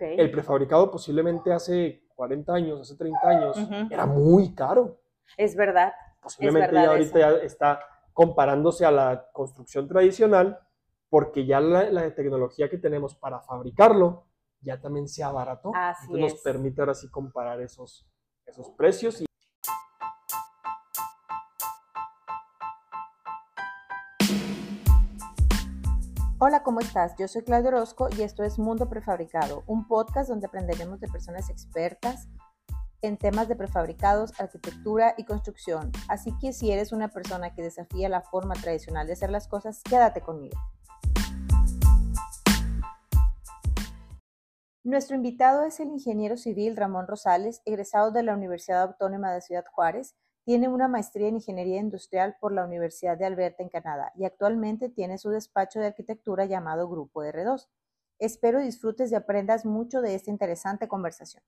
[0.00, 0.18] Ok.
[0.18, 3.74] El prefabricado posiblemente hace 40 años, hace 30 años, Ujú.
[3.90, 5.00] era muy caro.
[5.36, 5.92] Es verdad.
[6.22, 7.80] Posiblemente verdad ya ahorita ya está
[8.12, 10.58] comparándose a la construcción tradicional
[11.08, 14.26] porque ya la, la tecnología que tenemos para fabricarlo
[14.60, 15.72] ya también se abarató.
[15.74, 16.34] Así Entonces es.
[16.34, 18.06] nos permite ahora sí comparar esos,
[18.46, 19.20] esos precios.
[19.22, 19.24] Y
[26.42, 27.14] Hola, ¿cómo estás?
[27.18, 31.50] Yo soy Claudia Orozco y esto es Mundo Prefabricado, un podcast donde aprenderemos de personas
[31.50, 32.28] expertas
[33.02, 35.92] en temas de prefabricados, arquitectura y construcción.
[36.08, 39.82] Así que si eres una persona que desafía la forma tradicional de hacer las cosas,
[39.82, 40.58] quédate conmigo.
[44.82, 49.66] Nuestro invitado es el ingeniero civil Ramón Rosales, egresado de la Universidad Autónoma de Ciudad
[49.70, 50.16] Juárez.
[50.50, 54.88] Tiene una maestría en ingeniería industrial por la Universidad de Alberta en Canadá y actualmente
[54.88, 57.68] tiene su despacho de arquitectura llamado Grupo R2.
[58.18, 61.44] Espero disfrutes y aprendas mucho de esta interesante conversación.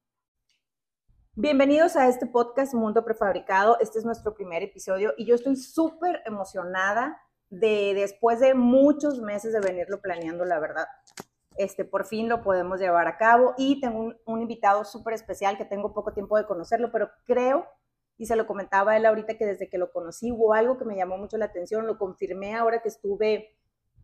[1.34, 3.76] Bienvenidos a este podcast Mundo Prefabricado.
[3.80, 9.52] Este es nuestro primer episodio y yo estoy súper emocionada de después de muchos meses
[9.52, 10.86] de venirlo planeando, la verdad.
[11.56, 15.58] Este, por fin lo podemos llevar a cabo y tengo un, un invitado súper especial
[15.58, 17.66] que tengo poco tiempo de conocerlo, pero creo,
[18.16, 20.84] y se lo comentaba a él ahorita que desde que lo conocí hubo algo que
[20.84, 23.56] me llamó mucho la atención, lo confirmé ahora que estuve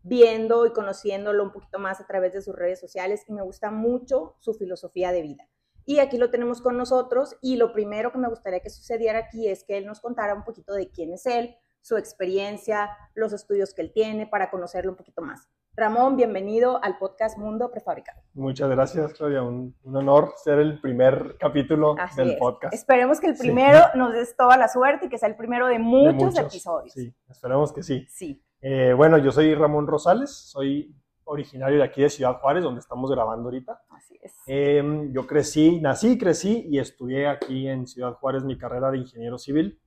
[0.03, 3.71] viendo y conociéndolo un poquito más a través de sus redes sociales y me gusta
[3.71, 5.49] mucho su filosofía de vida.
[5.85, 9.47] Y aquí lo tenemos con nosotros y lo primero que me gustaría que sucediera aquí
[9.47, 13.73] es que él nos contara un poquito de quién es él, su experiencia, los estudios
[13.73, 15.49] que él tiene para conocerlo un poquito más.
[15.75, 18.21] Ramón, bienvenido al podcast Mundo Prefabricado.
[18.33, 19.43] muchas gracias, Claudia.
[19.43, 22.37] Un, un honor ser el primer capítulo Así del es.
[22.39, 22.73] podcast.
[22.73, 23.43] Esperemos que el Sí.
[23.43, 26.91] primero nos des toda la suerte y que sea el primero de De muchos, episodios.
[26.93, 28.05] Sí, esperemos que sí.
[28.09, 28.43] Sí.
[28.61, 33.09] Eh, bueno, yo soy Ramón Rosales, soy originario de aquí de Ciudad Juárez, donde estamos
[33.09, 33.81] grabando ahorita.
[33.91, 34.33] así es.
[34.47, 34.83] Eh,
[35.13, 39.79] yo crecí, nací, crecí y estudié aquí en Ciudad Juárez mi carrera de ingeniero civil.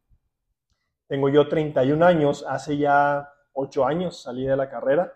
[1.06, 5.12] Tengo yo 31 años, hace ya 8 años salí de la carrera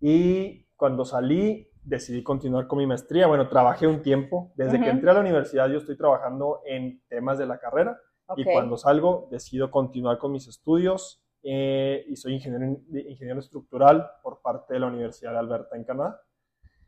[0.00, 3.26] y cuando salí decidí continuar con mi maestría.
[3.26, 4.52] Bueno, trabajé un tiempo.
[4.54, 4.90] Desde que Ujú.
[4.90, 7.98] entré a la universidad yo estoy trabajando en temas de la carrera
[8.36, 8.48] y Ok.
[8.52, 14.74] cuando salgo decido continuar con mis estudios eh, y soy ingeniero, ingeniero estructural por parte
[14.74, 16.20] de la Universidad de Alberta en Canadá.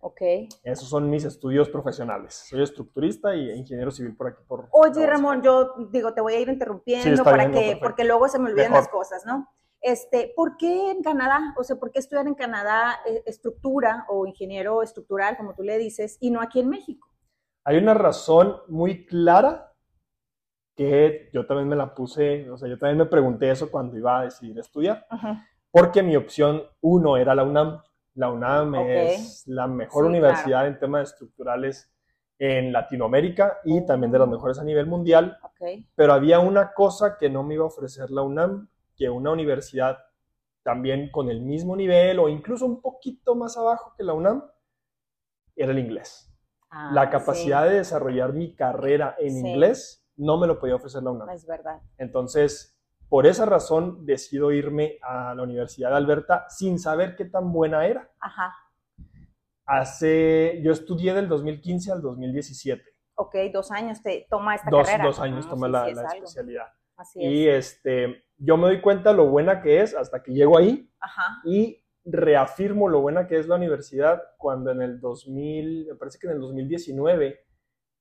[0.01, 0.21] Ok.
[0.65, 2.35] Esos son mis estudios profesionales.
[2.49, 4.43] Soy estructurista y ingeniero civil por aquí.
[4.47, 7.65] Por Oye, Ramón, yo digo, te voy a ir interrumpiendo Sí, para bien, no, que,
[7.67, 7.87] perfecto.
[7.87, 8.77] porque luego se me olvidan Mejor.
[8.85, 9.49] las cosas, ¿no?
[9.83, 11.55] Este, ¿por qué en Canadá?
[11.59, 15.77] O sea, ¿por qué estudiar en Canadá eh, estructura o ingeniero estructural, como tú le
[15.77, 17.09] dices, y no aquí en México?
[17.65, 19.73] Hay una razón muy clara
[20.77, 24.21] que yo también me la puse, o sea, yo también me pregunté eso cuando iba
[24.21, 25.47] a decidir estudiar, Ajá.
[25.71, 27.83] porque mi opción uno era la UNAM.
[28.15, 28.87] La UNAM Ok.
[28.89, 31.91] es la mejor Sí, universidad en temas estructurales
[32.39, 35.39] en Latinoamérica y también de las mejores a nivel mundial.
[35.43, 35.85] Ok.
[35.95, 38.69] pero había una cosa que no me iba a ofrecer la UNAM,
[39.03, 39.99] que una universidad
[40.63, 44.45] también con el mismo nivel o incluso un poquito más abajo que la UNAM,
[45.57, 46.33] era el inglés.
[46.71, 49.39] Ah, la capacidad de desarrollar mi carrera en Sí.
[49.49, 51.31] inglés no me lo podía ofrecer la UNAM.
[51.31, 51.83] es verdad.
[51.99, 57.53] Entonces, por esa razón decido irme a la Universidad de Alberta sin saber qué tan
[57.53, 58.09] buena era.
[58.21, 58.55] Ajá.
[59.67, 62.83] Hace, yo estudié del 2015 al 2017.
[63.17, 65.05] Ok, dos años te toma esta Dos, carrera.
[65.05, 66.67] dos años Ah, tomé sí, la, la especialidad.
[66.97, 67.73] Así Y es.
[67.75, 71.41] este, yo me doy cuenta lo buena que es hasta que llego ahí Ajá.
[71.45, 76.27] y reafirmo lo buena que es la universidad cuando en el 2000, me parece que
[76.27, 77.41] en el 2019,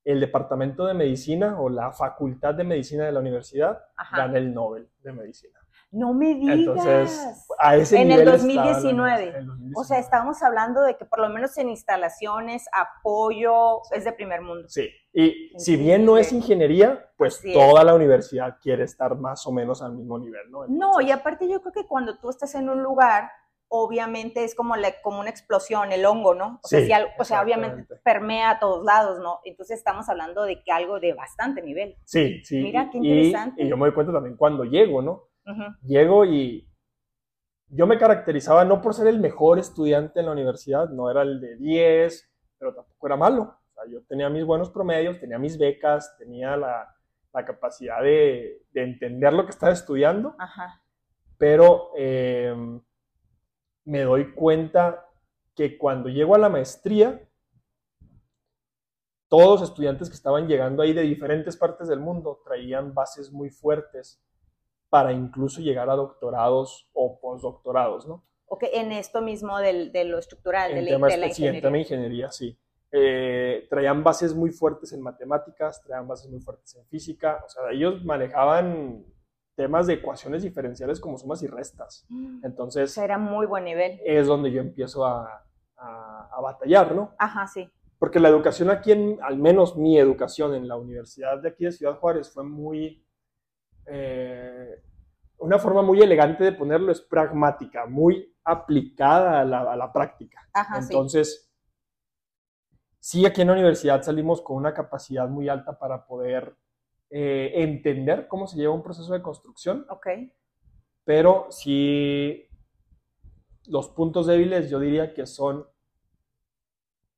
[0.03, 4.17] el departamento de medicina o la facultad de medicina de la universidad Ajá.
[4.17, 5.59] gana el Nobel de medicina.
[5.91, 6.57] No me digas.
[6.57, 8.93] Entonces, a ese En el nivel estaba la 2019.
[8.93, 9.73] universidad, en el 2019.
[9.75, 14.41] O sea, estábamos hablando de que por lo menos en instalaciones, apoyo, es de primer
[14.41, 14.67] mundo.
[14.69, 17.53] Sí, y si bien no es ingeniería, pues es.
[17.53, 20.65] toda la universidad quiere estar más o menos al mismo nivel, ¿no?
[20.67, 23.29] No, y aparte yo creo que cuando tú estás en un lugar,
[23.67, 26.59] obviamente es como, la, como una explosión, el hongo, ¿no?
[26.63, 29.39] O sea, Sí, si algo- o sea obviamente permea a todos lados, ¿no?
[29.45, 31.95] Entonces estamos hablando de que algo de bastante nivel.
[32.03, 32.61] Sí, sí.
[32.61, 33.63] Mira, qué y- interesante.
[33.63, 35.30] Y, yo me doy cuenta también cuando llego, ¿no?
[35.83, 36.67] Llego y
[37.67, 41.39] yo me caracterizaba no por ser el mejor estudiante en la universidad, no era el
[41.39, 43.41] de 10, pero tampoco era malo.
[43.43, 46.93] O sea, yo tenía mis buenos promedios, tenía mis becas, tenía la,
[47.33, 50.81] la capacidad de, de entender lo que estaba estudiando, Ajá.
[51.37, 52.53] pero eh,
[53.85, 55.05] me doy cuenta
[55.55, 57.27] que cuando llego a la maestría,
[59.29, 63.49] todos los estudiantes que estaban llegando ahí de diferentes partes del mundo traían bases muy
[63.49, 64.21] fuertes
[64.91, 68.25] para incluso llegar a doctorados o postdoctorados, ¿no?
[68.45, 71.43] Ok, en esto mismo del, de lo estructural, de En tema, de la espe- sí,
[71.47, 71.61] en ingeniería.
[71.61, 72.59] tema de ingeniería, sí.
[72.91, 77.63] eh, traían bases muy fuertes en matemáticas, traían bases muy fuertes en física, o sea,
[77.71, 79.05] ellos manejaban
[79.55, 82.05] temas de ecuaciones diferenciales como sumas y restas.
[82.09, 82.45] Mm.
[82.45, 83.97] Entonces, Era muy buen nivel.
[84.05, 85.45] es donde yo empiezo a,
[85.77, 87.15] a- a batallar, ¿no?
[87.17, 87.69] Ajá, sí.
[87.97, 91.71] Porque la educación aquí, en, al menos mi educación en la universidad de aquí de
[91.71, 93.05] Ciudad Juárez fue muy,
[93.85, 94.81] eh,
[95.37, 100.47] una forma muy elegante de ponerlo es pragmática, muy aplicada a la, a la práctica.
[100.53, 100.93] Ajá, sí.
[100.93, 101.51] Entonces,
[102.99, 106.55] sí, aquí en la universidad salimos con una capacidad muy alta para poder
[107.09, 110.07] eh, entender cómo se lleva un proceso de construcción, Ok.
[111.03, 112.47] pero sí
[113.65, 115.67] los puntos débiles yo diría que son,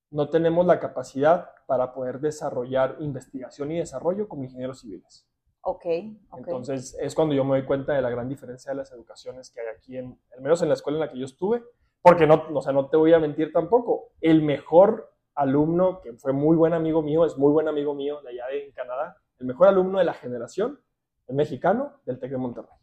[0.10, 5.28] no tenemos la capacidad para poder desarrollar investigación y desarrollo como ingenieros civiles.
[5.66, 5.86] Ok.
[6.30, 6.38] ok.
[6.40, 9.62] Entonces es cuando yo me doy cuenta de la gran diferencia de las educaciones que
[9.62, 11.64] hay aquí, en, al menos en la escuela en la que yo estuve,
[12.02, 16.34] porque no, o sea, no te voy a mentir tampoco, el mejor alumno, que fue
[16.34, 19.68] muy buen amigo mío, es muy buen amigo mío de allá en Canadá, el mejor
[19.70, 20.80] alumno de la generación,
[21.28, 22.78] el mexicano del TEC de Monterrey.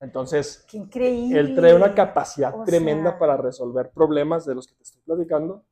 [0.00, 1.40] Entonces, Qué increíble.
[1.40, 5.00] él trae una capacidad O tremenda sea- para resolver problemas de los que te estoy
[5.02, 5.64] platicando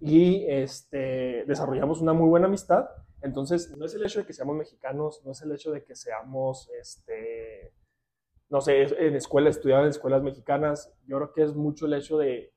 [0.00, 2.88] y este, desarrollamos una muy buena amistad.
[3.22, 5.94] Entonces, no es el hecho de que seamos mexicanos, no es el hecho de que
[5.94, 7.72] seamos, este,
[8.48, 10.92] no sé, en escuela, estudiar en escuelas mexicanas.
[11.06, 12.52] Yo creo que es mucho el hecho de,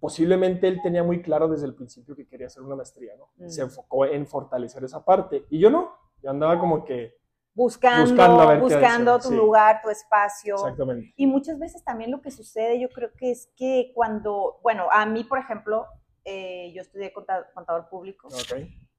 [0.00, 3.30] posiblemente él tenía muy claro desde el principio que quería hacer una maestría, ¿no?
[3.36, 3.48] Mm.
[3.48, 5.46] Se enfocó en fortalecer esa parte.
[5.50, 7.18] Y yo no, yo andaba como que,
[7.52, 9.36] Buscando, Buscando tu sí.
[9.36, 10.54] lugar, tu espacio.
[10.54, 11.12] exactamente.
[11.16, 15.04] Y muchas veces también lo que sucede, yo creo que es que cuando, bueno, a
[15.04, 15.86] mí, por ejemplo,
[16.24, 18.28] eh, yo estudié conta- contador público.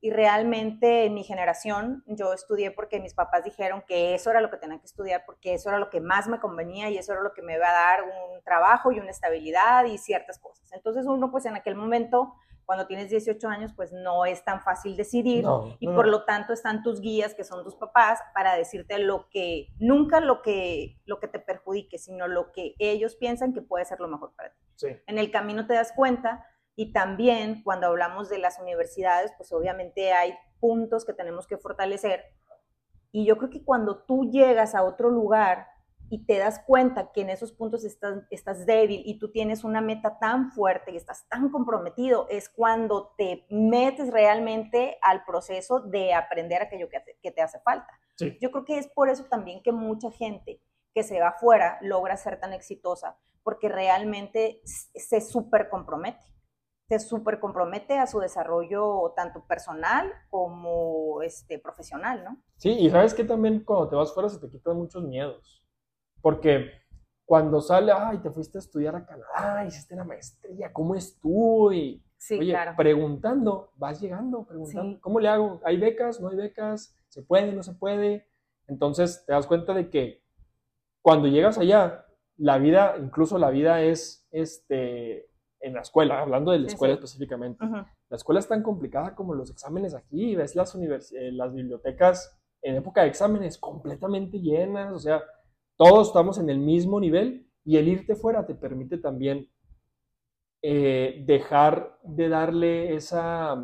[0.03, 4.49] Y realmente en mi generación yo estudié porque mis papás dijeron que eso era lo
[4.49, 7.21] que tenía que estudiar porque eso era lo que más me convenía y eso era
[7.21, 10.71] lo que me iba a dar un trabajo y una estabilidad y ciertas cosas.
[10.73, 12.33] Entonces uno pues en aquel momento,
[12.65, 16.25] cuando tienes 18 años, pues no es tan fácil decidir No, y no, por lo
[16.25, 20.97] tanto están tus guías que son tus papás para decirte lo que nunca lo que
[21.05, 24.49] lo que te perjudique sino lo que ellos piensan que puede ser lo mejor para
[24.51, 24.87] ti Sí.
[25.05, 26.43] en el camino te das cuenta
[26.75, 32.23] y también cuando hablamos de las universidades pues obviamente hay puntos que tenemos que fortalecer
[33.11, 35.67] y yo creo que cuando tú llegas a otro lugar
[36.09, 39.79] y te das cuenta que en esos puntos estás, estás débil y tú tienes una
[39.79, 46.13] meta tan fuerte y estás tan comprometido, es cuando te metes realmente al proceso de
[46.13, 47.87] aprender aquello que, hace- que te hace falta.
[48.15, 48.37] Sí.
[48.41, 50.61] Yo creo que es por eso también que mucha gente
[50.93, 56.25] que se va afuera logra ser tan exitosa, porque realmente se súper compromete.
[56.99, 62.43] Se súper compromete a su desarrollo tanto personal como este, profesional, ¿no?
[62.57, 65.63] Sí, y sabes que también cuando te vas fuera se te quitan muchos miedos.
[66.21, 66.69] Porque
[67.25, 71.71] cuando sale, ay, te fuiste a estudiar a Canadá, hiciste la maestría, ¿cómo estuvo?
[71.71, 72.73] Y, Sí, oye, claro.
[72.75, 74.99] preguntando, vas llegando, preguntando, Sí.
[75.01, 75.61] ¿cómo le hago?
[75.63, 76.19] ¿Hay becas?
[76.19, 76.95] ¿No hay becas?
[77.07, 77.53] ¿Se puede?
[77.53, 78.27] ¿No se puede?
[78.67, 80.21] Entonces te das cuenta de que
[81.01, 82.05] cuando llegas allá,
[82.37, 85.30] la vida, incluso la vida es, este,
[85.61, 86.99] en la escuela, hablando de la escuela sí.
[86.99, 90.35] específicamente, la escuela es tan complicada como los exámenes aquí.
[90.35, 94.91] Ves las, eh, las bibliotecas en época de exámenes completamente llenas.
[94.93, 95.23] O sea,
[95.77, 99.49] todos estamos en el mismo nivel y el irte fuera te permite también
[100.63, 103.55] eh, dejar de darle esa,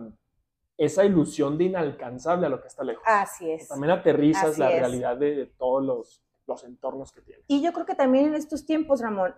[0.77, 3.03] esa ilusión de inalcanzable a lo que está lejos.
[3.05, 3.67] Así es.
[3.67, 4.79] También aterrizas Así la es.
[4.79, 7.45] realidad de, de todos los, los entornos que tienes.
[7.47, 9.35] Y yo creo que también en estos tiempos, Ramón,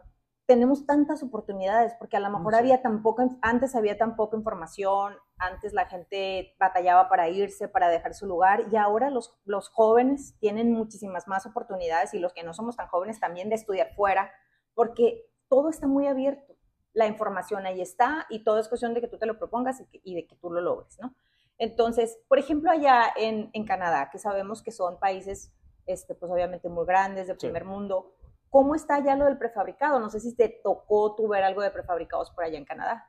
[0.50, 2.60] tenemos tantas oportunidades, porque a lo mejor Sí.
[2.60, 7.88] había tan poca, antes había tan poca información, antes la gente batallaba para irse, para
[7.88, 12.42] dejar su lugar, y ahora los, los jóvenes tienen muchísimas más oportunidades, y los que
[12.42, 14.32] no somos tan jóvenes también de estudiar fuera,
[14.74, 16.56] porque todo está muy abierto.
[16.94, 19.86] La información ahí está, y todo es cuestión de que tú te lo propongas y,
[19.86, 21.14] que- y de que tú lo logres, ¿no?
[21.60, 25.54] Entonces, por ejemplo, allá en, en Canadá, que sabemos que son países,
[25.86, 27.40] este, pues obviamente muy grandes, de Sí.
[27.40, 28.16] primer mundo,
[28.50, 30.00] ¿cómo está ya lo del prefabricado?
[30.00, 33.06] No sé si te tocó tú ver algo de prefabricados por allá en Canadá.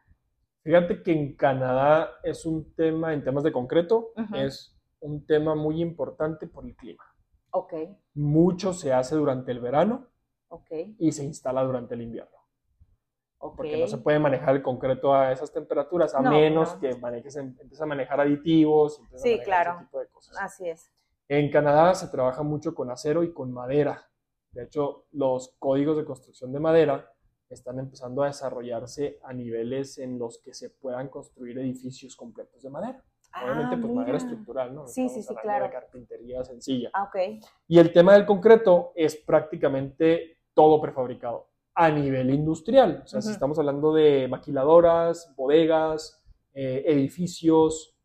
[0.63, 5.81] Fíjate que en Canadá es un tema, en temas de concreto, es un tema muy
[5.81, 7.03] importante por el clima.
[7.53, 7.73] Ok,
[8.15, 10.07] Mucho se hace durante el verano
[10.49, 12.37] ok, y se instala durante el invierno,
[13.39, 13.57] ok.
[13.57, 16.81] porque no se puede manejar el concreto a esas temperaturas, a No, menos no.
[16.81, 19.71] que manejes, empieces a manejar aditivos, y empieces a Sí, manejar claro.
[19.79, 20.37] ese tipo de cosas.
[20.39, 20.93] Así es.
[21.29, 24.10] En Canadá se trabaja mucho con acero y con madera.
[24.53, 27.13] De hecho, los códigos de construcción de madera
[27.49, 32.71] están empezando a desarrollarse a niveles en los que se puedan construir edificios completos de
[32.71, 33.05] madera.
[33.43, 34.87] Obviamente, Ah, pues madera estructural, ¿no?
[34.89, 35.65] Sí, sí, Estamos sí, claro.
[35.67, 36.91] De carpintería sencilla.
[36.93, 37.45] Ah, ok.
[37.69, 43.03] Y el tema del concreto es prácticamente todo prefabricado a nivel industrial.
[43.05, 46.21] O sea, si estamos hablando de maquiladoras, bodegas,
[46.53, 47.97] eh, edificios.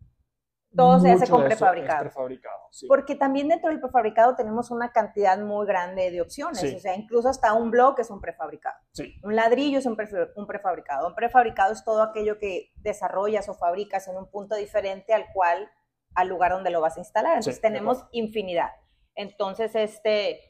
[0.76, 2.02] Todo se hace con prefabricado.
[2.02, 2.88] prefabricado, sí.
[2.88, 6.60] Porque también dentro del prefabricado tenemos una cantidad muy grande de opciones.
[6.60, 6.76] Sí.
[6.76, 8.76] O sea, incluso hasta un bloque es un prefabricado.
[8.92, 9.16] Sí.
[9.24, 11.08] Un ladrillo es un, prefa- un prefabricado.
[11.08, 15.70] Un prefabricado es todo aquello que desarrollas o fabricas en un punto diferente al cual,
[16.14, 17.38] al lugar donde lo vas a instalar.
[17.38, 18.72] Entonces tenemos infinidad.
[19.16, 20.42] Entonces, este,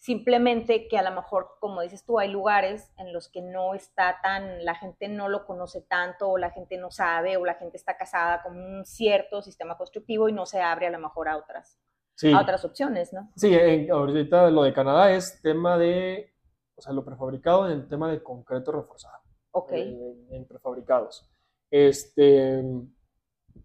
[0.00, 4.16] simplemente que a lo mejor, como dices tú, hay lugares en los que no está
[4.22, 7.76] tan, la gente no lo conoce tanto, o la gente no sabe, o la gente
[7.76, 11.36] está casada con un cierto sistema constructivo y no se abre a lo mejor a
[11.36, 11.78] otras,
[12.16, 12.32] Sí.
[12.32, 13.30] a otras opciones, ¿no?
[13.36, 16.32] Sí, en- ahorita lo de Canadá es tema de,
[16.76, 19.72] o sea, lo prefabricado en el tema de concreto reforzado, Ok.
[19.72, 21.30] en, en prefabricados.
[21.70, 22.64] Este,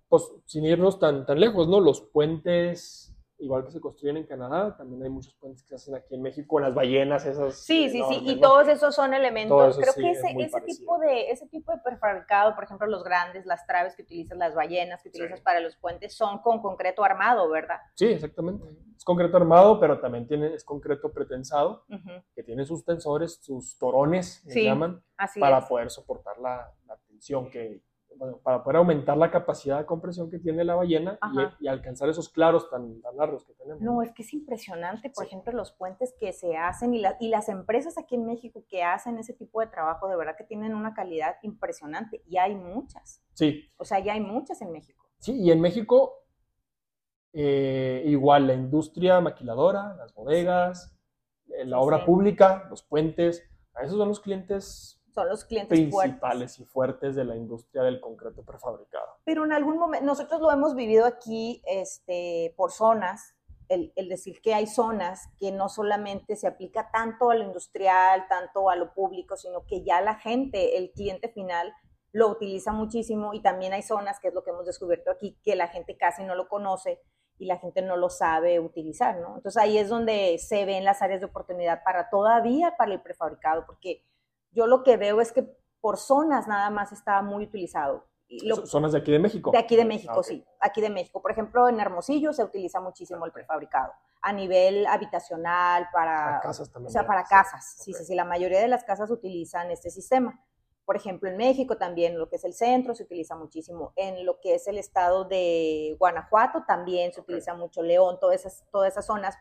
[0.10, 1.80] pues sin irnos tan, tan lejos, ¿no?
[1.80, 5.96] Los puentes, igual que se construyen en Canadá, también hay muchos puentes que se hacen
[5.96, 7.56] aquí en México, las ballenas esas.
[7.56, 8.42] Sí, sí, sí, enormes, y ¿no?
[8.42, 9.78] todos esos son elementos.
[9.78, 12.88] Creo sí, que es ese, muy ese tipo de ese tipo de prefabricado, por ejemplo,
[12.88, 15.44] los grandes, las traves que utilizas, las ballenas que utilizas Sí.
[15.44, 17.78] para los puentes, son con concreto armado, ¿verdad?
[17.96, 18.66] Sí, exactamente.
[18.96, 21.86] Es concreto armado, pero también tiene, es concreto pretensado,
[22.34, 25.04] que tiene sus tensores, sus torones, Sí, llaman,
[25.40, 25.66] para es.
[25.66, 27.82] poder soportar la, la tensión que,
[28.18, 31.20] bueno, para poder aumentar la capacidad de compresión que tiene la ballena
[31.60, 33.82] y, y alcanzar esos claros tan, tan largos que tenemos.
[33.82, 35.28] No, es que es impresionante, por Sí.
[35.28, 38.84] ejemplo, los puentes que se hacen y, la- y las empresas aquí en México que
[38.84, 43.22] hacen ese tipo de trabajo, de verdad que tienen una calidad impresionante y hay muchas.
[43.34, 45.06] Sí, O sea, ya hay muchas en México.
[45.20, 46.14] sí, y en México
[47.34, 50.96] eh, igual la industria maquiladora, las bodegas,
[51.50, 52.06] eh, la Sí, obra sí.
[52.06, 53.44] pública, los puentes,
[53.74, 56.20] a esos son los clientes Son los clientes fuertes.
[56.20, 59.18] principales y fuertes de la industria del concreto prefabricado.
[59.24, 63.34] pero en algún momento, nosotros lo hemos vivido aquí este, por zonas,
[63.70, 68.28] el, el decir que hay zonas que no solamente se aplica tanto a lo industrial,
[68.28, 71.74] tanto a lo público, sino que ya la gente, el cliente final,
[72.12, 75.56] lo utiliza muchísimo y también hay zonas, que es lo que hemos descubierto aquí, que
[75.56, 77.02] la gente casi no lo conoce
[77.38, 79.36] y la gente no lo sabe utilizar, ¿no?
[79.36, 83.66] Entonces ahí es donde se ven las áreas de oportunidad para todavía para el prefabricado,
[83.66, 84.04] porque
[84.56, 85.44] yo lo que veo es que
[85.82, 88.08] por zonas nada más está muy utilizado.
[88.28, 89.52] Lo- Zonas de aquí de México.
[89.52, 90.44] de aquí de México, Ah, sí.
[90.60, 91.22] Aquí de México.
[91.22, 93.94] Por ejemplo, en Hermosillo se utiliza muchísimo el prefabricado.
[94.24, 96.88] A nivel habitacional, para, Para casas también.
[96.90, 97.30] o sea, para sí.
[97.30, 97.76] casas.
[97.84, 98.16] Sí, sí, sí.
[98.16, 100.44] La mayoría de las casas utilizan este sistema.
[100.86, 103.94] Por ejemplo, en México también, lo que es el centro, se utiliza muchísimo.
[103.96, 107.84] En lo que es el estado de Guanajuato también se utiliza mucho.
[107.84, 109.36] León, todas esas, todas esas zonas.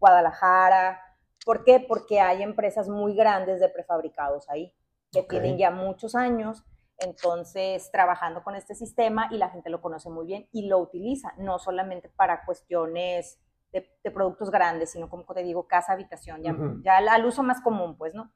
[0.00, 1.00] Guadalajara.
[1.48, 1.80] ¿Por qué?
[1.80, 4.74] Porque hay empresas muy grandes de prefabricados ahí,
[5.10, 6.62] que tienen ya muchos años
[6.98, 11.32] entonces trabajando con este sistema y la gente lo conoce muy bien y lo utiliza,
[11.38, 13.40] no solamente para cuestiones
[13.72, 16.82] de, de productos grandes, sino como te digo, casa, habitación, ya, Ujú.
[16.82, 18.30] ya al, al uso más común, pues, ¿no?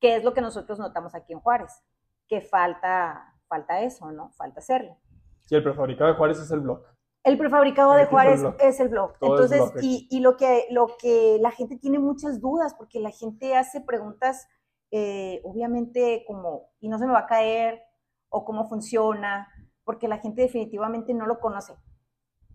[0.00, 1.84] Que es lo que nosotros notamos aquí en Juárez,
[2.26, 4.30] que falta, falta eso, ¿no?
[4.30, 4.96] Falta hacerlo.
[5.44, 6.88] Sí, el prefabricado de Juárez es el bloque.
[7.26, 9.18] El prefabricado de Juárez es el blog.
[9.18, 13.00] Todo Entonces, blog y, y lo, que, lo que la gente tiene muchas dudas, porque
[13.00, 14.46] la gente hace preguntas,
[14.92, 17.82] eh, obviamente, como, ¿y no se me va a caer?
[18.28, 19.48] ¿O cómo funciona?
[19.82, 21.74] Porque la gente definitivamente no lo conoce.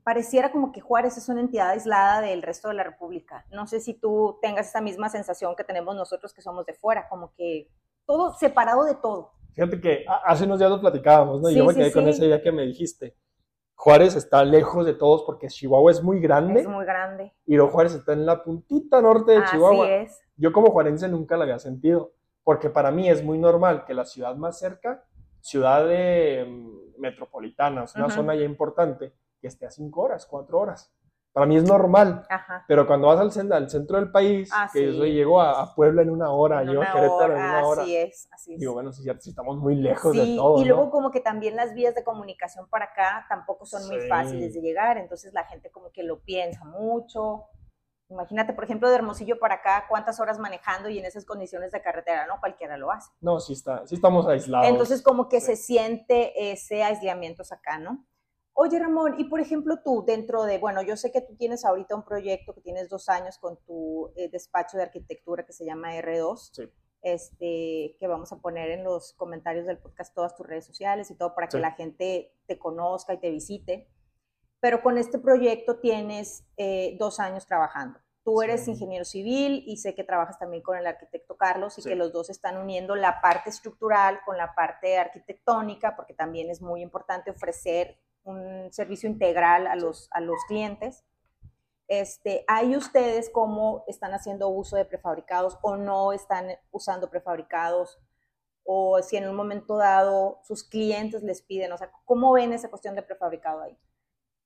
[0.04, 3.46] Pareciera como que Juárez es una entidad aislada del resto de la República.
[3.51, 7.10] No sé si tú tengas esa misma sensación que tenemos nosotros que somos de fuera,
[7.10, 7.68] como que
[8.06, 9.34] todo separado de todo.
[9.54, 11.50] Fíjate que a- hace unos días lo platicábamos, ¿no?
[11.50, 12.10] Y Sí, yo me sí, quedé con sí.
[12.12, 13.18] esa idea que me dijiste.
[13.84, 17.34] Juárez está lejos de todos porque Chihuahua es muy grande Es muy grande.
[17.48, 19.90] y luego Juárez está en la puntita norte de Así Chihuahua.
[19.90, 20.22] es.
[20.38, 24.06] Yo como juarense nunca la había sentido, porque para mí es muy normal que la
[24.06, 25.04] ciudad más cerca,
[25.40, 30.60] ciudad de, mm, metropolitana, sea, una zona ya importante, que esté a cinco horas, cuatro
[30.60, 30.94] horas.
[31.34, 32.66] Para mí es normal, Ajá.
[32.68, 35.76] pero cuando vas al, cen- al centro del país, Ah, que yo llego a, a
[35.76, 38.54] Puebla en una hora, En llego a Querétaro en hora, una hora, Así es, así
[38.56, 38.60] es.
[38.60, 40.76] digo, bueno, cierto, sí estamos muy lejos Sí, de todo, y ¿no?
[40.76, 44.62] luego como que también las vías de comunicación para acá tampoco son muy fáciles de
[44.62, 47.46] llegar, entonces la gente como que lo piensa mucho.
[48.10, 51.82] Imagínate, por ejemplo, de Hermosillo para acá, cuántas horas manejando y en esas condiciones de
[51.82, 52.42] carretera, ¿no?
[52.42, 53.10] Cualquiera lo hace.
[53.22, 54.68] No, sí, está, sí estamos aislados.
[54.68, 55.46] Entonces como que sí.
[55.48, 58.06] se siente ese aislamiento acá, ¿no?
[58.53, 61.96] Oye, Ramón, y por ejemplo tú, dentro de, bueno, yo sé que tú tienes ahorita
[61.96, 65.96] un proyecto que tienes dos años con tu eh, despacho de arquitectura que se llama
[65.96, 66.70] R2, Sí.
[67.01, 71.15] este, que vamos a poner en los comentarios del podcast todas tus redes sociales y
[71.15, 73.88] todo para que la gente te conozca y te visite.
[74.60, 78.00] Pero con este proyecto tienes eh, dos años trabajando.
[78.24, 78.72] Tú eres Sí.
[78.72, 82.29] ingeniero civil y sé que trabajas también con el arquitecto Carlos y que los dos
[82.29, 87.98] están uniendo la parte estructural con la parte arquitectónica, porque también es muy importante ofrecer
[88.24, 91.04] un servicio integral a los, a los clientes.
[91.88, 98.00] Este, ¿Hay ustedes cómo están haciendo uso de prefabricados o no están usando prefabricados?
[98.63, 102.70] o si en un momento dado sus clientes les piden, o sea, ¿cómo ven esa
[102.70, 103.78] cuestión de prefabricado ahí?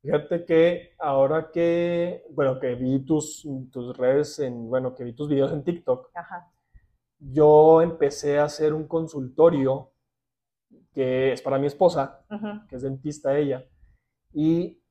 [0.01, 5.27] Fíjate que ahora que, bueno, que vi tus, tus redes, en, bueno, que vi tus
[5.27, 6.11] videos en TikTok,
[7.19, 9.91] yo empecé a hacer un consultorio
[10.95, 12.25] que es para mi esposa,
[12.67, 13.63] que es dentista ella,
[14.33, 14.81] y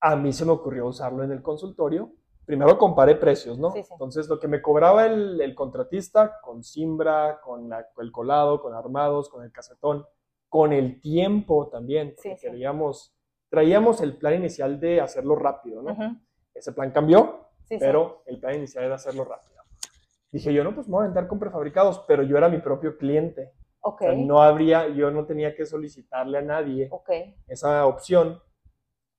[0.00, 2.12] a mí se me ocurrió usarlo en el consultorio.
[2.44, 3.74] Primero comparé precios, ¿no?
[3.74, 9.42] Entonces, lo que me cobraba el, contratista con simbra, con el colado, con armados, con
[9.42, 10.04] el casetón,
[10.48, 13.14] con el tiempo también, queríamos
[13.54, 15.96] traíamos el plan inicial de hacerlo rápido, ¿no?
[16.52, 19.62] Ese plan cambió, pero el plan inicial era hacerlo rápido.
[20.32, 22.98] Dije yo, no, pues me voy a aventar con prefabricados, pero yo era mi propio
[22.98, 23.52] cliente.
[24.16, 26.88] No habría, yo no tenía que solicitarle a nadie
[27.46, 28.40] esa opción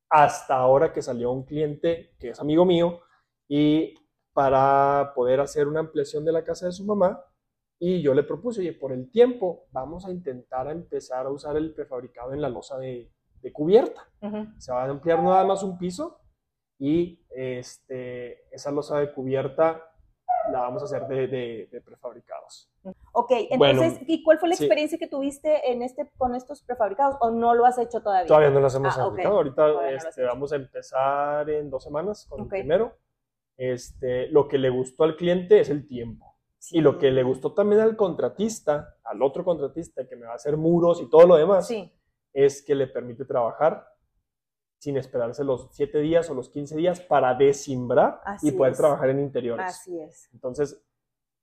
[0.09, 3.01] hasta ahora que salió un cliente que es amigo mío
[3.47, 3.93] y
[4.33, 7.23] para poder hacer una ampliación de la casa de su mamá
[7.79, 11.57] y yo le propuse, oye, por el tiempo vamos a intentar a empezar a usar
[11.57, 14.09] el prefabricado en la losa de, de cubierta.
[14.57, 16.19] Se va a ampliar nada más un piso
[16.79, 19.94] y este, esa losa de cubierta
[20.51, 22.69] la vamos a hacer de, prefabricados.
[23.11, 27.31] Ok, entonces, ¿y cuál fue la experiencia que tuviste en este, con estos prefabricados o
[27.31, 28.27] no lo has hecho todavía?
[28.27, 29.37] Todavía no las hemos ah, fabricado.
[29.37, 32.97] Ahorita este, vamos a empezar en dos semanas con el primero.
[33.57, 36.35] Este, lo que le gustó al cliente es el tiempo.
[36.71, 40.35] Y lo que le gustó también al contratista, al otro contratista que me va a
[40.35, 41.91] hacer muros y todo lo demás, sí
[42.35, 43.87] es que le permite trabajar
[44.77, 49.19] sin esperarse los 7 días o los 15 días para desimbrar y poder trabajar en
[49.19, 49.65] interiores.
[49.65, 50.29] Así es.
[50.33, 50.81] Entonces,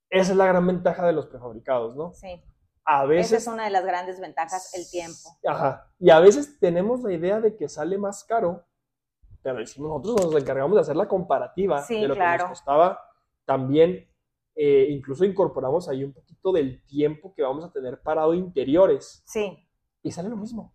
[0.09, 2.13] esa es la gran ventaja de los prefabricados, ¿no?
[2.13, 2.41] Sí.
[2.85, 5.37] A veces, Esa es una de las grandes ventajas, el tiempo.
[5.47, 5.89] Ajá.
[5.99, 8.65] Y a veces tenemos la idea de que sale más caro,
[9.41, 12.99] pero decimos nosotros nos encargamos de hacer la comparativa de lo que nos costaba.
[13.45, 14.09] También
[14.55, 19.23] eh, incluso incorporamos ahí un poquito del tiempo que vamos a tener parado interiores.
[19.25, 19.57] Sí.
[20.01, 20.73] Y sale lo mismo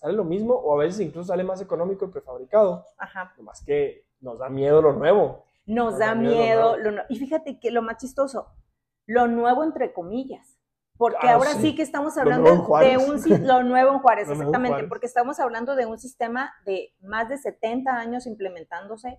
[0.00, 2.86] sale lo mismo o a veces incluso sale más económico el prefabricado.
[2.96, 3.34] Ajá.
[3.40, 5.44] Más que nos da miedo lo nuevo.
[5.66, 8.48] Nos, da, miedo, lo y fíjate que lo más chistoso,
[9.06, 10.56] lo nuevo entre comillas.
[10.96, 11.74] Porque ah, ahora sí.
[11.74, 15.98] que estamos hablando de un lo nuevo en Juárez, exactamente, porque estamos hablando de un
[15.98, 19.18] sistema de más de 70 años implementándose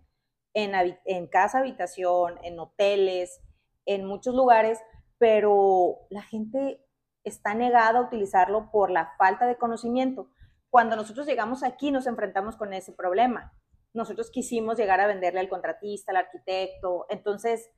[0.53, 0.73] en,
[1.05, 3.39] en casa habitación, en hoteles,
[3.85, 4.79] en muchos lugares,
[5.17, 6.83] pero la gente
[7.23, 10.27] está negada a utilizarlo por la falta de conocimiento.
[10.71, 13.53] Cuando nosotros llegamos aquí nos enfrentamos con ese problema.
[13.93, 17.05] Nosotros quisimos llegar a venderle al contratista, al arquitecto.
[17.09, 17.69] Entonces,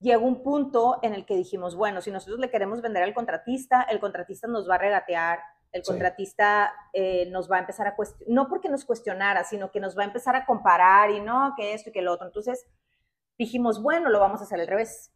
[0.00, 3.82] llegó un punto en el que dijimos, bueno, si nosotros le queremos vender al contratista,
[3.82, 5.40] el contratista nos va a regatear,
[5.72, 9.80] el contratista eh, nos va a empezar a cuestionar, no porque nos cuestionara, sino que
[9.80, 12.26] nos va a empezar a comparar y no, que esto y que lo otro.
[12.26, 12.66] Entonces,
[13.38, 15.10] dijimos, bueno, lo vamos a hacer al revés.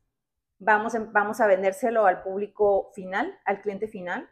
[0.59, 4.29] Vamos, vamos a vendérselo al público final, al cliente final,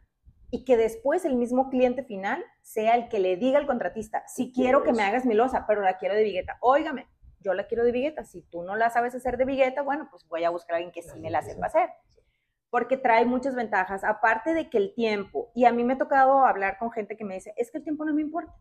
[0.50, 4.52] y que después el mismo cliente final sea el que le diga al contratista, si
[4.52, 6.58] quiero que me hagas mi losa, pero la quiero de vigueta.
[6.60, 7.08] Óigame,
[7.40, 8.24] yo la quiero de vigueta.
[8.24, 10.92] Si tú no la sabes hacer de vigueta, bueno, pues voy a buscar a alguien
[10.92, 11.90] que sí me la sepa hacer.
[12.70, 16.44] Porque trae muchas ventajas, aparte de que el tiempo, y a mí me ha tocado
[16.44, 18.54] hablar con gente que me dice, es que el tiempo no me importa.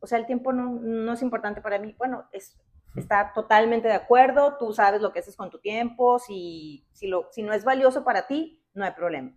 [0.00, 1.94] O sea, el tiempo no, no es importante para mí.
[1.98, 2.58] Bueno, es,
[2.96, 7.28] está totalmente de acuerdo, tú sabes lo que haces con tu tiempo, si, si, lo,
[7.32, 9.34] si no es valioso para ti, no hay problema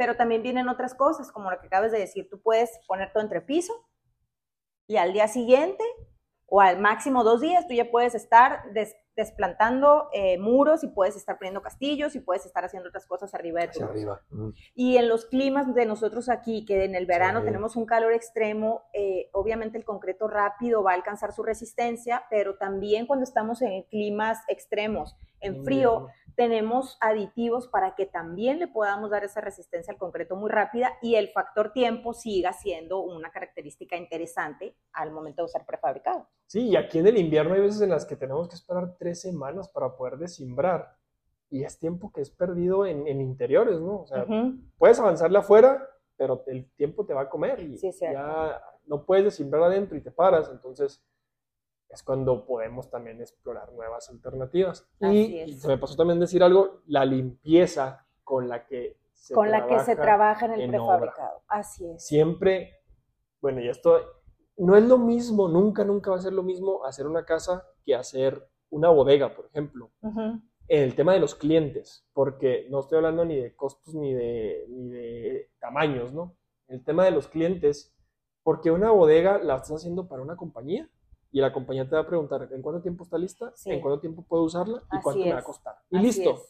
[0.00, 3.22] pero también vienen otras cosas, como lo que acabas de decir, tú puedes poner todo
[3.22, 3.74] entre piso
[4.86, 5.84] y al día siguiente
[6.46, 8.62] o al máximo dos días tú ya puedes estar
[9.14, 13.60] desplantando eh, muros y puedes estar poniendo castillos y puedes estar haciendo otras cosas arriba
[13.60, 14.22] de tu arriba.
[14.74, 18.84] Y en los climas de nosotros aquí, que en el verano tenemos un calor extremo,
[18.94, 23.82] eh, obviamente el concreto rápido va a alcanzar su resistencia, pero también cuando estamos en
[23.82, 26.08] climas extremos, en frío,
[26.40, 31.16] tenemos aditivos para que también le podamos dar esa resistencia al concreto muy rápida y
[31.16, 36.26] el factor tiempo siga siendo una característica interesante al momento de usar prefabricado.
[36.46, 39.20] Sí, y aquí en el invierno hay veces en las que tenemos que esperar tres
[39.20, 40.96] semanas para poder desimbrar
[41.50, 44.00] y es tiempo que es perdido en, interiores, ¿no?
[44.00, 44.24] O sea,
[44.78, 49.64] puedes avanzarle afuera, pero el tiempo te va a comer y ya no puedes desimbrar
[49.64, 51.04] adentro y te paras, entonces
[51.90, 54.88] es cuando podemos también explorar nuevas alternativas.
[55.00, 59.66] y se me pasó también decir algo, la limpieza con la que se con la
[59.66, 61.42] que se trabaja en el prefabricado.
[61.48, 62.06] Así es.
[62.06, 62.80] Siempre,
[63.40, 63.98] bueno, y esto
[64.56, 67.94] no es lo mismo, nunca, nunca va a ser lo mismo hacer una casa que
[67.94, 69.90] hacer una bodega, por ejemplo.
[70.02, 74.66] En el tema de los clientes, porque no estoy hablando ni de costos ni de,
[74.68, 76.36] ni de tamaños, ¿no?
[76.68, 77.92] El tema de los clientes,
[78.44, 80.88] porque una bodega la estás haciendo para una compañía
[81.32, 84.24] y la compañía te va a preguntar en cuánto tiempo está lista, en cuánto tiempo
[84.26, 85.76] puedo usarla y cuánto me va a costar.
[85.90, 86.40] Y listo.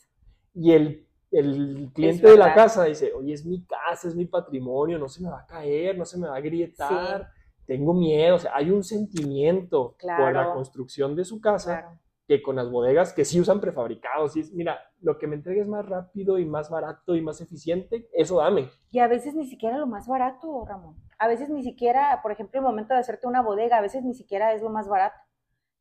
[0.55, 4.99] Y el el cliente de la casa dice, oye, es mi casa, es mi patrimonio,
[4.99, 7.31] no se me va a caer, no se me va a agrietar,
[7.67, 12.57] tengo miedo, o sea, hay un sentimiento por la construcción de su casa que con
[12.57, 16.45] las bodegas que sí usan prefabricados, y mira, lo que me entregues más rápido y
[16.45, 18.71] más barato y más eficiente, eso dame.
[18.91, 20.97] Y a veces ni siquiera lo más barato, Ramón.
[21.21, 24.15] A veces ni siquiera, por ejemplo, el momento de hacerte una bodega, a veces ni
[24.15, 25.17] siquiera es lo más barato.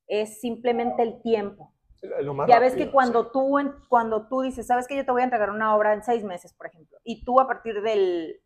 [0.05, 1.73] Es simplemente el tiempo
[2.47, 3.57] ya ves que cuando tú,
[3.89, 6.53] cuando tú dices, sabes que yo te voy a entregar una obra en seis meses,
[6.53, 8.41] por ejemplo, y tú a partir del,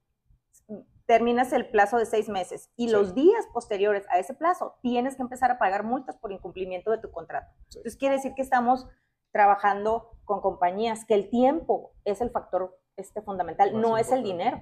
[1.06, 5.22] terminas el plazo de seis meses y los días posteriores a ese plazo tienes que
[5.22, 7.48] empezar a pagar multas por incumplimiento de tu contrato.
[7.66, 8.88] Entonces quiere decir que estamos
[9.32, 14.62] trabajando con compañías, que el tiempo es el factor este fundamental, no es el dinero.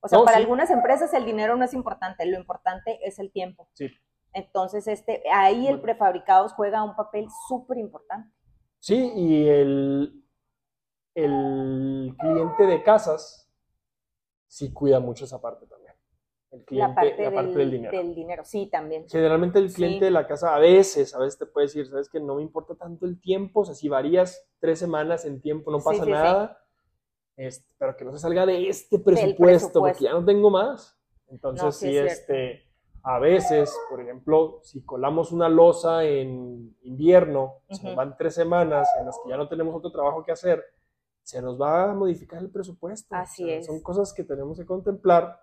[0.00, 3.68] O sea, para algunas empresas el dinero no es importante, lo importante es el tiempo.
[3.74, 3.88] Sí.
[4.32, 8.32] Entonces, este, ahí el prefabricados juega un papel súper importante.
[8.78, 10.24] Sí, y el,
[11.14, 13.50] el cliente de casas
[14.46, 15.94] sí cuida mucho esa parte también.
[16.50, 17.96] El cliente, la parte, del, dinero.
[17.96, 19.08] Del dinero, sí, también.
[19.08, 22.18] Generalmente el cliente de la casa a veces, a veces te puede decir, sabes que
[22.18, 25.78] no me importa tanto el tiempo, o sea, si varías tres semanas en tiempo no
[25.78, 26.60] pasa nada,
[27.46, 30.96] este, pero que no se salga de este presupuesto, porque ya no tengo más.
[31.28, 32.70] Entonces sí, este
[33.02, 38.88] a veces, por ejemplo, si colamos una losa en invierno, se nos van tres semanas
[38.98, 40.62] en las que ya no tenemos otro trabajo que hacer,
[41.22, 43.14] se nos va a modificar el presupuesto.
[43.14, 43.66] Así es.
[43.66, 45.40] Son cosas que tenemos que contemplar,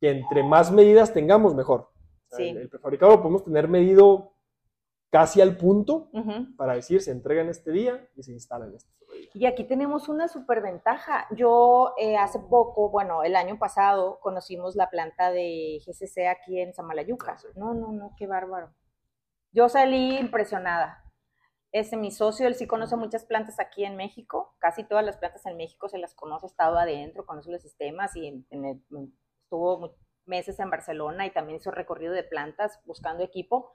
[0.00, 1.88] que entre más medidas tengamos, mejor.
[2.30, 2.50] sí.
[2.50, 4.32] el, el, prefabricado lo podemos tener medido
[5.10, 6.10] casi al punto
[6.56, 9.01] para decir se entrega en este día y se instala en este día.
[9.34, 11.26] Y aquí tenemos una superventaja.
[11.30, 16.74] Yo eh, hace poco, bueno, el año pasado conocimos la planta de GCC aquí en
[16.74, 17.32] Samalayuca.
[17.32, 18.74] Ah, no, no, no, qué bárbaro.
[19.52, 21.04] Yo salí impresionada.
[21.72, 25.46] Ese, mi socio, él sí conoce muchas plantas aquí en México, casi todas las plantas
[25.46, 28.44] en México se las conoce, ha estado adentro, conoce los sistemas y
[29.44, 33.72] estuvo meses en Barcelona y también hizo recorrido de plantas buscando equipo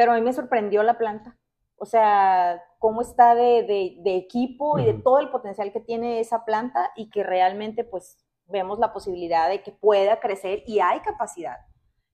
[0.00, 1.36] pero a mí me sorprendió la planta.
[1.82, 6.44] O sea, cómo está de, de, equipo y de todo el potencial que tiene esa
[6.44, 11.56] planta y que realmente pues vemos la posibilidad de que pueda crecer y hay capacidad.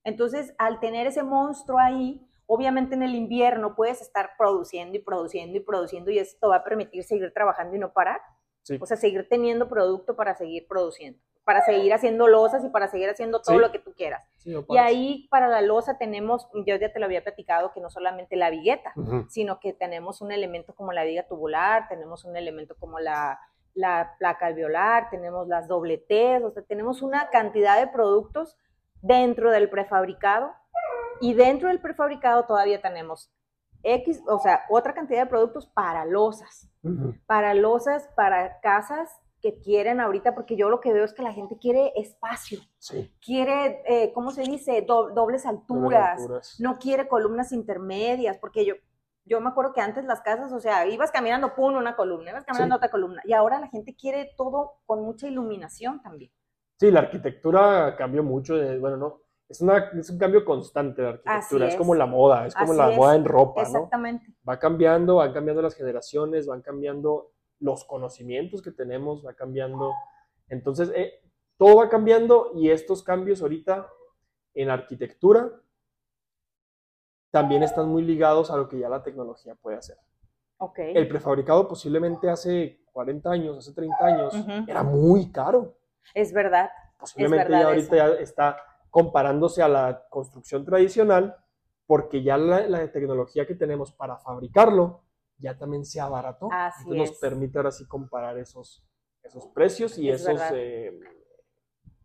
[0.04, 5.56] Entonces, al tener ese monstruo ahí, obviamente en el invierno puedes estar produciendo y produciendo
[5.58, 8.20] y produciendo y esto va a permitir seguir trabajando y no parar.
[8.80, 13.08] O sea, seguir teniendo producto para seguir produciendo para seguir haciendo losas y para seguir
[13.08, 14.28] haciendo todo lo que tú quieras.
[14.44, 18.34] y ahí para la losa tenemos, yo ya te lo había platicado, que no solamente
[18.34, 18.92] la vigueta,
[19.28, 23.38] sino que tenemos un elemento como la viga tubular, tenemos un elemento como la,
[23.74, 28.58] la placa alveolar, tenemos las doble T, o sea, tenemos una cantidad de productos
[29.00, 30.52] dentro del prefabricado.
[31.20, 33.30] Y dentro del prefabricado todavía tenemos
[33.84, 36.68] X, o sea, otra cantidad de productos para losas,
[37.26, 41.32] para losas, para casas que quieren ahorita, porque yo lo que veo es que la
[41.32, 42.58] gente quiere espacio,
[43.24, 44.84] quiere, eh, ¿cómo se dice?
[44.84, 48.74] dobles, alturas, no quiere columnas intermedias, porque yo,
[49.24, 52.44] yo me acuerdo que antes las casas, o sea, ibas caminando, pum, una columna, ibas
[52.44, 56.32] caminando otra columna, y ahora la gente quiere todo con mucha iluminación también.
[56.78, 61.08] Sí, la arquitectura cambió mucho, de, bueno, no, es, una, es un cambio constante de
[61.08, 61.76] arquitectura, es.
[61.76, 64.26] como la moda, es como la moda en ropa, Exactamente.
[64.46, 69.92] Va cambiando, van cambiando las generaciones, van cambiando los conocimientos que tenemos va cambiando.
[70.48, 71.20] Entonces, eh,
[71.56, 73.88] todo va cambiando y estos cambios ahorita
[74.54, 75.50] en arquitectura
[77.30, 79.98] también están muy ligados a lo que ya la tecnología puede hacer.
[80.58, 80.96] Okay.
[80.96, 84.34] El prefabricado posiblemente hace 40 años, hace 30 años,
[84.66, 85.76] era muy caro.
[86.14, 86.70] Es verdad.
[86.98, 88.56] Posiblemente ya ahorita ya está
[88.90, 91.36] comparándose a la construcción tradicional
[91.86, 95.05] porque ya la tecnología que tenemos para fabricarlo
[95.38, 96.48] ya también se abarató.
[96.52, 98.84] Así nos permite ahora sí comparar esos,
[99.22, 100.98] esos precios y esos eh,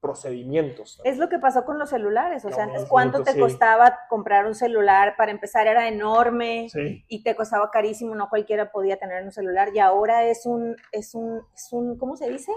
[0.02, 1.00] procedimientos.
[1.04, 4.56] Es lo que pasó con los celulares, o sea, antes cuánto te costaba comprar un
[4.56, 6.68] celular, para empezar era enorme
[7.08, 11.14] y te costaba carísimo, no cualquiera podía tener un celular y ahora es un, es
[11.14, 12.52] un, es un ¿cómo se dice?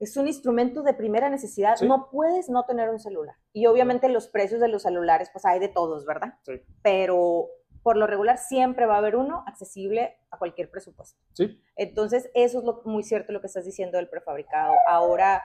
[0.00, 3.36] Es un instrumento de primera necesidad, no puedes no tener un celular.
[3.52, 6.34] Y obviamente los precios de los celulares, pues hay de todos, ¿verdad?
[6.42, 6.60] Sí.
[6.82, 7.48] Pero
[7.88, 11.18] por lo regular siempre va a haber uno accesible a cualquier presupuesto.
[11.32, 11.58] Sí.
[11.74, 14.74] Entonces, eso es lo, muy cierto lo que estás diciendo del prefabricado.
[14.86, 15.42] Ahora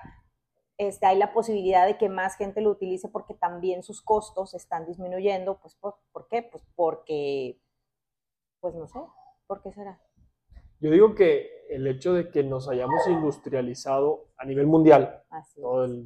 [0.78, 4.86] este, hay la posibilidad de que más gente lo utilice porque también sus costos están
[4.86, 5.58] disminuyendo.
[5.62, 6.44] Pues, ¿por, ¿por qué?
[6.44, 7.62] Pues porque,
[8.60, 9.00] pues no sé,
[9.48, 10.02] ¿por qué será?
[10.82, 15.23] Yo digo que el hecho de que nos hayamos industrializado a nivel mundial,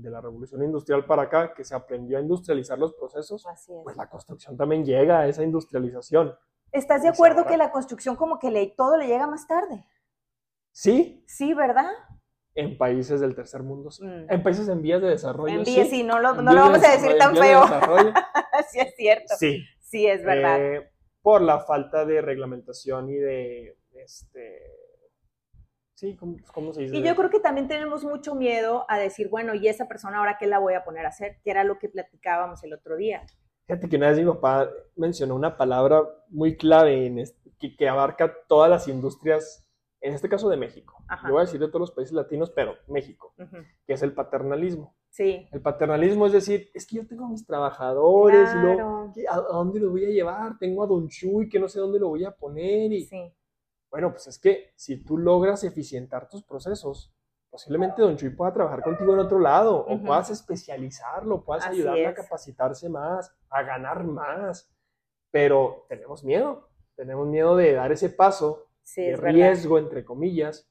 [0.01, 3.45] de la revolución industrial para acá, que se aprendió a industrializar los procesos,
[3.83, 6.35] pues la construcción también llega a esa industrialización.
[6.71, 9.85] ¿Estás de acuerdo que la construcción como que le, todo le llega más tarde?
[10.71, 11.91] Sí, Sí, ¿verdad?
[12.57, 14.03] en países del tercer mundo, sí.
[14.03, 14.31] Mm.
[14.31, 16.83] En países en vías de desarrollo, En vías, sí, no lo, no lo de vamos
[16.83, 17.61] a decir tan de feo.
[17.61, 18.13] desarrollo,
[18.71, 19.35] sí, es cierto.
[19.37, 19.63] sí.
[19.79, 20.59] Sí, es verdad.
[20.59, 24.59] Eh, por la falta de reglamentación y de, este,
[25.97, 26.95] sí, ¿cómo, cómo se dice?
[26.97, 30.37] Y yo creo que también tenemos mucho miedo a decir, bueno, ¿y esa persona ahora
[30.39, 31.37] qué la voy a poner a hacer?
[31.43, 33.25] Que era lo que platicábamos el otro día.
[33.65, 37.23] Fíjate que una vez mi papá mencionó una palabra muy clave en
[37.59, 39.67] que, que abarca todas las industrias,
[39.99, 41.03] en este caso de México.
[41.07, 41.27] Ajá.
[41.27, 43.33] Yo voy a decir de todos los países latinos, pero México,
[43.85, 44.95] que es el paternalismo.
[45.09, 45.47] Sí.
[45.51, 49.11] El paternalismo es decir, es que yo tengo a mis trabajadores y luego, Claro.
[49.15, 50.57] ¿qué- ¿a, a dónde lo voy a llevar?
[50.59, 53.33] Tengo a Don Chuy que no sé dónde lo voy a poner y Sí.
[53.89, 57.13] Bueno, pues es que si tú logras eficientar tus procesos,
[57.49, 62.07] posiblemente Don Chuy pueda trabajar contigo en otro lado, o puedas especializarlo, puedas Así ayudarle
[62.07, 64.69] a capacitarse más, a ganar más.
[65.31, 69.33] Pero tenemos miedo, tenemos miedo de dar ese paso Sí, de es verdad.
[69.33, 70.69] riesgo, entre comillas,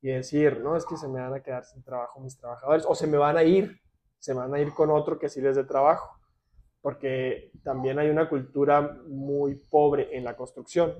[0.00, 2.94] y decir, no, es que se me van a quedar sin trabajo mis trabajadores, o
[2.94, 3.80] se me van a ir,
[4.18, 6.18] se van a ir con otro que sí les dé trabajo.
[6.80, 10.94] Porque también hay una cultura muy pobre en la construcción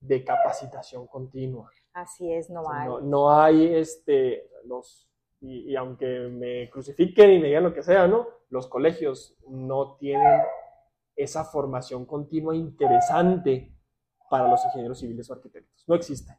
[0.00, 1.70] de capacitación continua.
[1.92, 2.88] Así es, no O sea, hay.
[2.88, 5.08] no, no hay este, los,
[5.40, 8.26] y, y aunque me crucifiquen y me digan lo que sea, ¿no?
[8.48, 10.40] Los colegios no tienen
[11.16, 13.74] esa formación continua interesante
[14.30, 15.84] para los ingenieros civiles o arquitectos.
[15.86, 16.32] No existe.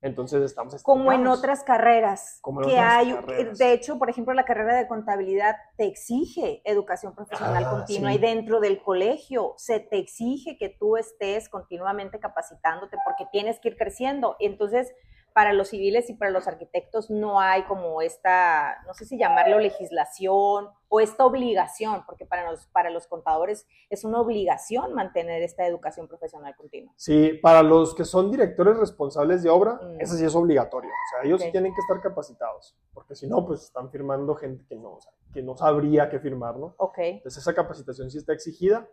[0.00, 3.58] Entonces estamos Como en otras carreras Como en que otras hay, carreras.
[3.58, 8.16] de hecho, por ejemplo, la carrera de contabilidad te exige educación profesional Ah, continua sí.
[8.16, 13.68] y dentro del colegio se te exige que tú estés continuamente capacitándote porque tienes que
[13.70, 14.36] ir creciendo.
[14.38, 14.92] Entonces,
[15.32, 19.58] para los civiles y para los arquitectos no hay como esta, no sé si llamarlo
[19.60, 25.66] legislación o esta obligación, porque para los, para los contadores es una obligación mantener esta
[25.66, 26.92] educación profesional continua.
[26.96, 30.00] Sí, para los que son directores responsables de obra, Mm.
[30.00, 30.90] eso sí es obligatorio.
[30.90, 31.52] O sea, ellos sí Ok.
[31.52, 35.12] tienen que estar capacitados, porque si no, pues están firmando gente que no, o sea,
[35.32, 36.74] que no sabría qué firmar, ¿no?
[36.78, 36.98] Ok.
[36.98, 38.88] Entonces esa capacitación sí está exigida,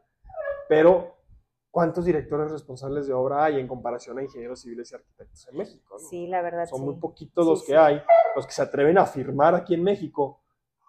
[0.68, 1.16] pero
[1.76, 5.98] ¿cuántos directores responsables de obra hay en comparación a ingenieros civiles y arquitectos en México?
[6.02, 6.08] no?
[6.08, 6.66] Sí, la verdad.
[6.68, 6.86] Son sí.
[6.86, 7.74] muy poquitos los sí.
[7.74, 8.02] que hay,
[8.34, 10.42] los que se atreven a firmar aquí en México,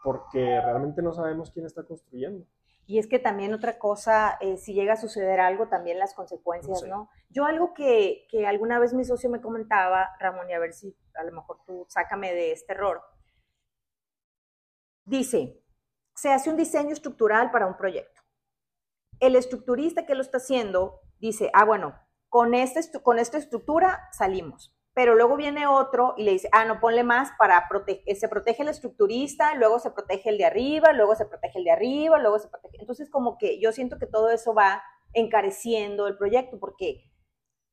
[0.04, 2.46] porque realmente no sabemos quién está construyendo.
[2.86, 6.78] Y es que también otra cosa, eh, si llega a suceder algo, también las consecuencias,
[6.78, 6.88] Sí.
[6.88, 7.10] ¿no?
[7.30, 10.96] Yo algo que, que alguna vez mi socio me comentaba, Ramón, y a ver si
[11.16, 13.02] a lo mejor tú sácame de este error.
[15.04, 15.60] Dice,
[16.14, 18.15] se hace un diseño estructural para un proyecto.
[19.20, 21.94] El estructurista que lo está haciendo dice, ah, bueno,
[22.28, 24.74] con, este, con esta estructura salimos.
[24.94, 28.62] Pero luego viene otro y le dice, ah, no, ponle más para proteger, se protege
[28.62, 32.38] el estructurista, luego se protege el de arriba, luego se protege el de arriba, luego
[32.38, 32.78] se protege.
[32.80, 37.10] Entonces, como que yo siento que todo eso va encareciendo el proyecto porque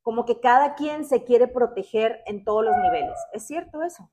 [0.02, 3.18] como que cada quien se quiere proteger en todos los niveles.
[3.32, 4.10] ¿Es cierto eso?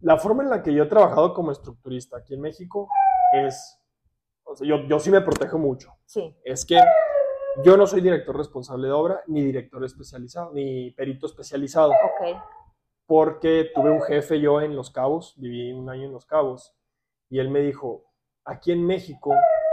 [0.00, 2.88] La forma en la que yo he trabajado como estructurista aquí en México
[3.34, 3.77] es,
[4.48, 5.94] o sea, yo, yo sí me protejo mucho.
[6.06, 6.34] Sí.
[6.44, 6.80] Es que
[7.64, 11.90] yo no soy director responsable de obra, ni director especializado, ni perito especializado.
[11.90, 12.36] Ok.
[13.06, 16.76] porque tuve un jefe yo en Los Cabos, viví un año en Los Cabos,
[17.30, 18.04] y él me dijo,
[18.44, 19.32] aquí en México,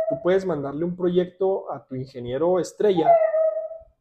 [0.09, 3.11] tú puedes mandarle un proyecto a tu ingeniero estrella,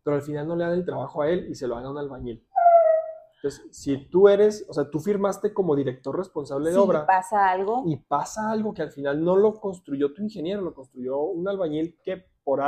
[0.04, 1.90] pero al final no le dan el trabajo a él y se lo dan a
[1.90, 2.46] un albañil.
[3.44, 7.82] Entonces, si tú eres, o sea, tú firmaste como director responsable de obra pasa algo,
[7.86, 11.98] y pasa algo que al final no lo construyó tu ingeniero, lo construyó un albañil
[12.02, 12.60] que por,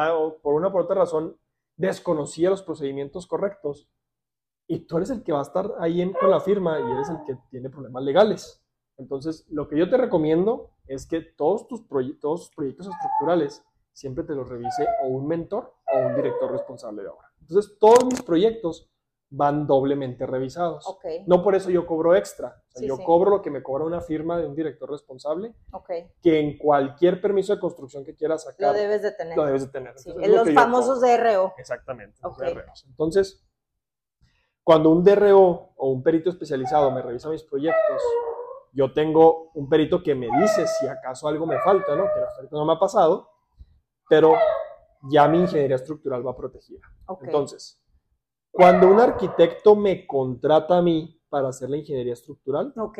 [0.42, 1.34] por una o por otra razón
[1.76, 3.88] desconocía los procedimientos correctos
[4.68, 7.08] y tú eres el que va a estar ahí en- con la firma y eres
[7.08, 8.62] el que tiene problemas legales.
[8.98, 13.64] Entonces, lo que yo te recomiendo es que todos tus, proye- todos tus proyectos estructurales
[13.94, 17.32] siempre te los revise o un mentor o un director responsable de obra.
[17.40, 18.90] Entonces, todos mis proyectos
[19.28, 20.86] van doblemente revisados.
[20.86, 22.48] ok, No por eso yo cobro extra.
[22.48, 23.04] O sea, Sí, yo sí.
[23.04, 25.90] cobro lo que me cobra una firma de un director responsable, ok.
[26.22, 29.36] que en cualquier permiso de construcción que quieras Lo sacar, debes de tener.
[29.36, 29.98] lo debes de tener.
[29.98, 31.00] Sí, Entonces, es lo Los yo famosos.
[31.00, 31.54] DRO.
[31.58, 32.18] Exactamente.
[32.22, 32.38] los Ok.
[32.44, 32.84] DROs.
[32.88, 33.42] Entonces,
[34.62, 38.02] cuando un DRO o un perito especializado me revisa mis proyectos,
[38.72, 42.04] yo tengo un perito que me dice si acaso algo me falta, ¿no?
[42.04, 43.30] Que hasta ahorita no me ha pasado,
[44.08, 44.34] pero
[45.10, 46.80] ya mi ingeniería estructural va protegida.
[47.22, 47.82] Entonces,
[48.56, 52.98] cuando un arquitecto me contrata a mí para hacer la ingeniería estructural, ok.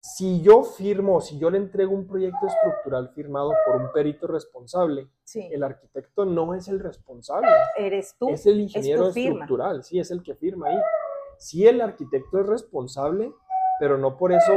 [0.00, 5.08] si yo firmo, si yo le entrego un proyecto estructural firmado por un perito responsable,
[5.24, 5.48] Sí.
[5.52, 8.28] el arquitecto no es el responsable, Eres tú.
[8.30, 9.30] es el ingeniero firma.
[9.44, 10.78] estructural, sí, es el que firma ahí.
[11.38, 13.32] Sí, el arquitecto es responsable,
[13.78, 14.52] pero no por eso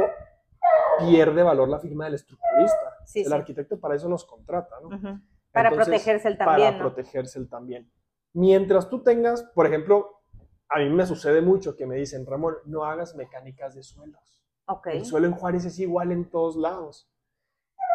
[0.99, 2.95] pierde valor la firma del estructurista.
[3.05, 3.33] Sí, el sí.
[3.33, 4.87] arquitecto para eso nos contrata, ¿no?
[4.87, 5.19] Ujú.
[5.51, 6.89] Para Entonces, protegerse él también, Para ¿no?
[6.89, 7.91] protegerse él también.
[8.35, 10.21] Mientras tú tengas, por ejemplo,
[10.67, 14.43] a mí me sucede mucho que me dicen, Ramón, no hagas mecánicas de suelos.
[14.67, 14.97] Okay.
[14.97, 17.09] El suelo en Juárez es igual en todos lados.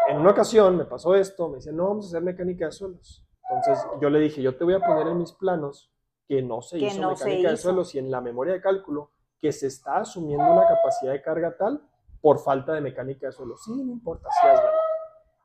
[0.08, 3.22] En una ocasión me pasó esto, me decían, no, vamos a hacer mecánica de suelos.
[3.50, 5.92] Entonces yo le dije, yo te voy a poner en mis planos
[6.26, 7.62] que no se Que hizo no se mecánica de hizo.
[7.64, 11.54] suelos y en la memoria de cálculo que se está asumiendo una capacidad de carga
[11.54, 11.86] tal
[12.22, 13.58] por falta de mecánica de suelo.
[13.58, 14.70] Sí, no importa, sí, hazlo.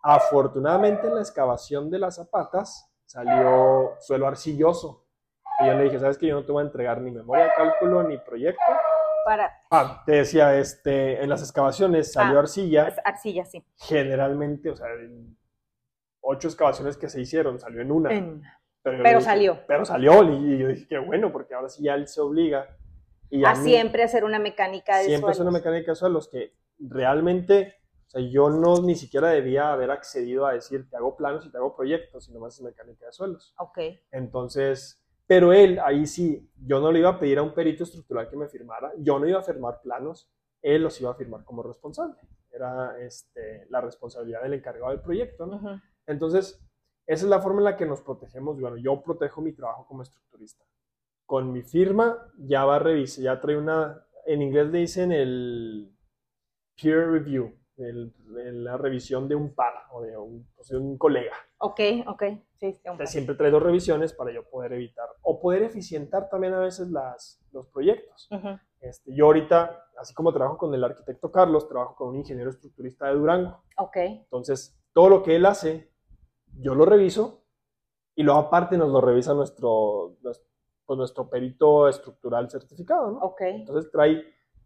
[0.04, 5.06] Afortunadamente en la excavación de las zapatas salió suelo arcilloso.
[5.62, 7.52] Y yo le dije, ¿sabes que Yo no te voy a entregar ni memoria de
[7.56, 8.62] cálculo ni proyecto.
[9.26, 12.42] Para Ah, te decía, este, en las excavaciones salió Ah.
[12.42, 13.66] arcilla, arcilla, sí.
[13.78, 15.36] generalmente, o sea, en
[16.22, 18.14] ocho excavaciones que se hicieron, salió en una.
[18.14, 18.44] En-
[18.84, 19.60] Pero, dije, salió.
[19.68, 22.68] Pero salió, y yo dije, qué bueno, porque ahora sí ya él se obliga.
[23.32, 25.54] Y a mí siempre hacer una mecánica de siempre es una suelos.
[25.54, 27.76] mecánica de suelos que realmente,
[28.20, 31.58] sea, yo no ni siquiera debía haber accedido a decir, te hago planos y te
[31.58, 33.54] hago proyectos, sino más es mecánica de suelos.
[33.58, 33.80] Ok.
[34.12, 38.30] Entonces, pero él, ahí sí, yo no le iba a pedir a un perito estructural
[38.30, 40.30] que me firmara, yo no iba a firmar planos,
[40.62, 42.16] él los iba a firmar como responsable.
[42.52, 45.50] Era este, la responsabilidad del encargado del proyecto.
[46.08, 46.64] Entonces,
[47.06, 48.60] esa es la forma en la que nos protegemos.
[48.60, 50.64] Bueno, yo protejo mi trabajo como estructurista.
[51.26, 55.92] Con mi firma ya va a revisar, ya trae una, en inglés le dicen el
[56.82, 60.98] peer review, el- el- la revisión de un par o de un, o sea, un
[60.98, 61.34] colega.
[61.58, 62.24] Ok, ok.
[62.58, 66.60] Sí, sí, siempre trae dos revisiones para yo poder evitar o poder eficientar también a
[66.60, 68.28] veces las, los proyectos.
[68.32, 68.58] Ujú.
[68.80, 73.08] Este, yo ahorita, así como trabajo con el arquitecto Carlos, trabajo con un ingeniero estructurista
[73.08, 73.64] de Durango.
[73.78, 73.98] Ok.
[73.98, 75.92] Entonces, todo lo que él hace,
[76.60, 77.44] yo lo reviso
[78.16, 80.48] y luego aparte nos lo revisa nuestro, nuestro,
[80.86, 83.18] pues, nuestro perito estructural certificado, ¿no?
[83.20, 83.42] Ok.
[83.42, 84.24] Entonces trae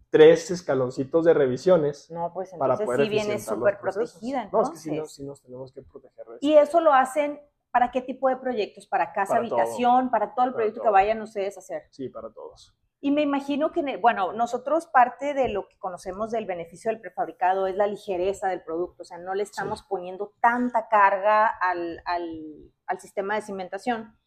[0.10, 4.50] tres escaloncitos de revisiones No, pues para entonces poder sí viene súper protegida.
[4.52, 4.98] No, es que sí, entonces.
[5.00, 7.40] nos- sí nos tenemos que proteger de Y eso lo hacen
[7.72, 8.88] para qué tipo de proyectos?
[8.88, 9.60] Para casa, Para todo.
[9.60, 11.84] habitación, para todo el Para proyecto que vayan ustedes a hacer.
[11.92, 12.76] Sí, para todos.
[13.02, 17.68] Y me imagino que, bueno, nosotros parte de lo que conocemos del beneficio del prefabricado
[17.68, 22.74] es la ligereza del producto, o sea, no le estamos poniendo tanta carga al, al-
[22.88, 24.18] al sistema de cimentación.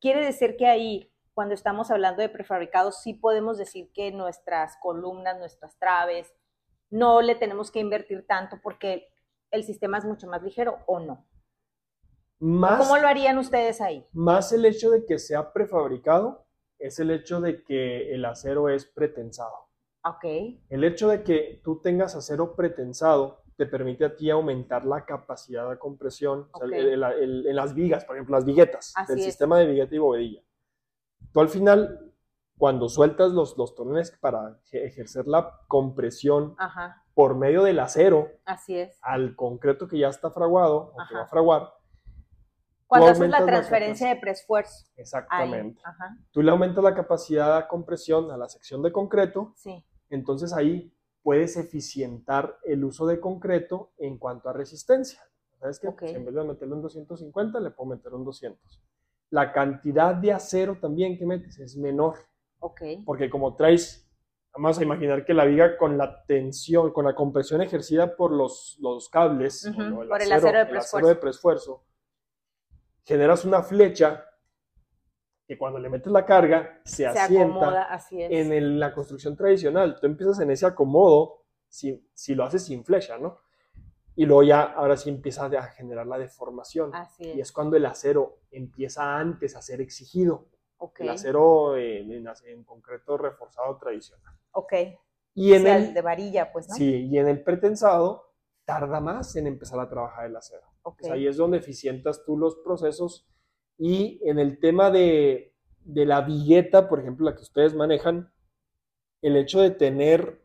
[0.00, 5.38] Quiere decir que ahí, cuando estamos hablando de prefabricados, sí podemos decir que nuestras columnas,
[5.38, 6.34] nuestras traves,
[6.90, 9.06] no le tenemos que invertir tanto porque
[9.52, 11.28] el sistema es mucho más ligero o no.
[12.40, 14.04] Más, ¿Cómo lo harían ustedes ahí?
[14.10, 16.44] más el hecho de que sea prefabricado
[16.80, 19.68] es el hecho de que el acero es pretensado.
[20.06, 20.24] Ok,
[20.70, 25.70] El hecho de que tú tengas acero pretensado te permite a ti aumentar la capacidad
[25.70, 29.12] de compresión o sea, el- el- el- en las vigas, por ejemplo, las viguetas, Así
[29.12, 29.24] del es.
[29.26, 30.42] sistema de vigueta y bovedilla.
[31.32, 32.12] Tú al final,
[32.56, 33.74] cuando sueltas los, los
[34.20, 38.98] para eje- ejercer la compresión ajá, por medio del acero así es.
[39.02, 41.72] al concreto que ya está fraguado o que va a fraguar,
[42.86, 44.86] Cuando haces la transferencia de preesfuerzo.
[44.96, 45.80] Exactamente.
[45.84, 49.84] ajá, Tú le aumentas la capacidad de compresión a la sección de concreto sí.
[50.10, 55.20] entonces ahí puedes eficientar el uso de concreto en cuanto a resistencia.
[55.60, 55.88] ¿Sabes qué?
[56.14, 58.80] En vez de meterlo en 250, le puedo meter un 200.
[59.30, 62.14] La cantidad de acero también que metes es menor,
[62.60, 64.08] Ok, porque como traes,
[64.54, 68.78] vamos a imaginar que la viga con la tensión, con la compresión ejercida por los,
[68.80, 69.72] los cables, o
[70.08, 71.84] por el acero de de preesfuerzo,
[73.04, 74.24] generas una flecha
[75.46, 78.30] que cuando le metes la carga se, se asienta acomoda, así es.
[78.30, 82.84] en el- la construcción tradicional, tú empiezas en ese acomodo, si, si lo haces sin
[82.84, 83.38] flecha, ¿no?
[84.18, 86.90] Y luego ya, ahora sí empieza a generar la deformación.
[86.92, 87.48] Así Y es.
[87.48, 90.46] es cuando el acero empieza antes a ser exigido.
[90.78, 94.34] Ok, El acero en, en- en concreto reforzado tradicional.
[94.52, 94.72] ok.
[95.34, 96.74] Y en O sea, el, de varilla, pues, ¿no?
[96.74, 98.32] sí, y en el pretensado
[98.64, 100.66] tarda más en empezar a trabajar el acero.
[100.82, 103.28] Ok, Pues ahí es donde eficientas tú los procesos.
[103.78, 105.54] Y en el tema de,
[105.84, 108.32] de la vigueta, por ejemplo, la que ustedes manejan,
[109.22, 110.42] el hecho de tener,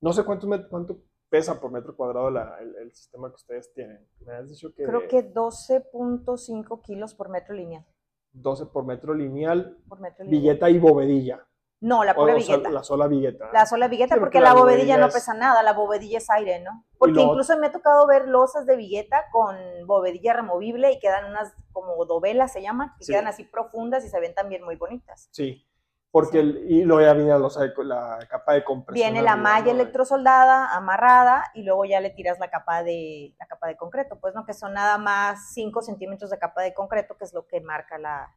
[0.00, 4.06] no sé cuánto, cuánto pesa por metro cuadrado la- el, el sistema que ustedes tienen.
[4.20, 7.86] Me has dicho que Creo que 12.5 kilos por metro lineal.
[8.32, 10.40] 12 por metro lineal, Por metro lineal.
[10.42, 11.46] vigueta y bovedilla.
[11.80, 12.68] No, la pura O- vigueta.
[12.70, 13.50] la sola vigueta.
[13.52, 16.18] La sola Sí, porque porque la la bovedilla bovedilla no es- pesa nada, la bovedilla
[16.18, 16.84] es aire, ¿no?
[16.98, 21.52] Porque incluso me ha tocado ver losas de vigueta con bovedilla removible y quedan unas
[21.72, 23.12] como dovelas, se llaman, que Sí.
[23.12, 25.28] quedan así profundas y se ven también muy bonitas.
[25.32, 25.66] Sí,
[26.12, 29.12] porque el- y luego ya viene la, co- la capa de compresión.
[29.12, 33.66] Viene la malla electrosoldada, amarrada, y luego ya le tiras la capa de la capa
[33.66, 37.24] de concreto, pues no, que son nada más 5 centímetros de capa de concreto, que
[37.24, 38.28] es lo que marca la,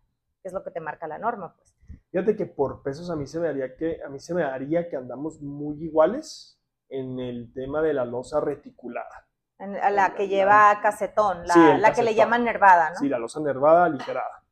[0.41, 1.76] que es lo que te marca la norma, pues.
[2.11, 4.88] Fíjate que por pesos a mí se me haría que a mí se me haría
[4.89, 6.57] que andamos muy iguales
[6.88, 9.28] en el tema de la losa reticulada.
[9.59, 12.15] En- a la que La- lleva casetón, la, Sí, la que le casetón.
[12.15, 12.95] llaman nervada, ¿no?
[12.97, 14.43] Sí, la losa nervada aligerada.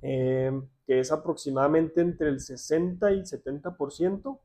[0.00, 0.50] eh,
[0.86, 4.40] que es aproximadamente entre el 60 y 70%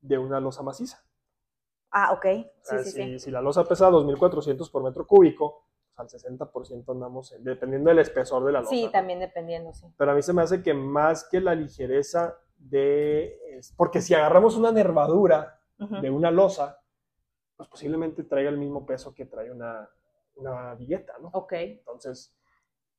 [0.00, 1.04] de una losa maciza.
[1.90, 2.22] Ah, ok.
[2.24, 3.18] Sí, O sea, sí, si, sí.
[3.18, 7.98] si la losa pesa 2.400 por metro cúbico, pues al 60% andamos, en- dependiendo del
[7.98, 8.70] espesor de la losa.
[8.70, 8.90] Sí, ¿no?
[8.90, 9.86] también dependiendo, sí.
[9.98, 13.60] Pero a mí se me hace que más que la ligereza de...
[13.76, 16.78] porque si agarramos una nervadura de una losa,
[17.56, 19.88] pues posiblemente traiga el mismo peso que trae una,
[20.36, 21.28] una vigueta, ¿no?
[21.32, 21.52] Ok.
[21.54, 22.32] Entonces,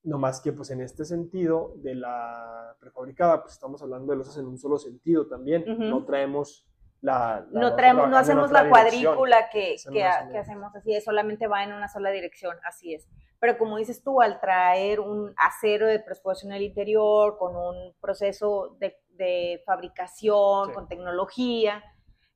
[0.03, 4.37] no más que pues en este sentido de la prefabricada, pues estamos hablando de losas
[4.37, 5.63] en un solo sentido también.
[5.89, 6.67] No traemos
[7.01, 7.45] la...
[7.51, 11.73] la No traemos, no hacemos la cuadrícula que, que, hacemos así, es solamente va en
[11.73, 13.07] una sola dirección, así es.
[13.39, 17.93] Pero como dices tú, al traer un acero de presupuesto en el interior, con un
[18.01, 20.73] proceso de, de fabricación, Sí.
[20.73, 21.83] con tecnología,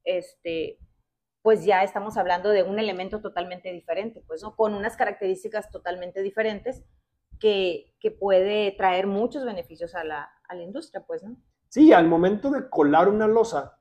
[0.03, 0.79] este,
[1.41, 4.55] pues ya estamos hablando de un elemento totalmente diferente, pues, ¿no?
[4.55, 6.83] Con unas características totalmente diferentes
[7.39, 11.37] que, que puede traer muchos beneficios a la, a la industria, pues, ¿no?
[11.69, 13.77] Sí, al momento de colar una losa,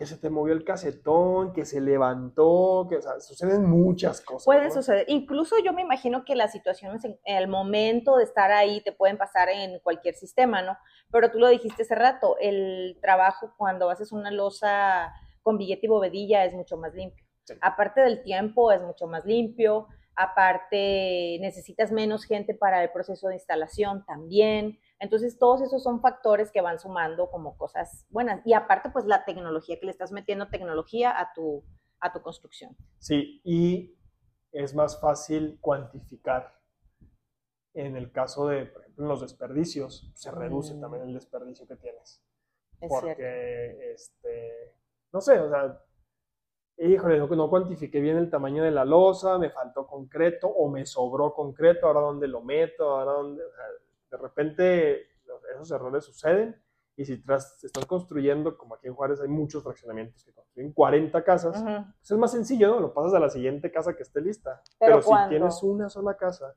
[0.00, 4.46] que se te movió el casetón, que se levantó, que o sea, suceden muchas cosas.
[4.46, 4.70] Puede ¿no?
[4.70, 5.04] suceder.
[5.08, 9.18] Incluso yo me imagino que las situaciones en el momento de estar ahí te pueden
[9.18, 10.78] pasar en cualquier sistema, ¿no?
[11.12, 15.90] Pero tú lo dijiste hace rato, el trabajo cuando haces una losa con billete y
[15.90, 17.26] bovedilla es mucho más limpio.
[17.44, 17.52] Sí.
[17.60, 19.86] Aparte del tiempo es mucho más limpio,
[20.22, 24.78] aparte necesitas menos gente para el proceso de instalación también.
[24.98, 28.42] Entonces todos esos son factores que van sumando como cosas buenas.
[28.44, 31.64] Y aparte pues la tecnología, que le estás metiendo tecnología a tu,
[32.00, 32.76] a tu construcción.
[32.98, 33.96] Sí, y
[34.52, 36.58] es más fácil cuantificar.
[37.72, 40.80] En el caso de, por ejemplo, los desperdicios, se reduce Mm.
[40.80, 42.20] también el desperdicio que tienes.
[42.80, 43.94] Es porque, cierto.
[43.94, 44.74] este,
[45.12, 45.80] no sé, o sea,
[46.78, 50.86] híjole, no, no cuantifiqué bien el tamaño de la losa, me faltó concreto o me
[50.86, 53.64] sobró concreto, ahora dónde lo meto, ahora dónde, o sea,
[54.10, 55.06] de repente
[55.54, 56.60] esos errores suceden
[56.96, 61.22] y si tras, estás construyendo, como aquí en Juárez hay muchos fraccionamientos que construyen 40
[61.24, 61.84] casas, Ujú.
[61.98, 62.80] pues es más sencillo, ¿no?
[62.80, 64.60] Lo pasas a la siguiente casa que esté lista.
[64.78, 65.28] Pero Pero, si ¿cuándo?
[65.30, 66.56] tienes una sola casa,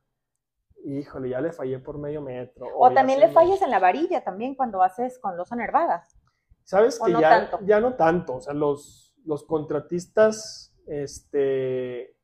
[0.84, 2.68] híjole, ya le fallé por medio metro.
[2.78, 6.08] O también le me- fallas en la varilla también cuando haces con losa nervada.
[6.64, 7.60] Sabes ¿O que no ya, tanto?
[7.66, 12.16] ya no tanto, o sea, los, los contratistas, este,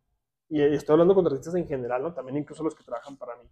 [0.49, 2.13] y estoy hablando de contratistas en general, ¿no?
[2.13, 3.49] También incluso los que trabajan para mí,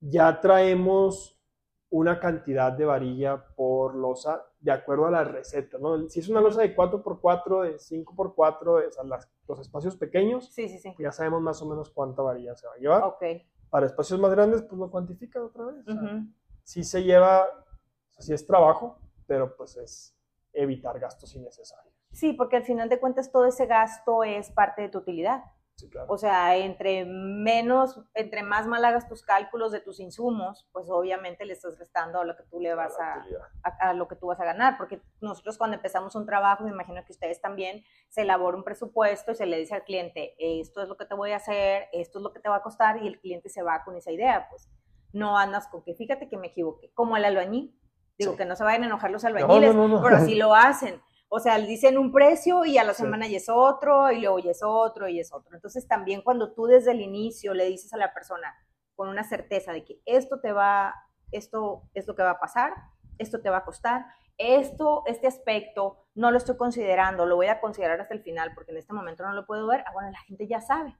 [0.00, 1.38] ya traemos
[1.90, 6.08] una cantidad de varilla por losa de acuerdo a la receta, ¿no?
[6.08, 10.52] Si es una losa de 4x4, de 5x4, de, o sea, las- los espacios pequeños,
[10.52, 10.94] Sí, sí, sí.
[10.98, 13.16] ya sabemos más o menos cuánta varilla se va a llevar.
[13.70, 15.86] Para espacios más grandes, pues lo cuantifica otra vez.
[15.86, 16.26] Ujú.
[16.64, 20.16] sí se lleva, o sea, sí es trabajo, pero pues es
[20.52, 21.93] evitar gastos innecesarios.
[22.14, 25.44] Sí, porque al final de cuentas todo ese gasto es parte de tu utilidad.
[25.76, 26.06] Sí, claro.
[26.08, 31.44] O sea, entre menos, entre más mal hagas tus cálculos de tus insumos, pues obviamente
[31.44, 33.24] le estás restando a lo que tú le vas a,
[33.64, 36.70] a, a lo que tú vas a ganar, porque nosotros cuando empezamos un trabajo, me
[36.70, 40.80] imagino que ustedes también, se elabora un presupuesto y se le dice al cliente, esto
[40.80, 43.02] es lo que te voy a hacer, esto es lo que te va a costar,
[43.02, 44.70] y el cliente se va con esa idea, pues
[45.12, 47.76] no andas con que fíjate que me equivoqué, como el albañil,
[48.16, 48.38] digo Sí.
[48.38, 50.02] que no se vayan a enojar los albañiles, no, no, no.
[50.04, 51.02] pero así lo hacen.
[51.36, 53.02] O sea, le dicen un precio y a la Sí.
[53.02, 55.56] semana ya es otro, y luego ya es otro, y es otro.
[55.56, 58.54] Entonces, también cuando tú desde el inicio le dices a la persona
[58.94, 60.94] con una certeza de que esto te va,
[61.32, 62.72] esto es lo que va a pasar,
[63.18, 64.06] esto te va a costar,
[64.38, 68.70] esto, este aspecto no lo estoy considerando, lo voy a considerar hasta el final porque
[68.70, 70.96] en este momento no lo puedo ver, ah, bueno, la gente ya sabe.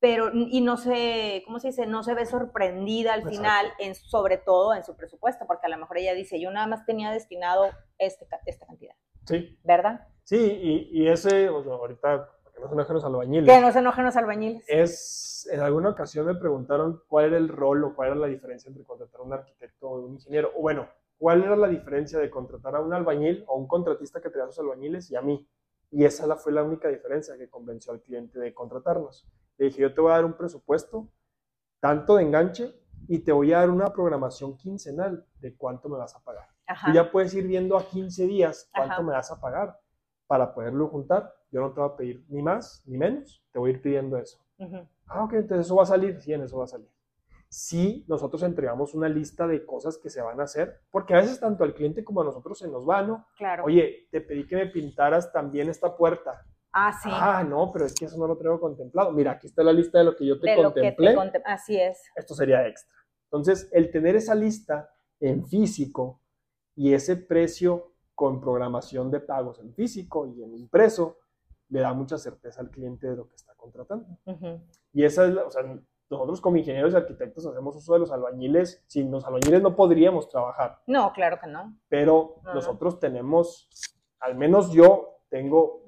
[0.00, 1.86] Pero, y no se, ¿cómo se dice?
[1.86, 3.36] No se ve sorprendida al Exacto.
[3.38, 6.66] final, en, sobre todo en su presupuesto, porque a lo mejor ella dice, yo nada
[6.66, 8.96] más tenía destinado este, esta cantidad,
[9.26, 10.08] Sí, ¿verdad?
[10.24, 13.60] sí, y, y ese, o sea, ahorita, para que no se enojen los albañiles, Que
[13.60, 14.64] no se enojen los albañiles.
[14.68, 18.68] es, en alguna ocasión me preguntaron cuál era el rol o cuál era la diferencia
[18.68, 22.30] entre contratar a un arquitecto o un ingeniero, o bueno, cuál era la diferencia de
[22.30, 25.48] contratar a un albañil o un contratista que traía sus albañiles y a mí.
[25.90, 29.26] Y esa la- fue la única diferencia que convenció al cliente de contratarnos.
[29.58, 31.08] Le dije, yo te voy a dar un presupuesto,
[31.80, 32.72] tanto de enganche,
[33.08, 36.46] y te voy a dar una programación quincenal de cuánto me vas a pagar.
[36.66, 36.86] Ajá.
[36.88, 39.02] Tú ya puedes ir viendo a 15 días cuánto Ajá.
[39.02, 39.78] me vas a pagar
[40.26, 41.32] para poderlo juntar.
[41.50, 44.16] Yo no te voy a pedir ni más ni menos, te voy a ir pidiendo
[44.16, 44.38] eso.
[44.58, 44.86] Ujú.
[45.06, 46.20] Ah, ok, entonces eso va a salir.
[46.22, 46.88] Sí, en eso va a salir.
[47.48, 51.38] Si nosotros entregamos una lista de cosas que se van a hacer, porque a veces
[51.38, 53.26] tanto al cliente como a nosotros se nos va, ¿no?
[53.36, 53.64] Claro.
[53.64, 56.46] Oye, te pedí que me pintaras también esta puerta.
[56.72, 57.10] ah, sí.
[57.12, 59.12] Ah, no, pero es que eso no lo traigo contemplado.
[59.12, 61.16] Mira, aquí está la lista de lo que yo te de lo que contemplé te
[61.18, 62.00] contem- Así es.
[62.16, 62.96] esto sería extra.
[63.24, 64.88] Entonces, el tener esa lista
[65.20, 66.21] en físico
[66.74, 71.18] y ese precio con programación de pagos en físico y en impreso,
[71.68, 74.06] le da mucha certeza al cliente de lo que está contratando.
[74.92, 75.62] Y esa es, la- o sea,
[76.10, 78.84] nosotros como ingenieros y arquitectos hacemos uso de los albañiles.
[78.86, 80.82] Sin los albañiles no podríamos trabajar.
[80.86, 81.74] No, claro que no.
[81.88, 83.70] Pero nosotros tenemos,
[84.20, 85.82] al menos yo tengo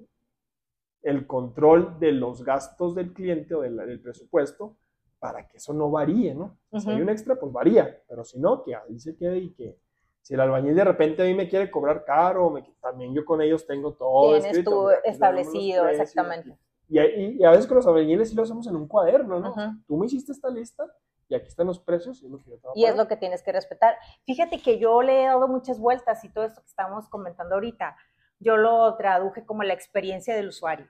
[1.02, 4.78] el control de los gastos del cliente o del, presupuesto
[5.18, 6.58] para que eso no varíe, ¿no?
[6.80, 9.78] Si hay un extra, pues varía, pero si no, que ahí se quede y que
[10.24, 13.42] si el albañil de repente a mí me quiere cobrar caro, me, también yo con
[13.42, 16.56] ellos tengo todo Tienes tú establecido, exactamente.
[16.88, 19.54] Y, a veces con los albañiles sí lo hacemos en un cuaderno, ¿no?
[19.86, 20.86] Tú me hiciste esta lista
[21.28, 22.30] y aquí están los precios y,
[22.74, 23.96] y es lo que tienes que respetar.
[24.24, 27.94] Fíjate que yo le he dado muchas vueltas y todo esto que estamos comentando ahorita,
[28.38, 30.86] yo lo traduje como la experiencia del usuario.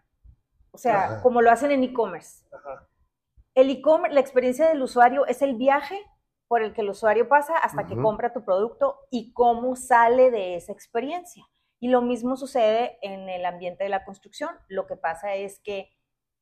[0.70, 2.45] O sea, como lo hacen en e-commerce.
[3.57, 6.01] El e-commerce, la experiencia del usuario es el viaje
[6.49, 10.57] por el que el usuario pasa hasta que compra tu producto y cómo sale de
[10.57, 11.45] esa experiencia.
[11.80, 14.51] Y lo mismo sucede en el ambiente de la construcción.
[14.68, 15.90] Lo que pasa es que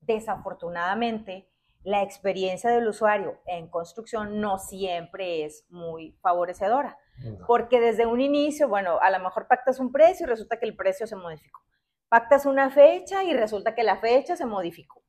[0.00, 1.48] desafortunadamente
[1.84, 6.98] la experiencia del usuario en construcción no siempre es muy favorecedora.
[7.46, 10.76] Porque desde un inicio, bueno, a lo mejor pactas un precio y resulta que el
[10.76, 11.60] precio se modificó.
[12.08, 15.01] Pactas una fecha y resulta que la fecha se modificó.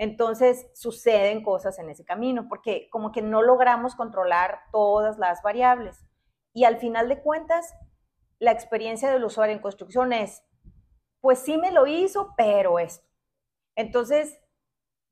[0.00, 6.06] Entonces suceden cosas en ese camino, porque como que no logramos controlar todas las variables.
[6.54, 7.74] Y al final de cuentas,
[8.38, 10.42] la experiencia del usuario en construcción es,
[11.20, 13.06] pues sí me lo hizo, pero esto.
[13.76, 14.40] Entonces,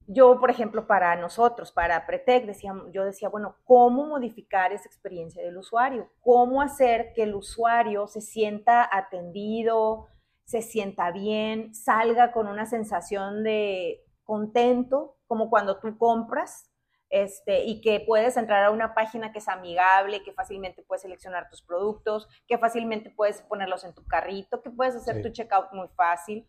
[0.07, 5.43] yo, por ejemplo, para nosotros, para Pretec, decía, yo decía, bueno, ¿cómo modificar esa experiencia
[5.43, 6.09] del usuario?
[6.21, 10.07] ¿Cómo hacer que el usuario se sienta atendido,
[10.47, 16.71] se sienta bien, salga con una sensación de contento, como cuando tú compras,
[17.09, 21.49] este, y que puedes entrar a una página que es amigable, que fácilmente puedes seleccionar
[21.49, 25.89] tus productos, que fácilmente puedes ponerlos en tu carrito, que puedes hacer tu checkout muy
[25.97, 26.47] fácil.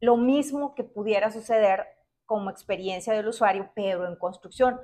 [0.00, 1.86] Lo mismo que pudiera suceder
[2.26, 4.80] como experiencia del usuario, pero en construcción,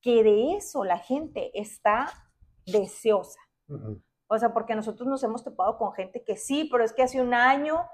[0.00, 2.12] que de eso la gente está
[2.64, 3.40] deseosa.
[4.28, 7.20] O sea, porque nosotros nos hemos topado con gente que sí, pero es que hace
[7.20, 7.84] un año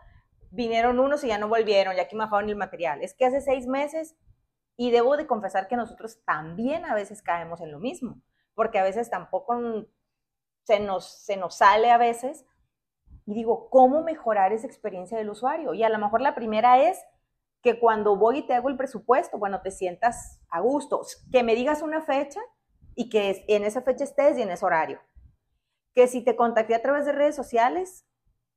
[0.51, 3.03] vinieron unos y ya no volvieron, ya que me bajaron el material.
[3.03, 4.17] Es que hace seis meses,
[4.81, 8.23] y debo de confesar que nosotros también a veces caemos en lo mismo,
[8.55, 9.61] porque a veces tampoco
[10.63, 12.47] se nos, se nos sale a veces.
[13.27, 15.75] Y digo, ¿cómo mejorar esa experiencia del usuario?
[15.75, 17.05] Y a lo mejor la primera es
[17.61, 21.57] que cuando voy y te hago el presupuesto, bueno, te sientas a gusto, que me
[21.57, 22.41] digas una fecha
[22.95, 25.01] y que en esa fecha estés y en ese horario.
[25.93, 28.07] Que si te contacté a través de redes sociales,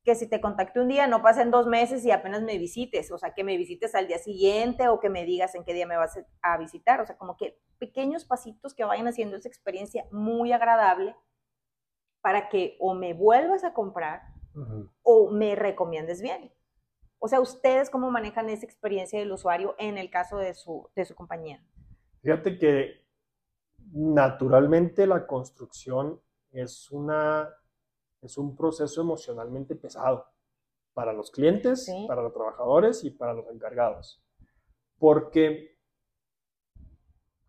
[0.04, 3.18] que si te contacté un día no pasen dos meses y apenas me visites, o
[3.18, 5.98] sea, que me visites al día siguiente o que me digas en qué día me
[5.98, 10.52] vas a visitar, o sea, como que pequeños pasitos que vayan haciendo esa experiencia muy
[10.54, 11.16] agradable
[12.22, 14.22] para que o me vuelvas a comprar
[15.04, 16.52] o me recomiendes bien.
[17.20, 21.06] O sea, ¿ustedes cómo manejan esa experiencia del usuario en el caso de su, de
[21.06, 21.64] su compañía?
[22.22, 23.06] Fíjate que
[23.94, 26.22] naturalmente la construcción
[26.52, 27.50] es, una,
[28.22, 30.26] es un proceso emocionalmente pesado
[30.94, 34.22] para los clientes, para los trabajadores y para los encargados.
[35.00, 35.78] Porque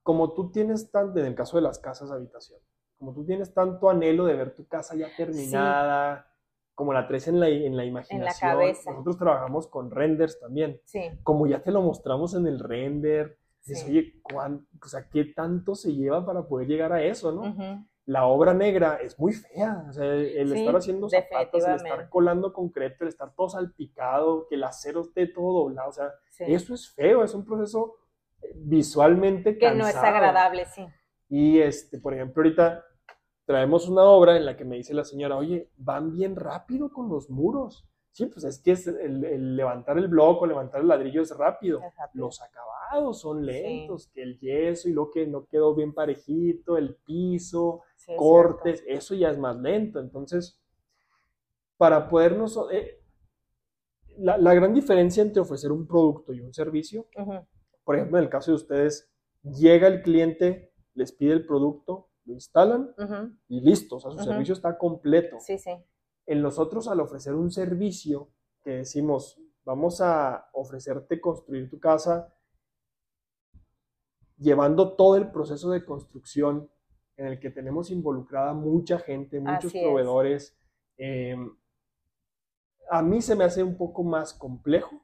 [0.02, 2.60] como tú tienes tanto, en el caso de las casas de habitación,
[2.98, 6.32] como tú tienes tanto anhelo de ver tu casa ya terminada,
[6.74, 8.20] como la traes en la, en la imaginación.
[8.20, 8.90] En la cabeza.
[8.90, 10.80] Nosotros trabajamos con renders también.
[10.84, 11.00] Sí.
[11.22, 15.92] Como ya te lo mostramos en el render, dices, oye, o sea, ¿qué tanto se
[15.94, 17.86] lleva para poder llegar a eso, no?
[18.05, 22.53] La obra negra es muy fea, o sea, el estar haciendo zapatos, el estar colando
[22.53, 26.92] concreto, el estar todo salpicado, que el acero esté todo doblado, o sea, eso es
[26.92, 27.94] feo, es un proceso
[28.57, 30.84] visualmente Que no es agradable, sí.
[31.28, 32.84] Y, este, por ejemplo, ahorita
[33.44, 37.09] traemos una obra en la que me dice la señora, oye, van bien rápido con
[37.09, 37.88] los muros.
[38.12, 41.80] Sí, pues es que es el, levantar el bloque, levantar el ladrillo es rápido.
[42.12, 46.94] Los acabados son lentos, que el yeso y lo que no quedó bien parejito, el
[46.96, 47.80] piso,
[48.16, 49.98] cortes, eso ya es más lento.
[49.98, 50.60] Entonces,
[51.76, 52.58] para podernos...
[52.70, 52.98] Eh,
[54.18, 57.06] la, gran diferencia entre ofrecer un producto y un servicio,
[57.84, 59.10] por ejemplo, en el caso de ustedes,
[59.42, 62.94] llega el cliente, les pide el producto, lo instalan
[63.48, 65.38] y listo, o sea, su servicio está completo.
[65.40, 65.72] Sí, sí.
[66.33, 68.30] En nosotros, al ofrecer un servicio
[68.64, 72.35] que decimos, vamos a ofrecerte construir tu casa,
[74.39, 76.70] llevando todo el proceso de construcción
[77.18, 80.57] en el que tenemos involucrada mucha gente, muchos proveedores,
[80.97, 81.55] em,
[82.89, 85.03] a mí se me hace un poco más complejo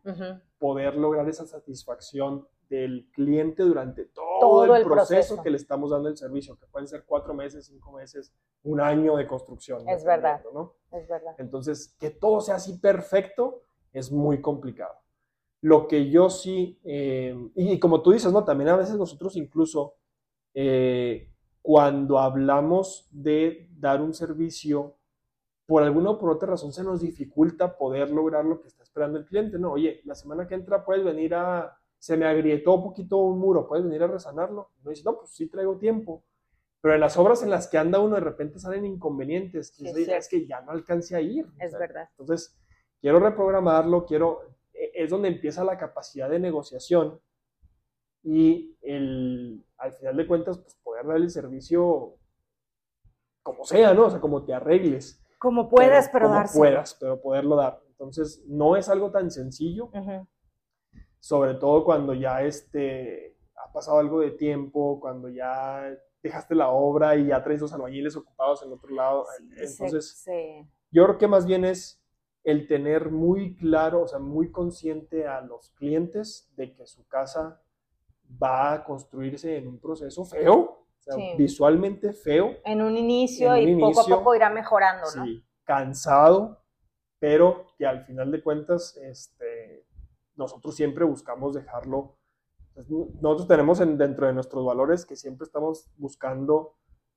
[0.59, 6.17] poder lograr esa satisfacción del cliente durante todo, el, proceso, que le estamos dando el
[6.17, 9.89] servicio, que pueden ser cuatro meses, cinco meses, un año de construcción.
[9.89, 10.43] Es verdad.
[10.53, 10.75] ¿no?
[10.93, 11.35] Es verdad.
[11.39, 13.63] Entonces, que todo sea así perfecto
[13.93, 14.95] es muy complicado.
[15.61, 18.45] Lo que yo sí, eh, y, como tú dices, ¿no?
[18.45, 19.95] También a veces nosotros incluso
[20.55, 24.97] eh, cuando hablamos de dar un servicio,
[25.67, 29.19] por alguna o por otra razón se nos dificulta poder lograr lo que está esperando
[29.19, 29.73] el cliente, ¿no?
[29.73, 33.67] Oye, la semana que entra puedes venir a, se me agrietó un poquito un muro,
[33.67, 34.71] puedes venir a resanarlo.
[34.83, 36.25] No dice, no, pues sí traigo tiempo.
[36.81, 40.29] Pero en las obras en las que anda uno de repente salen inconvenientes, que es,
[40.29, 41.47] que ya no alcance a ir.
[41.59, 42.09] Es verdad.
[42.17, 42.57] Entonces,
[43.01, 44.43] quiero reprogramarlo, quiero,
[44.73, 47.21] e, es donde empieza la capacidad de negociación
[48.23, 52.15] y el, al final de cuentas, pues poder dar el servicio
[53.43, 54.07] como sea, ¿no?
[54.07, 55.25] O sea, como te arregles.
[55.39, 57.81] Como puedas, pero, pero como puedas, pero poderlo dar.
[57.91, 59.91] Entonces, no es algo tan sencillo,
[61.21, 65.85] sobre todo cuando ya este, ha pasado algo de tiempo, cuando ya
[66.23, 69.27] dejaste la obra y ya traes los albañiles ocupados en otro lado.
[69.57, 70.25] Entonces,
[70.91, 72.03] yo creo que más bien es
[72.45, 77.61] el tener muy claro, o sea, muy consciente a los clientes de que su casa
[78.43, 80.87] va a construirse en un proceso feo,
[81.37, 82.57] visualmente feo.
[82.65, 85.25] En un inicio y poco a poco irá mejorando, ¿no?
[85.25, 86.63] Sí, cansado,
[87.19, 89.48] pero que al final de cuentas, este,
[90.39, 92.17] nosotros siempre buscamos dejarlo.
[92.73, 96.77] Pues, nosotros tenemos dentro de nuestros valores que siempre estamos buscando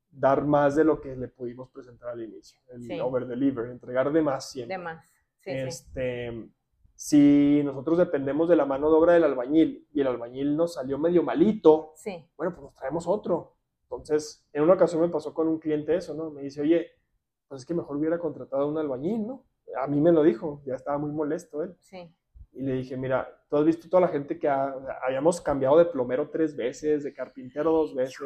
[0.10, 4.22] dar más de lo que le pudimos presentar al inicio, el over deliver, entregar de
[4.22, 4.78] más siempre.
[4.78, 5.06] De más.
[5.40, 6.50] Sí, este,
[6.96, 11.00] si nosotros dependemos de la mano de obra del albañil y el albañil nos salió
[11.00, 12.28] medio malito, sí.
[12.36, 13.56] bueno, pues nos traemos otro.
[13.84, 16.30] Entonces, en una ocasión me pasó con un cliente eso, ¿no?
[16.30, 16.92] Me dice, oye,
[17.48, 19.46] pues es que mejor hubiera contratado a un albañil, ¿no?
[19.82, 21.76] A mí me lo dijo, ya estaba muy molesto él.
[21.80, 22.14] Sí.
[22.54, 26.30] Y le dije, mira, tú has visto toda la gente que habíamos cambiado de plomero
[26.30, 28.18] tres veces, de carpintero dos veces.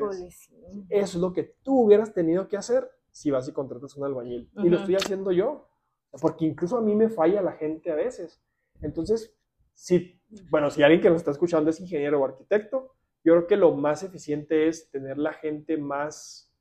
[0.90, 4.50] Eso es lo que tú hubieras tenido que hacer si vas y contratas un albañil.
[4.58, 5.70] Y lo estoy haciendo yo.
[6.22, 8.42] Porque incluso a mí me falla la gente a veces.
[8.82, 9.36] Entonces,
[9.74, 13.58] si, bueno, si alguien que nos está escuchando es ingeniero o arquitecto, yo creo que
[13.58, 16.54] lo más eficiente es tener la gente más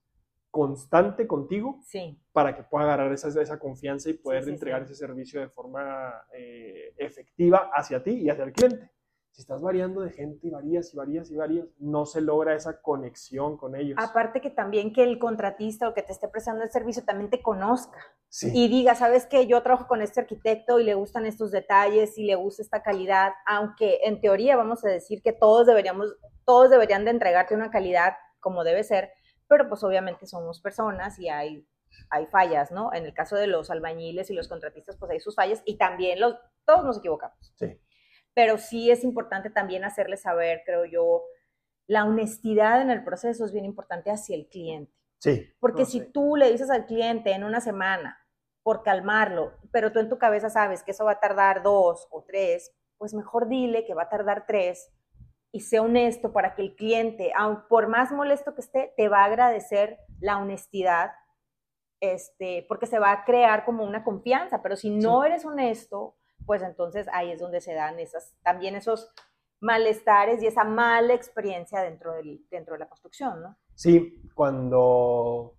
[0.54, 1.80] constante contigo
[2.30, 6.94] para que pueda agarrar esa, esa confianza y poder entregar ese servicio de forma eh,
[6.96, 8.88] efectiva hacia ti y hacia el cliente.
[9.32, 12.80] Si estás variando de gente y varías y varías y varías, no se logra esa
[12.80, 13.98] conexión con ellos.
[14.00, 17.42] Aparte que también que el contratista o que te esté prestando el servicio también te
[17.42, 17.98] conozca.
[18.52, 22.26] Y diga, sabes que yo trabajo con este arquitecto y le gustan estos detalles y
[22.26, 27.04] le gusta esta calidad, aunque en teoría vamos a decir que todos deberíamos, todos deberían
[27.04, 29.10] de entregarte una calidad como debe ser,
[29.54, 31.64] pero pues obviamente somos personas y hay,
[32.10, 32.92] hay fallas, ¿no?
[32.92, 36.18] En el caso de los albañiles y los contratistas, pues hay sus fallas y también
[36.18, 36.34] los,
[36.64, 37.54] todos nos equivocamos.
[37.56, 37.80] Sí.
[38.34, 41.22] Pero sí es importante también hacerle saber, creo yo,
[41.86, 44.92] la honestidad en el proceso es bien importante hacia el cliente.
[45.18, 45.48] Sí.
[45.60, 48.18] Porque si tú le dices al cliente en una semana,
[48.64, 52.24] por calmarlo, pero tú en tu cabeza sabes que eso va a tardar dos o
[52.24, 54.90] tres, pues mejor dile que va a tardar tres
[55.54, 59.20] y sé honesto para que el cliente, aun por más molesto que esté, te va
[59.20, 61.12] a agradecer la honestidad,
[62.00, 66.60] este, porque se va a crear como una confianza, pero si no eres honesto, pues
[66.60, 69.14] entonces ahí es donde se dan esas, también esos
[69.60, 73.56] malestares y esa mala experiencia dentro, del, dentro de la construcción, ¿no?
[73.74, 75.56] Sí, cuando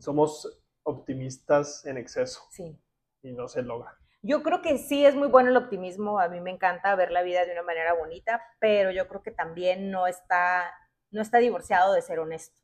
[0.00, 2.40] somos optimistas en exceso.
[2.50, 2.76] Sí.
[3.22, 3.96] Y no se logra.
[4.26, 7.22] Yo creo que sí es muy bueno el optimismo, a mí me encanta ver la
[7.22, 10.64] vida de una manera bonita, pero yo creo que también no está,
[11.10, 12.58] no está divorciado de ser honesto.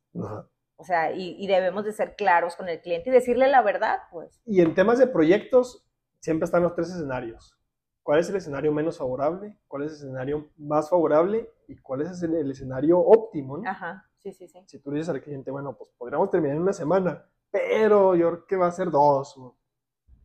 [0.77, 4.41] O sea, y, debemos de ser claros con el cliente y decirle la verdad, pues.
[4.47, 5.87] Y en temas de proyectos,
[6.19, 7.55] siempre están los tres escenarios.
[8.03, 9.59] ¿Cuál es el escenario menos favorable?
[9.69, 11.53] ¿Cuál es el escenario más favorable?
[11.69, 13.63] ¿Y cuál es el, escenario óptimo?
[13.67, 14.65] Ajá, sí, sí, sí.
[14.67, 18.47] Si tú dices al cliente, bueno, pues podríamos terminar en una semana, pero yo creo
[18.47, 19.37] que va a ser dos.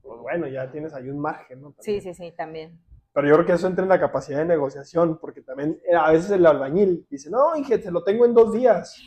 [0.06, 1.76] Pues bueno, ya tienes ahí un margen, ¿no?
[1.80, 2.80] Sí, sí, sí, también.
[3.12, 6.12] Pero yo creo que eso entra en la capacidad de negociación, porque también eh, a
[6.12, 9.02] veces el albañil dice, no, Inge, te lo tengo en dos días.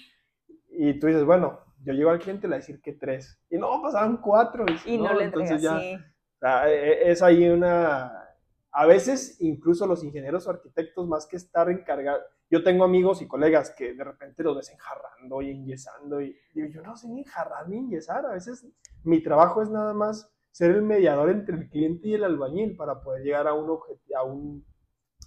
[0.70, 3.38] Y tú dices, bueno, yo llego al cliente y le decir que tres.
[3.50, 4.64] Y no, pasaban cuatro.
[4.86, 5.98] Y, no, le entonces ya, sí.
[6.42, 8.24] E, e, es ahí una...
[8.70, 13.28] A veces incluso los ingenieros o arquitectos, más que estar encargados, yo tengo amigos y
[13.28, 17.20] colegas que de repente lo ves enjarrando y enyesando y digo, yo no sé ni
[17.20, 18.66] enjarrar ni enyesar, a veces
[19.04, 23.00] mi trabajo es nada más ser el mediador entre el cliente y el albañil para
[23.00, 24.64] poder llegar a un objetivo, a un,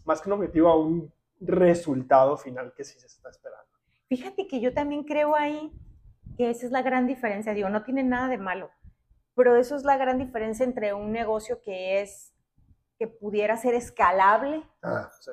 [0.05, 3.69] más que un objetivo, a un resultado final que sí se está esperando.
[4.07, 5.71] Fíjate que yo también creo ahí
[6.37, 8.69] que esa es la gran diferencia, digo, no tiene nada de malo,
[9.35, 12.33] pero eso es la gran diferencia entre un negocio que es,
[12.99, 14.63] que pudiera ser escalable.
[14.83, 15.31] Ah, sí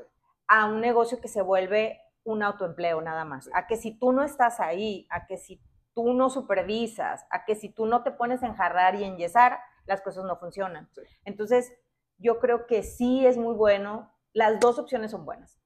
[0.49, 3.49] a un negocio que se vuelve un autoempleo nada más.
[3.53, 5.63] A que si tú no estás ahí, a que si
[5.95, 10.03] tú no supervisas, a que si tú no te pones a enjarrar y enyesar, las
[10.03, 10.89] cosas no funcionan.
[11.25, 11.73] Entonces,
[12.19, 15.59] yo creo que sí es muy bueno, las dos opciones son buenas.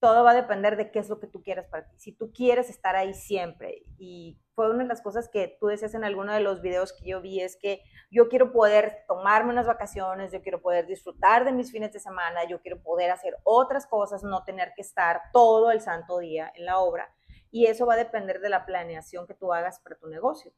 [0.00, 1.96] todo va a depender de qué es lo que tú quieras para ti.
[1.96, 5.94] Si tú quieres estar ahí siempre, y fue una de las cosas que tú decías
[5.94, 9.68] en alguno de los videos que yo vi, es que yo quiero poder tomarme unas
[9.68, 13.86] vacaciones, yo quiero poder disfrutar de mis fines de semana, yo quiero poder hacer otras
[13.86, 17.14] cosas, no tener que estar todo el santo día en la obra.
[17.52, 20.52] Y eso va a depender de la planeación que tú hagas para tu negocio.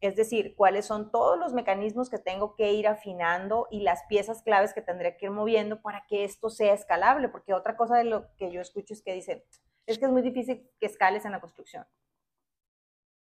[0.00, 4.42] Es decir, cuáles son todos los mecanismos que tengo que ir afinando y las piezas
[4.42, 8.04] claves que tendré que ir moviendo para que esto sea escalable, porque otra cosa de
[8.04, 9.42] lo que yo escucho es que dicen,
[9.86, 11.86] es que es muy difícil que escales en la construcción.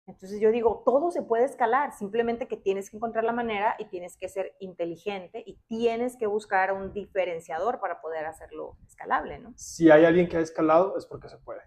[0.07, 3.86] Entonces yo digo, todo se puede escalar, simplemente que tienes que encontrar la manera y
[3.86, 9.51] tienes que ser inteligente y tienes que buscar un diferenciador para poder hacerlo escalable, ¿no?
[9.57, 11.61] Si hay alguien que ha escalado es porque se puede.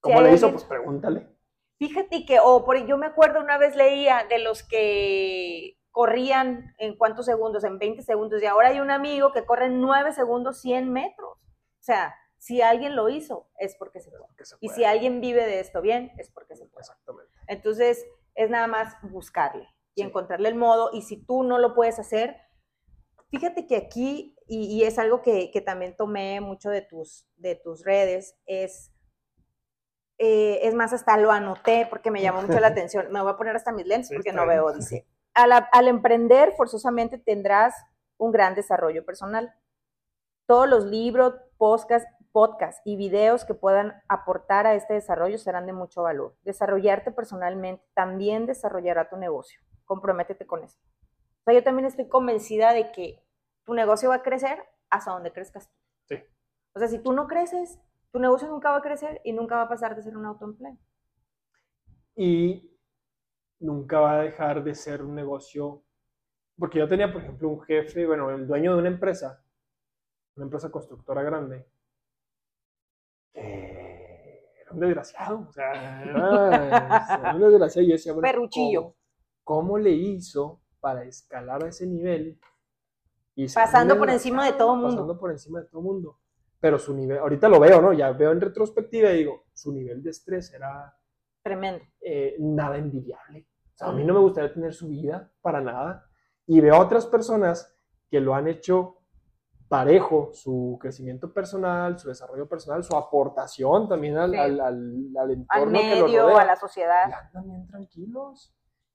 [0.00, 0.50] ¿Cómo le hizo?
[0.50, 1.26] Pues pregúntale.
[1.80, 6.94] Fíjate que, o por yo me acuerdo una vez leía de los que corrían en
[6.94, 10.60] cuántos segundos, en 20 segundos, y ahora hay un amigo que corre en 9 segundos
[10.60, 11.38] 100 metros.
[11.38, 14.24] O sea, si alguien lo hizo, es porque se puede.
[14.60, 16.82] y si alguien vive de esto bien, es porque se puede.
[16.82, 17.32] Exactamente.
[17.46, 18.04] Entonces,
[18.34, 22.36] es nada más buscarle y encontrarle el modo, y si tú no lo puedes hacer,
[23.30, 27.84] fíjate que aquí, y, es algo que, que, también tomé mucho de tus, de tus
[27.84, 28.89] redes, es
[30.22, 33.10] eh, es más, hasta lo anoté porque me llamó mucho la atención.
[33.10, 35.06] Me voy a poner hasta mis lentes porque no veo, dice.
[35.32, 37.74] Al, emprender, forzosamente tendrás
[38.18, 39.54] un gran desarrollo personal.
[40.46, 45.72] Todos los libros, podcasts, podcast y videos que puedan aportar a este desarrollo serán de
[45.72, 46.36] mucho valor.
[46.42, 49.62] Desarrollarte personalmente también desarrollará tu negocio.
[49.86, 50.78] Comprométete con eso.
[51.40, 53.24] O sea, yo también estoy convencida de que
[53.64, 55.74] tu negocio va a crecer hasta donde crezcas tú.
[56.10, 56.16] Sí.
[56.74, 57.80] O sea, si tú no creces,
[58.12, 60.76] tu negocio nunca va a crecer y nunca va a pasar de ser un autoempleo.
[62.16, 62.70] Y
[63.60, 65.84] nunca va a dejar de ser un negocio,
[66.58, 69.44] porque yo tenía, por ejemplo, un jefe, bueno, el dueño de una empresa,
[70.36, 71.66] una empresa constructora grande,
[73.32, 77.86] era un desgraciado, o sea, era, un desgraciado.
[77.86, 78.94] Yo decía, Perruchillo.
[79.44, 82.40] ¿cómo, le hizo para escalar a ese nivel?
[83.36, 84.96] Y pasando por encima de todo mundo.
[84.96, 86.18] Pasando por encima de todo mundo
[86.60, 87.92] pero su nivel, ahorita lo veo, ¿no?
[87.92, 90.94] Ya veo en retrospectiva y digo, su nivel de estrés era...
[91.42, 91.82] Tremendo.
[92.02, 93.46] Eh, nada envidiable.
[93.74, 96.06] O sea, a mí no me gustaría tener su vida para nada.
[96.46, 97.74] Y veo a otras personas
[98.10, 98.98] que lo han hecho
[99.68, 105.70] parejo, su crecimiento personal, su desarrollo personal, su aportación también al, al, al, entorno al
[105.70, 107.08] medio, que lo rodea, a la sociedad.
[107.08, 108.52] Y andan bien tranquilos.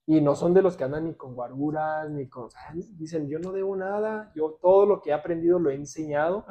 [0.08, 2.50] Y no son de los que andan ni con guaruras, ni con...
[2.74, 6.46] Dicen, yo no debo nada, yo todo lo que he aprendido lo he enseñado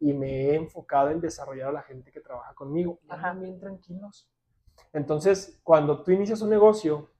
[0.00, 3.00] y me he enfocado en desarrollar a la gente que trabaja conmigo.
[3.02, 4.30] Y andan bien tranquilos.
[4.92, 7.10] Entonces, cuando tú inicias un negocio,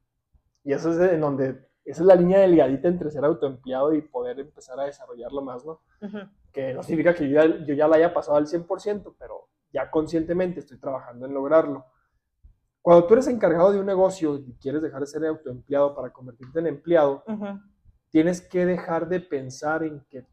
[0.63, 4.41] y eso es en donde, esa es la línea delgadita entre ser autoempleado y poder
[4.41, 5.81] empezar a desarrollarlo más, ¿no?
[6.51, 9.91] Que no significa que yo ya, yo ya la haya pasado al 100%, pero ya
[9.91, 11.85] conscientemente estoy trabajando en lograrlo.
[12.85, 16.59] Cuando tú eres encargado de un negocio y quieres dejar de ser autoempleado para convertirte
[16.59, 17.25] en empleado,
[18.11, 20.27] tienes que dejar de pensar en que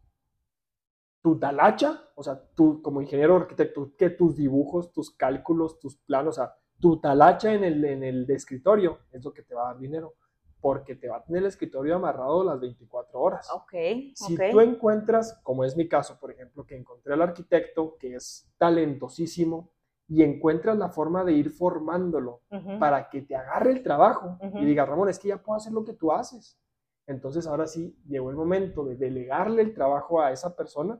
[1.21, 6.37] tu talacha, o sea, tú como ingeniero arquitecto, que tus dibujos, tus cálculos, tus planos,
[6.37, 9.71] o sea, tu talacha en el, en el escritorio es lo que te va a
[9.71, 10.15] dar dinero,
[10.59, 13.49] porque te va a tener el escritorio amarrado las 24 horas.
[13.53, 13.71] Ok.
[14.13, 18.51] Si tú encuentras, como es mi caso, por ejemplo, que encontré al arquitecto que es
[18.57, 19.71] talentosísimo,
[20.11, 22.41] y encuentras la forma de ir formándolo
[22.81, 25.85] para que te agarre el trabajo y diga, Ramón, es que ya puedo hacer lo
[25.85, 26.59] que tú haces.
[27.07, 30.99] Entonces ahora sí llegó el momento de delegarle el trabajo a esa persona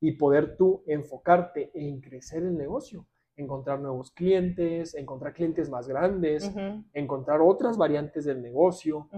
[0.00, 3.06] y poder tú enfocarte en crecer el negocio,
[3.36, 6.52] encontrar nuevos clientes, encontrar clientes más grandes,
[6.94, 9.08] encontrar otras variantes del negocio.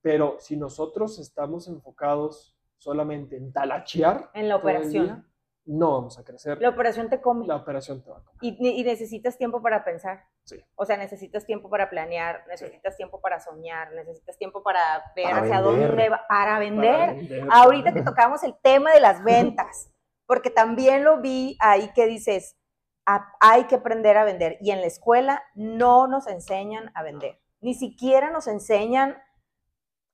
[0.00, 5.26] Pero si nosotros estamos enfocados solamente en talachear, en la operación,
[5.66, 6.60] no vamos a crecer.
[6.60, 7.46] La operación te come.
[7.46, 8.38] La operación te va a comer.
[8.40, 10.24] Y, necesitas tiempo para pensar.
[10.44, 10.56] Sí.
[10.74, 14.80] O sea, necesitas tiempo para planear, necesitas tiempo para soñar, necesitas tiempo para
[15.14, 17.46] ver hacia dónde va, para vender.
[17.50, 19.90] Ahorita que tocamos el tema de las ventas,
[20.26, 22.56] porque también lo vi ahí que dices,
[23.40, 24.58] hay que aprender a vender.
[24.60, 27.40] Y en la escuela no nos enseñan a vender.
[27.60, 29.18] Ni siquiera nos enseñan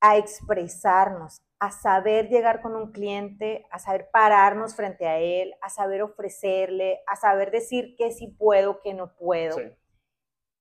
[0.01, 5.71] a expresarnos, a saber llegar con un cliente, a saber pararnos frente a él, a
[5.71, 9.57] saber ofrecerle, a saber decir que sí puedo, que no puedo.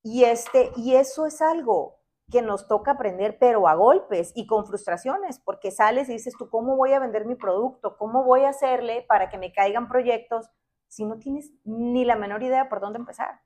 [0.04, 2.00] Y, este, y eso es algo
[2.32, 6.50] que nos toca aprender, pero a golpes y con frustraciones, porque sales y dices tú,
[6.50, 7.98] ¿cómo voy a vender mi producto?
[7.98, 10.50] ¿Cómo voy a hacerle para que me caigan proyectos
[10.88, 13.42] si no tienes ni la menor idea por dónde empezar?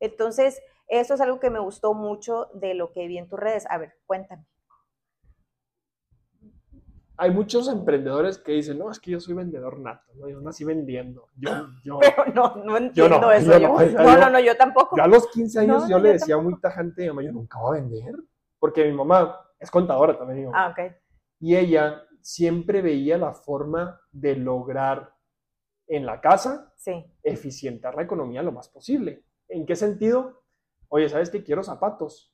[0.00, 3.66] Entonces, eso es algo que me gustó mucho de lo que vi en tus redes.
[3.70, 4.46] A ver, cuéntame
[7.22, 10.28] hay muchos emprendedores que dicen, no, es que yo soy vendedor nato, ¿no?
[10.28, 11.28] yo nací vendiendo.
[11.36, 11.50] Yo,
[11.84, 13.58] yo, Pero no, no entiendo no, eso.
[13.58, 14.96] yo no, yo- no, no, yo tampoco.
[14.96, 16.50] yo a los 15 años yo le decía tampoco.
[16.50, 18.14] muy tajante a mi mamá, yo nunca voy a vender.
[18.58, 20.50] Porque mi mamá es contadora también.
[20.52, 20.92] Ah, ok.
[21.40, 25.14] Y ella siempre veía la forma de lograr
[25.86, 27.04] en la casa Sí.
[27.22, 29.24] eficientar la economía lo más posible.
[29.48, 30.42] ¿En qué sentido?
[30.88, 31.42] Oye, ¿sabes qué?
[31.44, 32.31] Quiero zapatos.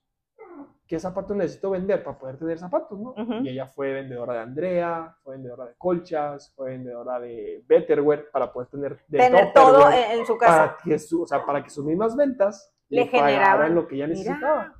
[0.89, 2.99] ¿Qué zapatos necesito vender para poder tener zapatos?
[2.99, 3.11] ¿no?
[3.11, 3.34] Ujú.
[3.45, 8.51] Y ella fue vendedora de Andrea, fue vendedora de colchas, fue vendedora de Betterware para
[8.51, 10.57] poder tener de Tener todo en, en su casa.
[10.57, 13.74] para que, su- o sea, para que sus mismas ventas Le le, pagaran generaban.
[13.74, 14.18] lo que ella Mira.
[14.18, 14.74] necesitaba.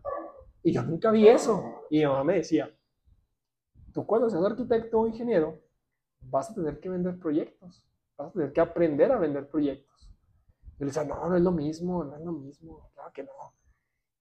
[0.63, 1.83] Y yo nunca vi eso.
[1.91, 2.75] Y mi mamá me decía,
[3.93, 5.61] tú cuando seas arquitecto o ingeniero,
[6.23, 7.85] vas a tener que vender proyectos,
[8.17, 10.11] vas a tener que aprender a vender proyectos.
[10.79, 13.31] Yo le decía, no, no es lo mismo, no es lo mismo, claro que no.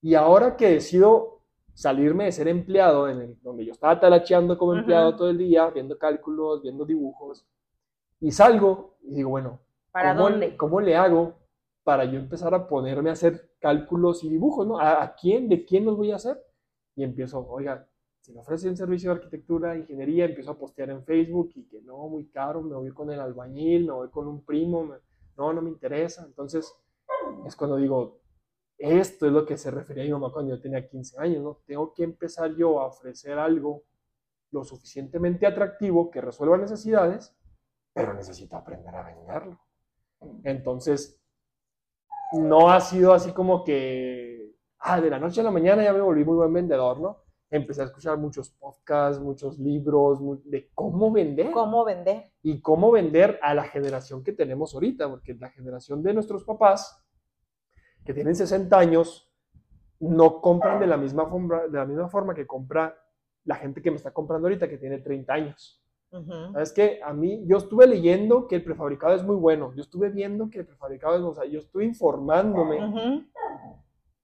[0.01, 1.36] Y ahora que decido
[1.77, 5.69] salirme de ser empleado, en el- donde yo estaba talacheando como empleado todo el día,
[5.69, 7.45] viendo cálculos, viendo dibujos,
[8.19, 9.59] y salgo y digo, bueno,
[9.91, 10.57] ¿Para ¿cómo, dónde?
[10.57, 11.33] ¿Cómo le hago
[11.83, 14.79] para yo empezar a ponerme a hacer cálculos y dibujos, ¿no?
[14.79, 16.43] ¿A, a quién, de quién los voy a hacer?
[16.95, 17.87] Y empiezo, oiga,
[18.21, 22.09] si me ofrecen servicio de arquitectura, ingeniería, empiezo a postear en Facebook y que no,
[22.09, 24.97] muy caro, me voy con el albañil, me voy con un primo, me-
[25.37, 26.25] no, no me interesa.
[26.25, 26.73] Entonces,
[27.45, 28.16] es cuando digo,
[28.77, 31.59] esto es lo que se refería a mi mamá cuando yo tenía 15 años, ¿no?
[31.65, 33.83] Tengo que empezar yo a ofrecer algo
[34.51, 37.35] lo suficientemente atractivo que resuelva necesidades,
[37.93, 39.59] pero necesito aprender a venderlo.
[40.43, 41.21] Entonces,
[42.33, 46.01] no ha sido así como que, ah, de la noche a la mañana ya me
[46.01, 47.23] volví muy buen vendedor, ¿no?
[47.49, 52.31] Empecé a escuchar muchos podcasts, muchos libros de cómo vender ¿Cómo vender?
[52.41, 57.01] y cómo vender a la generación que tenemos ahorita, porque la generación de nuestros papás,
[58.07, 59.29] que tienen 60 años,
[59.99, 62.97] no compran de la misma forma, de la misma forma que compra
[63.43, 65.83] la gente que me está comprando ahorita, que tiene 30 años.
[66.11, 66.53] Ujú.
[66.53, 67.01] ¿Sabes qué?
[67.03, 70.59] A mí, yo estuve leyendo que el prefabricado es muy bueno, yo estuve viendo que
[70.59, 73.25] el prefabricado es, o sea, yo estuve informándome,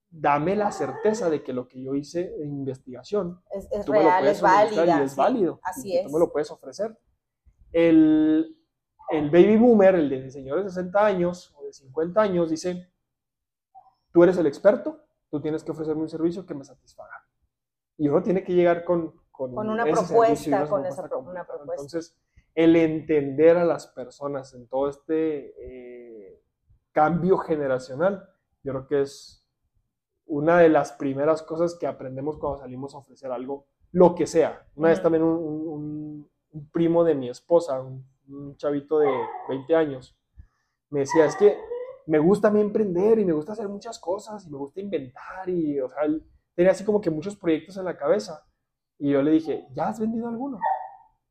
[0.09, 3.97] dame la certeza de que lo que yo hice en investigación Es, es tú me
[3.99, 5.01] lo real, puedes es válida.
[5.01, 5.17] y es sí.
[5.17, 5.59] válido.
[5.61, 6.05] Así es.
[6.05, 6.97] Tú me lo puedes ofrecer.
[7.73, 8.55] El,
[9.09, 12.93] el baby boomer, el de señores de 60 años o de 50 años, dice,
[14.14, 17.26] tú eres el experto, tú tienes que ofrecerme un servicio que me satisfaga.
[17.97, 21.74] Y uno tiene que llegar con, con, Con una propuesta, una con esa una propuesta.
[21.74, 22.18] Entonces,
[22.55, 26.41] el entender a las personas en todo este eh,
[26.91, 28.30] cambio generacional,
[28.64, 29.39] yo creo que es
[30.26, 34.68] una de las primeras cosas que aprendemos cuando salimos a ofrecer algo, lo que sea.
[34.76, 39.09] Una vez también un, un- un- un primo de mi esposa, un, un chavito de
[39.49, 40.16] 20 años,
[40.91, 41.57] me decía, es que
[42.08, 45.49] me gusta a mí emprender y me gusta hacer muchas cosas y me gusta inventar
[45.49, 45.99] y, o sea,
[46.56, 48.45] tenía así como que muchos proyectos en la cabeza.
[48.99, 50.60] Y yo le dije, ¿ya has vendido alguno?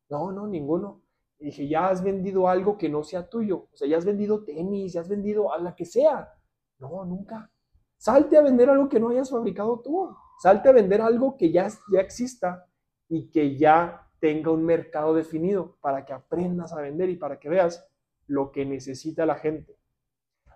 [0.09, 1.03] No, no, ninguno.
[1.39, 3.69] Y dije, ¿ya has vendido algo que no sea tuyo?
[3.73, 4.93] O sea, ¿ya has vendido tenis?
[4.93, 6.33] ¿Ya has vendido a la que sea?
[6.79, 7.51] No, nunca.
[7.97, 10.15] Salte a vender algo que no hayas fabricado tú.
[10.41, 12.67] Salte a vender algo que ya, ya exista
[13.09, 17.49] y que ya tenga un mercado definido para que aprendas a vender y para que
[17.49, 17.89] veas
[18.27, 19.79] lo que necesita la gente.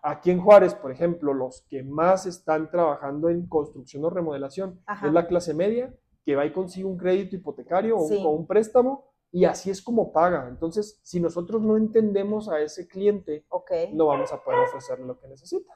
[0.09, 5.09] Aquí en Juárez, por ejemplo, los que más están trabajando en construcción o remodelación Ajá.
[5.09, 5.93] es la clase media
[6.25, 8.23] que va y consigue un crédito hipotecario o un- Sí.
[8.25, 10.47] o un préstamo y así es como paga.
[10.49, 13.47] Entonces, si nosotros no entendemos a ese cliente,
[13.95, 15.75] no vamos a poder ofrecerle lo que necesita.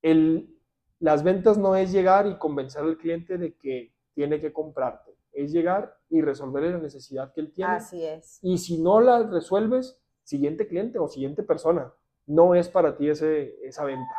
[0.00, 0.56] El-
[1.00, 5.50] las ventas no es llegar y convencer al cliente de que tiene que comprarte, es
[5.50, 7.72] llegar y resolverle la necesidad que él tiene.
[7.72, 8.38] Así es.
[8.40, 11.92] Y si no la resuelves, siguiente cliente o siguiente persona,
[12.28, 14.14] no es para ti ese, esa venta.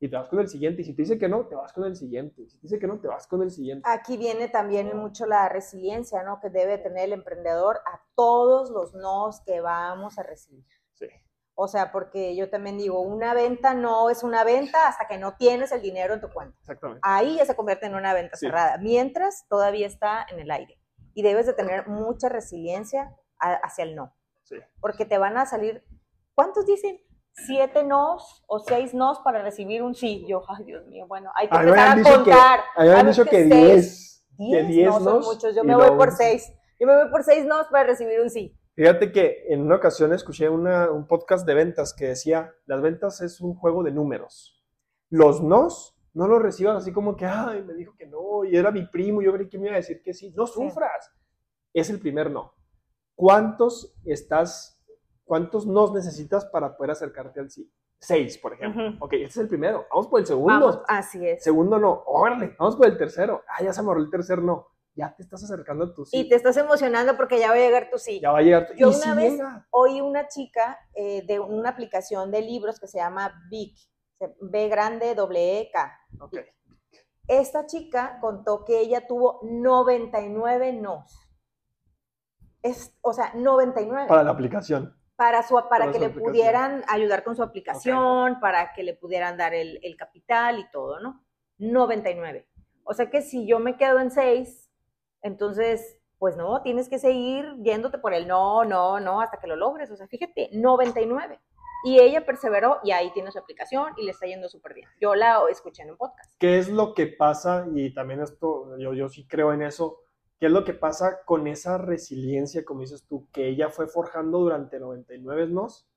[0.00, 0.82] Y te vas con el siguiente.
[0.82, 2.42] Y si te dice que no, te vas con el siguiente.
[2.42, 3.82] Y si te dice que no, te vas con el siguiente.
[3.90, 6.38] Aquí viene también mucho la resiliencia, ¿no?
[6.40, 10.64] Que debe tener el emprendedor a todos los nos que vamos a recibir.
[10.94, 11.06] Sí.
[11.56, 15.34] O sea, porque yo también digo, una venta no es una venta hasta que no
[15.36, 16.56] tienes el dinero en tu cuenta.
[16.60, 17.00] Exactamente.
[17.02, 18.46] Ahí ya se convierte en una venta Sí.
[18.46, 20.78] cerrada, mientras todavía está en el aire.
[21.14, 24.54] Y debes de tener mucha resiliencia a- hacia el no, Sí.
[24.80, 25.84] porque te van a salir,
[26.36, 27.00] ¿cuántos dicen?
[27.46, 30.24] Siete nos o seis nos para recibir un sí.
[30.28, 32.60] Yo, ay Dios mío, bueno, hay que A empezar a contar.
[32.76, 34.24] habían dicho que que seis.
[34.36, 34.50] 10.
[34.50, 35.26] Que Diez, 10 no son nos.
[35.26, 36.52] muchos, yo me voy por seis.
[36.80, 38.54] Yo me voy por seis nos para recibir un sí.
[38.74, 43.20] Fíjate que en una ocasión escuché una- un podcast de ventas que decía, las ventas
[43.20, 44.64] es un juego de números.
[45.10, 48.70] Los nos no los reciban así como que, ay, me dijo que no, y era
[48.70, 50.32] mi primo, yo creí que me iba a decir que sí.
[50.36, 51.10] No sufras.
[51.72, 52.54] Es el primer no.
[53.16, 54.77] ¿Cuántos estás,
[55.28, 57.70] cuántos nos necesitas para poder acercarte al sí?
[58.00, 58.88] Seis, por ejemplo.
[58.88, 59.04] Ujú.
[59.04, 59.86] Ok, este es el primero.
[59.90, 60.52] Vamos por el segundo.
[60.52, 61.42] Vamos, así es.
[61.44, 63.42] Segundo no, órale, vamos por el tercero.
[63.48, 64.68] Ah, ya se me ahorró el tercer no.
[64.94, 66.16] ya te estás acercando a tu sí.
[66.18, 68.20] Y te estás emocionando porque ya va a llegar tu sí.
[68.20, 69.66] Ya va a llegar tu Yo y una vez llega.
[69.70, 73.76] oí una chica eh, de una aplicación de libros que se llama Vic,
[74.40, 76.00] B grande, doble E, K.
[76.20, 76.38] Ok.
[77.28, 81.28] Esta chica contó que ella tuvo 99 nos.
[82.62, 84.08] Es, o sea, 99.
[84.08, 84.97] Para la aplicación.
[85.18, 89.36] Para, su, para, Para que le pudieran ayudar con su aplicación, para que le pudieran
[89.36, 91.24] dar el, el capital y todo, ¿no?
[91.58, 92.46] 99.
[92.84, 94.70] O sea que si yo me quedo en 6,
[95.22, 99.56] entonces, pues no, tienes que seguir yéndote por el no, no, no, hasta que lo
[99.56, 99.90] logres.
[99.90, 101.40] O sea, fíjate, 99.
[101.84, 104.88] Y ella perseveró y ahí tiene su aplicación y le está yendo súper bien.
[105.00, 106.32] Yo la escuché en un podcast.
[106.38, 107.66] ¿Qué es lo que pasa?
[107.74, 109.98] Y también esto, yo, yo sí creo en eso.
[110.38, 114.38] ¿Qué es lo que pasa con esa resiliencia, como dices tú, que ella fue forjando
[114.38, 115.88] durante 99 nos?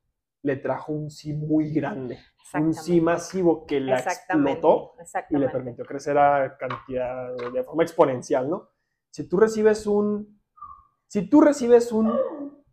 [0.41, 2.17] Le trajo un sí muy grande,
[2.55, 4.53] un sí masivo que la Exactamente.
[4.53, 4.93] explotó
[5.29, 8.69] y le permitió crecer a cantidad de forma exponencial, ¿no?
[9.11, 10.41] Si tú recibes un,
[11.05, 12.11] si tú recibes un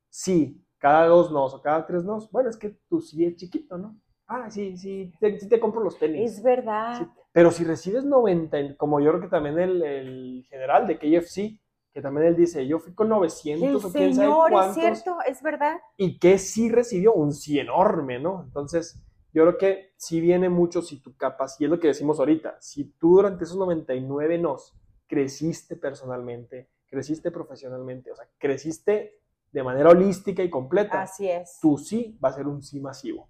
[0.08, 3.76] sí cada dos nos o cada tres nos, bueno, es que tu sí es chiquito,
[3.76, 4.00] ¿no?
[4.26, 6.32] Ah, sí, sí, te, sí te compro los tenis.
[6.32, 6.98] Es verdad.
[6.98, 10.98] Sí, Pero si recibes 90, y como yo creo que también el, el general de
[10.98, 11.60] KFC,
[11.92, 14.74] que también él dice, yo fui con 900 El o quién sabe señor, es cuántos,
[14.74, 15.78] cierto, es verdad.
[15.96, 18.42] y que sí recibió un sí enorme, ¿no?
[18.44, 19.00] Entonces,
[19.32, 22.56] yo creo que sí viene mucho si tu capacidad, y es lo que decimos ahorita,
[22.60, 24.74] si tú durante esos 99 nos
[25.06, 29.20] creciste personalmente, creciste profesionalmente, o sea, creciste
[29.52, 31.58] de manera holística y completa, Así es.
[31.60, 33.28] tu sí va a ser un sí masivo.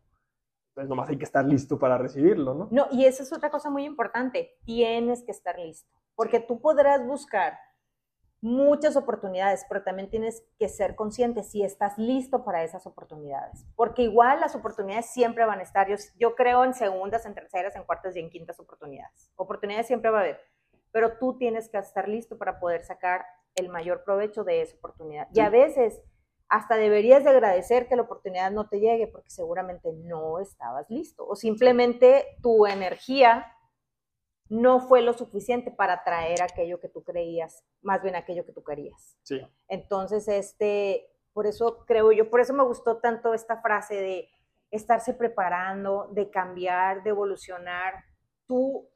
[0.79, 2.69] Entonces, nomás hay que estar listo para recibirlo, ¿no?
[2.71, 4.57] No, y esa es otra cosa muy importante.
[4.65, 5.93] Tienes que estar listo.
[6.15, 7.59] Porque tú podrás buscar
[8.41, 13.67] muchas oportunidades, pero también tienes que ser consciente si estás listo para esas oportunidades.
[13.75, 15.89] Porque igual las oportunidades siempre van a estar.
[15.89, 19.33] Yo, yo creo en segundas, en terceras, en cuartas y en quintas oportunidades.
[19.35, 20.41] Oportunidades siempre va a haber.
[20.93, 23.27] Pero tú tienes que estar listo para poder sacar
[23.57, 25.27] el mayor provecho de esa oportunidad.
[25.35, 26.01] Y a veces
[26.49, 31.27] hasta deberías de agradecer que la oportunidad no te llegue porque seguramente no estabas listo
[31.27, 33.55] o simplemente tu energía
[34.49, 38.65] no fue lo suficiente para traer aquello que tú creías, más bien aquello que tú
[38.65, 39.17] querías.
[39.23, 39.47] Sí.
[39.69, 44.29] Entonces, este, por eso creo yo, por eso me gustó tanto esta frase de
[44.71, 48.05] estarse preparando, de cambiar, de evolucionar.
[48.47, 48.89] Tú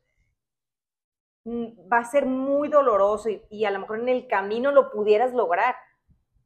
[1.45, 4.91] mm, va a ser muy doloroso y, y a lo mejor en el camino lo
[4.91, 5.77] pudieras lograr,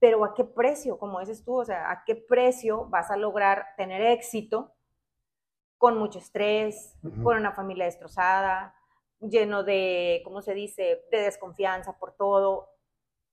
[0.07, 1.01] pero ¿a qué precio?
[1.01, 4.73] Como dices tú, o sea, ¿a qué precio vas a lograr tener éxito
[5.79, 7.25] con mucho estrés, Ujú.
[7.25, 8.73] con una familia destrozada,
[9.19, 12.69] lleno de, ¿cómo se dice?, de desconfianza por todo.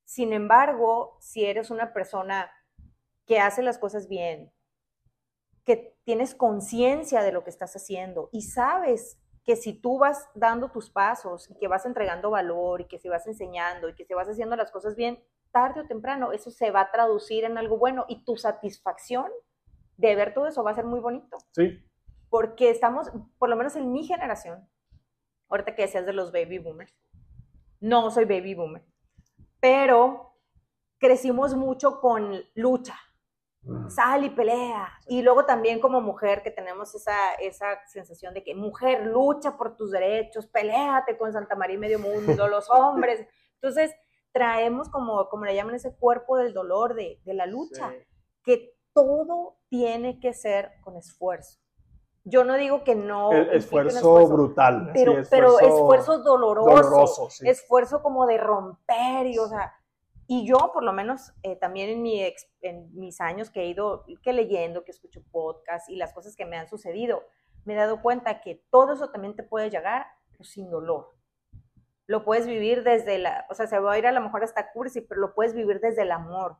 [0.03, 2.51] Sin embargo, si eres una persona
[3.27, 4.51] que hace las cosas bien,
[5.65, 10.71] que tienes conciencia de lo que estás haciendo y sabes que si tú vas dando
[10.71, 14.15] tus pasos y que vas entregando valor y que si vas enseñando y que si
[14.15, 15.23] vas haciendo las cosas bien,
[15.53, 19.27] tarde o temprano eso se va a traducir en algo bueno y tu satisfacción
[19.95, 21.79] de ver todo eso va a ser muy bonito Sí.
[22.29, 24.67] porque estamos, por lo menos en mi generación,
[25.47, 26.93] ahorita que decías de los baby boomers,
[27.79, 28.83] no soy baby boomer,
[29.59, 30.35] pero
[30.97, 32.95] crecimos mucho con lucha,
[33.87, 34.91] sal y pelea.
[35.07, 39.75] Y luego también como mujer que tenemos esa, esa sensación de que mujer lucha por
[39.77, 43.27] tus derechos, peléate con Santa María y medio mundo, los hombres.
[43.55, 43.93] Entonces
[44.33, 47.97] traemos como, como le llaman ese cuerpo del dolor, de, de la lucha Sí.
[48.43, 51.59] que todo tiene que ser con esfuerzo.
[52.25, 53.31] Yo no digo que no.
[53.31, 54.91] El un esfuerzo, brutal.
[54.93, 57.47] pero, pero esfuerzo doloroso, doloroso, sí.
[57.47, 59.73] esfuerzo como de romper y, o sea,
[60.25, 63.67] y yo por lo menos eh, también en, mi ex- en mis años que he
[63.67, 67.23] ido, que leyendo, que escucho podcasts y las cosas que me han sucedido,
[67.65, 71.11] me he dado cuenta que todo eso también te puede llegar pero sin dolor.
[72.07, 74.71] Lo puedes vivir desde la, o sea, se va a ir a lo mejor hasta
[74.71, 76.57] cursi, pero lo puedes vivir desde el amor,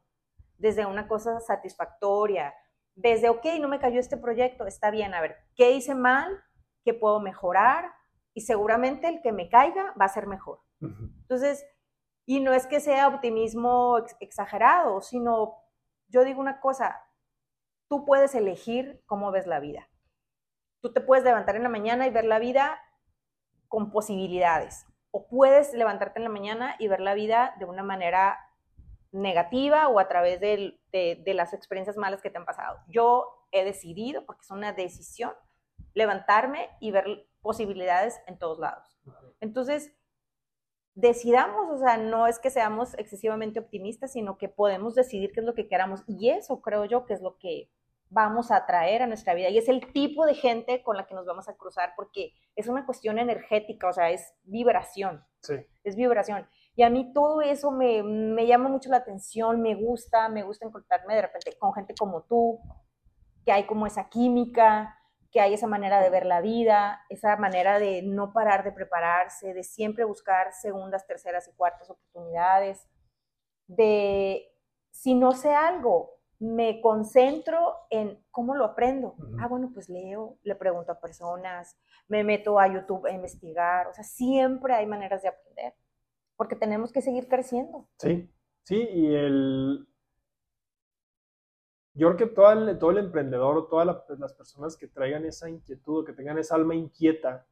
[0.57, 2.53] desde una cosa satisfactoria,
[2.95, 6.43] desde, ok, no me cayó este proyecto, está bien, a ver, ¿qué hice mal?
[6.85, 7.91] ¿Qué puedo mejorar?
[8.33, 10.61] Y seguramente el que me caiga va a ser mejor.
[10.79, 11.65] Entonces,
[12.25, 15.55] y no es que sea optimismo ex- exagerado, sino
[16.07, 17.01] yo digo una cosa,
[17.89, 19.89] tú puedes elegir cómo ves la vida.
[20.81, 22.79] Tú te puedes levantar en la mañana y ver la vida
[23.67, 24.85] con posibilidades,
[25.15, 28.39] o puedes levantarte en la mañana y ver la vida de una manera
[29.11, 32.79] negativa o a través de las experiencias malas que te han pasado.
[32.87, 35.31] Yo he decidido, porque es una decisión,
[35.93, 38.97] levantarme y ver posibilidades en todos lados.
[39.39, 39.93] Entonces,
[40.95, 45.45] decidamos, o sea, no es que seamos excesivamente optimistas, sino que podemos decidir qué es
[45.45, 46.03] lo que queramos.
[46.07, 47.69] Y eso creo yo que es lo que
[48.13, 49.49] vamos a atraer a nuestra vida.
[49.49, 52.67] Y es el tipo de gente con la que nos vamos a cruzar, porque es
[52.67, 55.55] una cuestión energética, o sea, es vibración Sí.
[55.83, 56.47] es vibración.
[56.75, 60.65] Y a mí todo eso me, me llama mucho la atención, me gusta, me gusta
[60.65, 62.59] encontrarme de repente con gente como tú,
[63.45, 64.97] que hay como esa química,
[65.31, 69.53] que hay esa manera de ver la vida, esa manera de no parar de prepararse,
[69.53, 72.87] de siempre buscar segundas, terceras y cuartas oportunidades,
[73.67, 74.47] de
[74.91, 76.11] si no sé algo,
[76.43, 79.15] me concentro en cómo lo aprendo.
[79.39, 81.77] Ah, bueno, pues leo, le pregunto a personas,
[82.09, 85.73] me meto a YouTube a investigar, o sea, siempre hay maneras de aprender,
[86.35, 87.87] porque tenemos que seguir creciendo.
[87.97, 88.29] Sí,
[88.63, 89.87] sí, y el...
[91.93, 93.87] Yo creo que todo el, todo el emprendedor, todas
[94.19, 97.47] las personas que traigan esa inquietud, que tengan esa alma inquieta,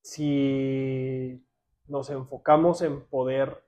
[0.00, 1.44] si
[1.88, 3.64] nos enfocamos en poder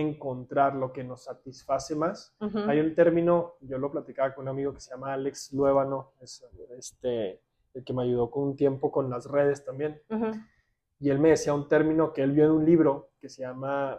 [0.00, 2.36] encontrar lo que nos satisface más.
[2.68, 6.44] Hay un término, yo lo platicaba con un amigo que se llama Alex Luébano, es
[6.76, 7.40] este,
[7.74, 10.00] el que me ayudó con un tiempo con las redes también.
[10.98, 13.98] Y él me decía un término que él vio en un libro que se llama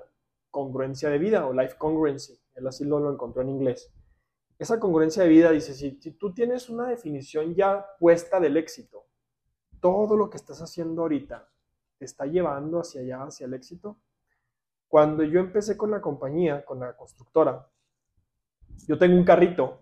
[0.52, 2.40] congruencia de vida o life congruency.
[2.56, 3.94] Él así lo, lo encontró en inglés.
[4.60, 9.06] Esa congruencia de vida dice, si, si tú tienes una definición ya puesta del éxito,
[9.80, 11.48] todo lo que estás haciendo ahorita
[11.98, 14.00] te está llevando hacia allá, hacia el éxito,
[14.88, 17.68] cuando yo empecé con la compañía, con la constructora,
[18.88, 19.82] yo tengo un carrito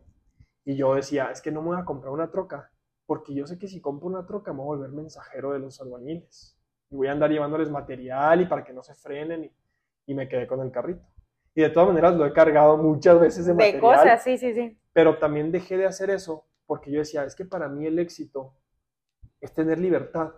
[0.63, 2.71] y yo decía, es que no me voy a comprar una troca,
[3.05, 5.79] porque yo sé que si compro una troca me voy a volver mensajero de los
[5.79, 6.57] albañiles
[6.89, 9.51] y voy a andar llevándoles material y para que no se frenen
[10.07, 11.03] y, me quedé con el carrito.
[11.55, 13.81] Y de todas maneras lo he cargado muchas veces de, de material.
[13.81, 14.77] cosas, sí, sí, sí.
[14.93, 18.53] Pero también dejé de hacer eso porque yo decía, es que para mí el éxito
[19.41, 20.31] es tener libertad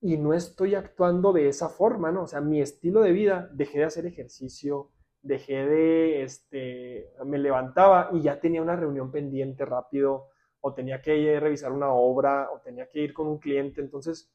[0.00, 2.22] y no estoy actuando de esa forma, ¿no?
[2.22, 4.90] O sea, mi estilo de vida, dejé de hacer ejercicio,
[5.22, 10.28] dejé de, este, me levantaba y ya tenía una reunión pendiente rápido,
[10.60, 13.80] o tenía que ir a revisar una obra, o tenía que ir con un cliente,
[13.80, 14.32] entonces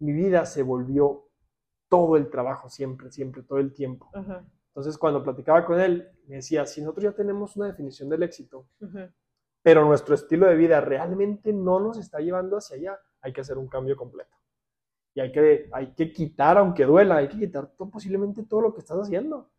[0.00, 1.28] mi vida se volvió
[1.88, 4.10] todo el trabajo, siempre, siempre, todo el tiempo.
[4.68, 8.68] Entonces, cuando platicaba con él, me decía, si nosotros ya tenemos una definición del éxito,
[9.62, 13.58] pero nuestro estilo de vida realmente no nos está llevando hacia allá, hay que hacer
[13.58, 14.37] un cambio completo
[15.18, 18.72] y hay que, hay que quitar, aunque duela, hay que quitar todo, posiblemente todo lo
[18.72, 19.50] que estás haciendo.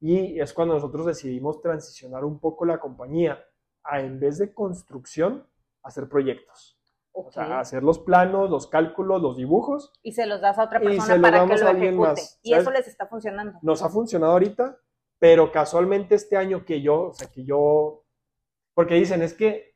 [0.00, 3.42] Y es cuando nosotros decidimos transicionar un poco la compañía
[3.84, 5.46] a, en vez de construcción,
[5.82, 6.78] hacer proyectos.
[7.12, 9.94] O sea, hacer los planos, los cálculos, los dibujos.
[10.02, 12.22] Y se los das a otra persona para que lo ejecute.
[12.42, 13.58] Y eso les está funcionando.
[13.62, 14.78] Nos ha funcionado ahorita,
[15.18, 18.04] pero casualmente este año que yo, o sea, que yo,
[18.74, 19.72] porque dicen, es que,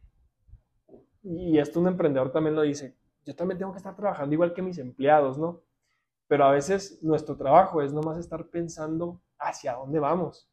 [1.22, 4.62] y esto un emprendedor también lo dice, yo también tengo que estar trabajando igual que
[4.62, 5.62] mis empleados, ¿no?
[6.28, 10.48] Pero a veces nuestro trabajo es nomás estar pensando hacia dónde vamos.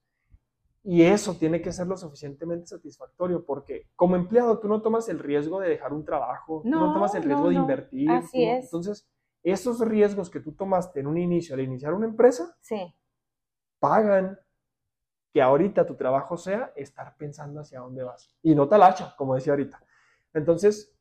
[0.84, 5.20] Y eso tiene que ser lo suficientemente satisfactorio porque como empleado tú no tomas el
[5.20, 8.10] riesgo de dejar un trabajo, no, tú no tomas el riesgo de invertir.
[8.10, 8.66] Así es.
[8.66, 9.08] Entonces,
[9.44, 12.94] esos riesgos que tú tomaste en un inicio al iniciar una empresa, sí.
[13.80, 14.40] pagan
[15.34, 18.36] que ahorita tu trabajo sea estar pensando hacia dónde vas.
[18.42, 19.82] Y no talacha, como decía ahorita.
[20.34, 20.98] Entonces,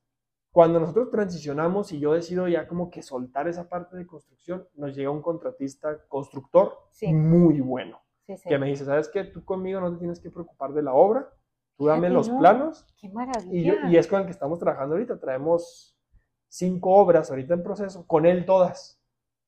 [0.51, 4.95] cuando nosotros transicionamos y yo decido ya como que soltar esa parte de construcción, nos
[4.95, 6.73] llega un contratista constructor
[7.03, 8.01] muy bueno.
[8.47, 9.25] Que me dice, ¿sabes qué?
[9.25, 11.33] Tú conmigo no te tienes que preocupar de la obra,
[11.77, 12.87] tú dame los planos.
[12.99, 13.89] ¡Qué maravilla!
[13.89, 15.19] Y, es con el que estamos trabajando ahorita.
[15.19, 15.97] Traemos
[16.49, 19.01] cinco obras ahorita en proceso, con él todas.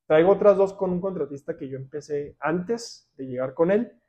[0.07, 4.00] Traigo otras dos con un contratista que yo empecé antes de llegar con él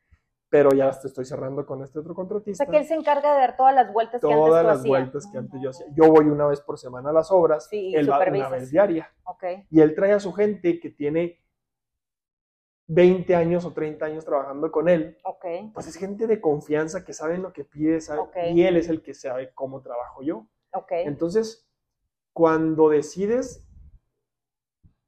[0.51, 2.65] pero ya estoy cerrando con este otro contratista.
[2.65, 4.85] O sea, que él se encarga de dar todas las vueltas que antes Todas las
[4.85, 5.85] vueltas que antes yo hacía.
[5.93, 9.09] Yo voy una vez por semana a las obras, sí, él va una vez diaria.
[9.23, 9.65] Okay.
[9.71, 11.41] Y él trae a su gente que tiene
[12.87, 15.17] 20 años o 30 años trabajando con él.
[15.23, 15.71] Okay.
[15.73, 19.01] Pues es gente de confianza que sabe lo que pide, sabe, y él es el
[19.01, 20.47] que sabe cómo trabajo yo.
[20.73, 21.05] Okay.
[21.05, 21.65] Entonces,
[22.33, 23.65] cuando decides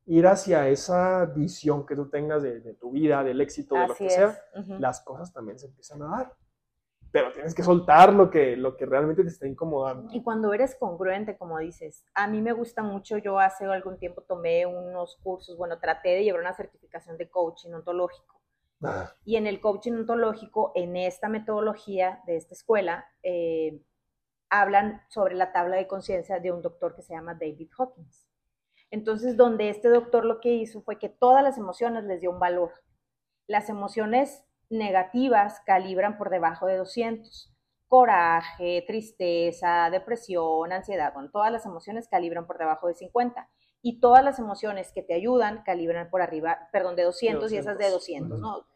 [0.06, 4.10] ir hacia esa visión que tú tengas de, tu vida, del éxito, de lo que
[4.10, 4.38] sea,
[4.80, 6.34] las cosas también se empiezan a dar.
[7.12, 10.12] Pero tienes que soltar lo que, lo que realmente te está incomodando.
[10.12, 14.24] Y cuando eres congruente, como dices, a mí me gusta mucho, yo hace algún tiempo
[14.24, 18.42] tomé unos cursos, bueno, traté de llevar una certificación de coaching ontológico.
[18.82, 19.14] Ah.
[19.26, 23.80] Y en el coaching ontológico, en esta metodología de esta escuela, eh,
[24.50, 28.28] hablan sobre la tabla de conciencia de un doctor que se llama David Hawkins.
[28.94, 32.38] Entonces, donde este doctor lo que hizo fue que todas las emociones les dio un
[32.40, 32.72] valor.
[33.48, 37.52] Las emociones negativas calibran por debajo de 200.
[37.88, 43.50] Coraje, tristeza, depresión, ansiedad, bueno, todas las emociones calibran por debajo de 50.
[43.82, 47.80] Y todas las emociones que te ayudan calibran por arriba, perdón, de 200, y esas
[47.80, 48.68] de 200, ¿no?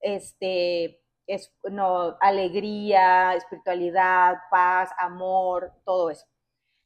[0.00, 6.24] Este, es, no, alegría, espiritualidad, paz, amor, todo eso.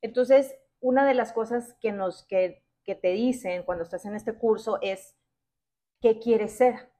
[0.03, 4.35] Entonces, una de las cosas que nos, que que te dicen cuando estás en este
[4.36, 5.16] curso es,
[6.01, 6.93] ¿qué quieres ser?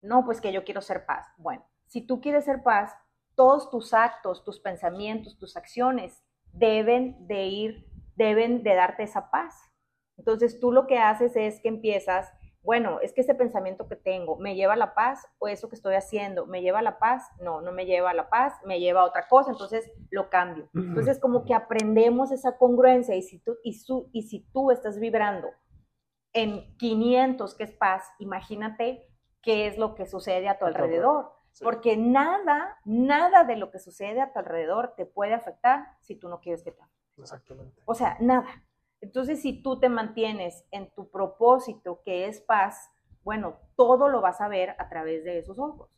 [0.00, 1.26] No, pues que yo quiero ser paz.
[1.36, 2.94] Bueno, si tú quieres ser paz,
[3.34, 9.54] todos tus actos, tus pensamientos, tus acciones deben de ir, deben de darte esa paz.
[10.16, 12.32] Entonces tú lo que haces es que empiezas,
[12.68, 15.74] bueno, es que ese pensamiento que tengo me lleva a la paz o eso que
[15.74, 18.78] estoy haciendo me lleva a la paz, no, no me lleva a la paz, me
[18.78, 20.68] lleva a otra cosa, entonces lo cambio.
[20.74, 25.00] Entonces como que aprendemos esa congruencia y si tú, y, su, y si tú estás
[25.00, 25.48] vibrando
[26.34, 29.08] en 500 que es paz, imagínate
[29.40, 31.32] qué es lo que sucede a tu alrededor.
[31.62, 36.28] Porque nada, nada de lo que sucede a tu alrededor te puede afectar si tú
[36.28, 37.22] no quieres que te afecte.
[37.22, 37.80] Exactamente.
[37.86, 38.46] O sea, nada.
[39.00, 42.90] Entonces, si tú te mantienes en tu propósito, que es paz,
[43.22, 45.90] bueno, todo lo vas a ver a través de esos ojos.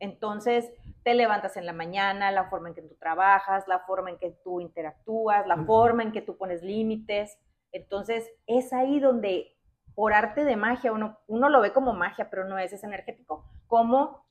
[0.00, 0.70] Entonces,
[1.02, 4.30] te levantas en la mañana, la forma en que tú trabajas, la forma en que
[4.44, 7.38] tú interactúas, la forma en que tú pones límites.
[7.72, 9.56] Entonces, es ahí donde,
[9.94, 13.50] por arte de magia, uno, uno lo ve como magia, pero no es, es energético.
[13.66, 14.28] Como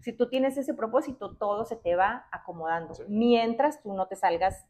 [0.00, 4.66] si tú tienes ese propósito, todo se te va acomodando, mientras tú no te salgas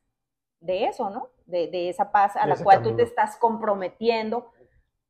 [0.61, 1.31] de eso, ¿no?
[1.47, 4.51] De, esa paz a la cual tú te estás comprometiendo,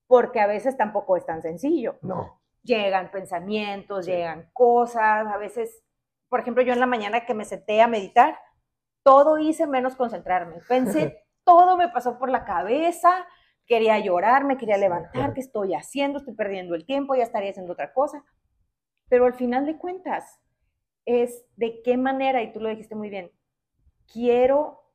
[0.06, 1.97] porque a veces tampoco es tan sencillo.
[2.02, 2.40] No.
[2.62, 5.82] Llegan pensamientos, llegan cosas, a veces,
[6.28, 8.39] por ejemplo, yo en la mañana que me senté a meditar,
[9.02, 10.56] todo hice menos concentrarme.
[10.68, 13.27] Pensé, todo me pasó por la cabeza,
[13.66, 16.18] quería llorar, me quería levantar, ¿qué estoy haciendo?
[16.18, 18.24] Estoy perdiendo el tiempo, ya estaría haciendo otra cosa.
[19.09, 20.40] Pero al final de cuentas,
[21.06, 23.31] es de qué manera, y tú lo dijiste muy bien,
[24.12, 24.86] quiero,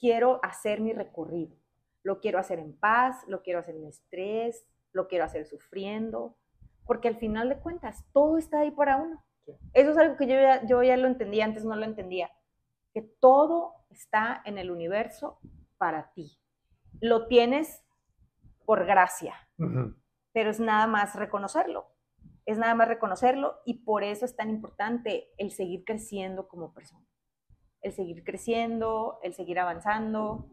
[0.00, 1.56] quiero hacer mi recorrido.
[2.02, 6.36] Lo quiero hacer en paz, lo quiero hacer en estrés, lo quiero hacer sufriendo,
[6.86, 9.24] porque al final de cuentas, todo está ahí para uno.
[9.72, 12.30] Eso es algo que yo ya, yo ya lo entendía, antes no lo entendía,
[12.92, 15.38] que todo está en el universo
[15.76, 16.38] para ti.
[17.00, 17.84] Lo tienes
[18.64, 19.34] por gracia,
[20.32, 21.86] pero es nada más reconocerlo
[22.50, 27.06] es nada más reconocerlo y por eso es tan importante el seguir creciendo como persona,
[27.82, 30.48] el seguir creciendo, el seguir avanzando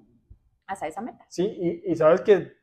[0.66, 1.26] hasta esa meta.
[1.30, 2.54] Sí, y, sabes que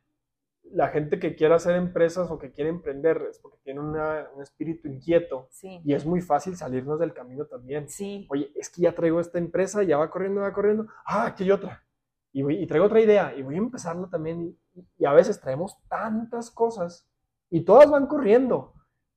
[0.63, 4.89] la gente que quiere hacer empresas o que quiere emprender es porque tiene un espíritu
[4.89, 5.81] inquieto sí.
[5.85, 7.89] y es muy fácil salirnos del camino también.
[7.89, 8.27] Sí.
[8.31, 11.51] Oye, es que ya traigo esta empresa, ya va corriendo, va corriendo, ah, aquí hay
[11.51, 11.85] otra.
[12.33, 14.59] Y, voy, y traigo otra idea y voy a empezarlo también.
[14.99, 17.09] y a veces traemos tantas cosas
[17.51, 18.75] y todas van corriendo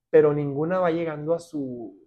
[0.09, 2.06] pero ninguna va llegando a su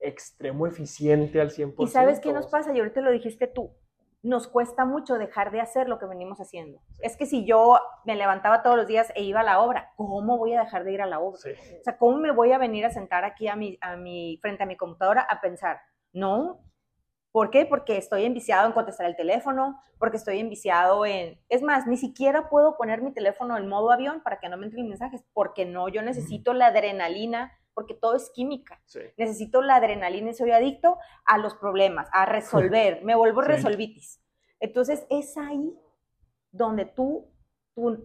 [0.00, 1.74] extremo eficiente al 100%.
[1.78, 2.72] ¿Y sabes qué nos pasa?
[2.74, 3.72] Y ahorita lo dijiste tú,
[4.22, 6.80] nos cuesta mucho dejar de hacer lo que venimos haciendo.
[7.00, 10.36] Es que si yo me levantaba todos los días e iba a la obra, ¿cómo
[10.38, 11.38] voy a dejar de ir a la obra?
[11.38, 14.62] O sea, ¿cómo me voy a venir a sentar aquí a mi, a mi, frente
[14.62, 15.80] a mi computadora a pensar?
[16.12, 16.60] No,
[17.36, 17.66] ¿Por qué?
[17.66, 21.38] Porque estoy enviciado en contestar el teléfono, porque estoy enviciado en...
[21.50, 24.64] Es más, ni siquiera puedo poner mi teléfono en modo avión para que no me
[24.64, 28.80] entren mensajes, porque no, yo necesito la adrenalina, porque todo es química.
[29.18, 30.96] Necesito la adrenalina y soy adicto
[31.26, 34.18] a los problemas, a resolver, me vuelvo resolvitis.
[34.60, 35.78] Entonces, es ahí
[36.50, 37.30] donde tú,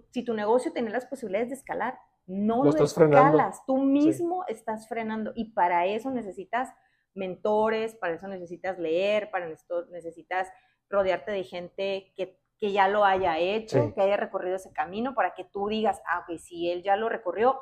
[0.09, 5.31] si tu negocio tiene las posibilidades de escalar, no lo, escalas, tú mismo estás frenando
[5.35, 6.69] y para eso necesitas
[7.13, 10.49] mentores, para eso necesitas leer, para esto necesitas
[10.89, 15.45] rodearte de gente que, ya lo haya hecho, que haya recorrido ese camino, para que
[15.45, 17.59] tú digas, ah, ok, si él ya lo recorrió,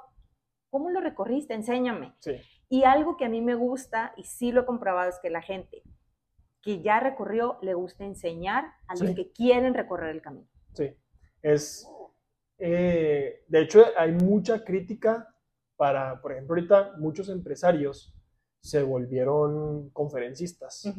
[0.69, 1.53] ¿cómo lo recorriste?
[1.53, 2.13] Enséñame.
[2.69, 5.41] Y algo que a mí me gusta, y sí lo he comprobado, es que la
[5.41, 5.83] gente
[6.61, 10.47] que ya recorrió le gusta enseñar a los que quieren recorrer el camino.
[10.73, 10.93] Sí,
[11.41, 11.87] es,
[12.57, 15.33] eh, de hecho, hay mucha crítica
[15.77, 18.13] para, por ejemplo, ahorita muchos empresarios
[18.61, 20.93] se volvieron conferencistas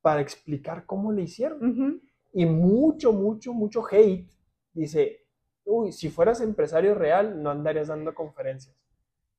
[0.00, 2.02] para explicar cómo le hicieron.
[2.32, 4.28] Y mucho, mucho, mucho hate
[4.72, 5.26] dice,
[5.64, 8.76] uy, si fueras empresario real, no andarías dando conferencias.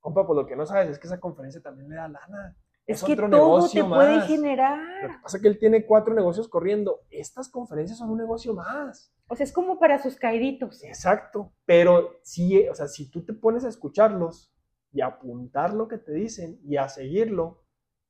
[0.01, 2.57] Compa, pues lo que no sabes es que esa conferencia también le da lana.
[2.85, 4.79] Es, que otro todo negocio te puede generar.
[5.03, 7.01] Lo que pasa es que él tiene cuatro negocios corriendo.
[7.09, 9.13] Estas conferencias son un negocio más.
[9.27, 10.83] O sea, es como para sus caíditos.
[10.83, 11.53] Exacto.
[11.65, 14.51] Pero sí, o sea, si tú te pones a escucharlos,
[14.93, 17.63] y apuntar lo que te dicen y a seguirlo,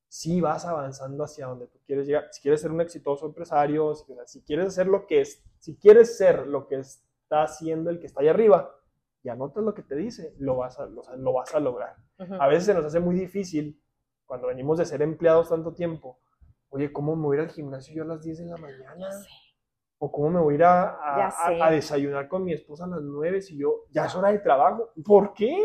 [0.08, 2.28] sí vas avanzando hacia donde tú quieres llegar.
[2.32, 3.94] Si quieres ser un exitoso empresario,
[4.26, 8.08] si, quieres hacer lo que es, si quieres ser lo que está haciendo el que
[8.08, 8.76] está ahí arriba,
[9.24, 11.96] y anotas lo que te dice, lo vas a, lo, vas a lograr.
[12.40, 13.82] A veces se nos hace muy difícil
[14.26, 16.20] cuando venimos de ser empleados tanto tiempo.
[16.70, 19.10] Oye, ¿cómo me voy a ir al gimnasio yo a las 10 de la mañana?
[20.00, 23.42] ¿O cómo me voy a ir a, a desayunar con mi esposa a las 9
[23.42, 24.92] si yo ya es hora de trabajo?
[25.06, 25.56] ¿Por qué?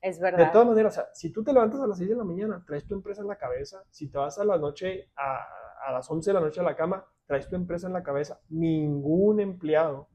[0.00, 0.46] Es verdad.
[0.46, 2.62] De todas maneras, o sea, si tú te levantas a las 6 de la mañana,
[2.66, 3.82] traes tu empresa en la cabeza.
[3.90, 5.46] Si te vas a la noche, a,
[5.86, 8.40] a las 11 de la noche a la cama, traes tu empresa en la cabeza.
[8.48, 10.08] Ningún empleado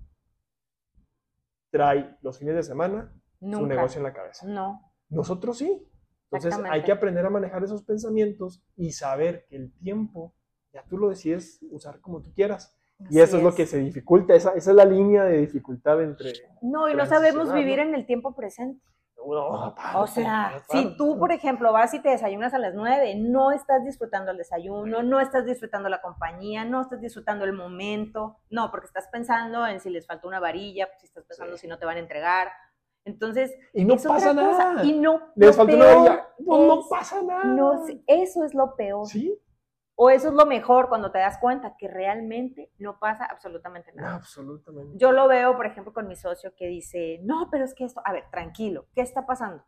[1.71, 4.45] trae los fines de semana su negocio en la cabeza.
[4.45, 4.93] No.
[5.09, 5.87] Nosotros sí.
[6.29, 10.33] Entonces hay que aprender a manejar esos pensamientos y saber que el tiempo
[10.71, 12.77] ya tú lo decides usar como tú quieras.
[13.09, 16.33] y eso es, lo que se dificulta, esa, esa, es la línea de dificultad entre...
[16.61, 18.81] No, y no sabemos vivir en el tiempo presente.
[19.23, 23.83] O sea, si tú, por ejemplo, vas y te desayunas a las 9, no estás
[23.83, 28.87] disfrutando el desayuno, no estás disfrutando la compañía, no estás disfrutando el momento, no, porque
[28.87, 31.97] estás pensando en si les falta una varilla, si estás pensando si no te van
[31.97, 32.49] a entregar,
[33.03, 34.83] entonces, y no pasa nada.
[34.83, 37.43] Y no, les falta una varilla, no, pasa nada.
[37.45, 39.07] No, eso es lo peor.
[39.07, 39.39] Sí.
[40.03, 44.15] O eso es lo mejor cuando te das cuenta que realmente no pasa absolutamente nada.
[44.15, 44.97] absolutamente.
[44.97, 48.01] Yo lo veo, por ejemplo, con mi socio que dice, no, pero es que esto,
[48.03, 49.63] a ver, tranquilo, ¿qué está pasando?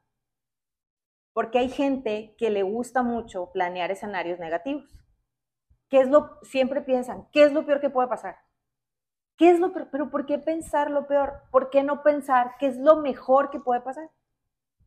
[1.34, 4.90] Porque hay gente que le gusta mucho planear escenarios negativos.
[5.88, 8.40] ¿Qué es lo, siempre piensan, ¿qué es lo peor que puede pasar?
[9.38, 9.90] ¿Qué es lo peor?
[9.92, 11.44] Pero ¿por qué pensar lo peor?
[11.52, 14.10] ¿Por qué no pensar qué es lo mejor que puede pasar?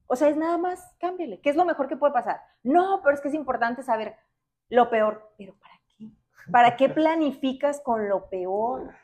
[0.08, 1.40] O sea, es nada más, cámbiale.
[1.40, 2.40] ¿Qué es lo mejor que puede pasar?
[2.64, 4.16] No, pero es que es importante saber,
[4.68, 5.32] lo peor.
[5.36, 6.10] ¿Pero para qué?
[6.50, 8.94] ¿Para qué planificas con lo peor?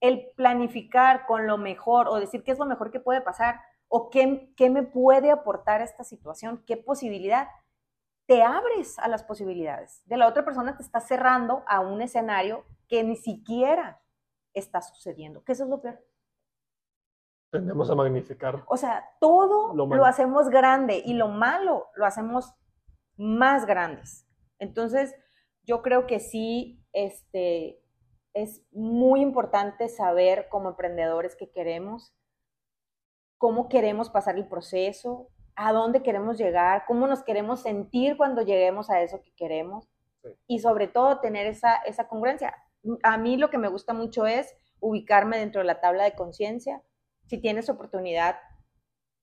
[0.00, 4.10] El planificar con lo mejor o decir qué es lo mejor que puede pasar o
[4.10, 7.48] qué, qué me puede aportar esta situación, qué posibilidad.
[8.26, 10.02] Te abres a las posibilidades.
[10.06, 14.00] De la otra persona te está cerrando a un escenario que ni siquiera
[14.58, 15.42] está sucediendo.
[15.44, 15.98] ¿Qué eso es lo peor.
[17.50, 18.62] Tendemos a magnificar.
[18.66, 22.54] O sea, todo lo, lo hacemos grande y lo malo lo hacemos
[23.16, 24.27] más grandes.
[24.58, 25.14] Entonces,
[25.64, 27.80] yo creo que sí, este,
[28.34, 32.14] es muy importante saber como emprendedores qué queremos,
[33.36, 38.90] cómo queremos pasar el proceso, a dónde queremos llegar, cómo nos queremos sentir cuando lleguemos
[38.90, 39.88] a eso que queremos
[40.46, 42.54] y sobre todo tener esa, esa congruencia.
[43.02, 46.82] A mí lo que me gusta mucho es ubicarme dentro de la tabla de conciencia.
[47.26, 48.36] Si tienes oportunidad,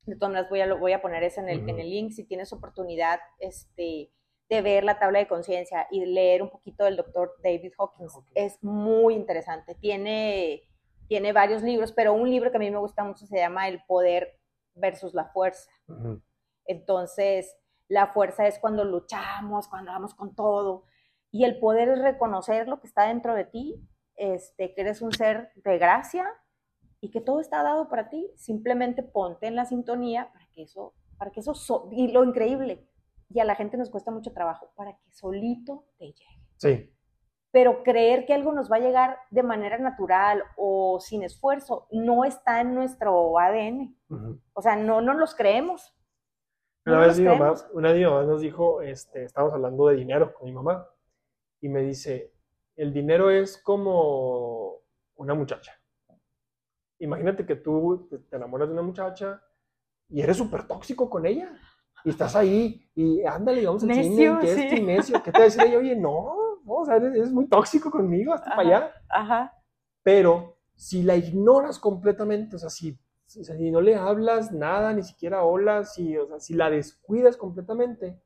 [0.04, 2.26] de todas maneras voy a, voy a poner eso en el, en el link, si
[2.26, 4.12] tienes oportunidad, este,
[4.50, 8.20] de ver la tabla de conciencia y leer un poquito del doctor David Hawkins.
[8.36, 9.76] Es muy interesante.
[9.76, 10.64] Tiene,
[11.08, 13.84] tiene varios libros, pero un libro que a mí me gusta mucho se llama El
[13.86, 14.40] poder
[14.76, 15.70] versus la fuerza.
[16.66, 17.56] Entonces,
[17.88, 20.84] la fuerza es cuando luchamos, cuando vamos con todo.
[21.32, 23.76] Y el poder es reconocer lo que está dentro de ti,
[24.16, 26.26] este, que eres un ser de gracia
[27.02, 28.32] y que todo está dado para ti.
[28.36, 32.88] Simplemente ponte en la sintonía para que eso, para que eso, y lo increíble,
[33.30, 36.42] y a la gente nos cuesta mucho trabajo para que solito te llegue.
[36.58, 36.92] Sí.
[37.52, 42.26] Pero creer que algo nos va a llegar de manera natural o sin esfuerzo no
[42.26, 43.98] está en nuestro ADN.
[44.54, 45.96] O sea, no, no los creemos.
[46.86, 50.34] una, vez mi mamá, una vez mi mamá nos dijo, este, estábamos hablando de dinero
[50.34, 50.86] con mi mamá,
[51.62, 52.34] y me dice,
[52.76, 54.82] el dinero es como
[55.16, 55.74] una muchacha.
[57.00, 59.42] Imagínate que tú te enamoras de una muchacha
[60.10, 61.58] y eres súper tóxico con ella
[62.06, 65.24] y estás ahí y ándale, vamos al cine, que es tu necio.
[65.24, 65.80] ¿Qué te va a decir ella?
[65.80, 68.94] Oye, no, no o sea, eres, muy tóxico conmigo, hasta para allá.
[69.10, 69.54] Ajá.
[70.04, 72.96] Pero si la ignoras completamente, o sea, si,
[73.26, 78.22] si, no le hablas nada, ni siquiera hola, si, o sea, si la descuidas completamente,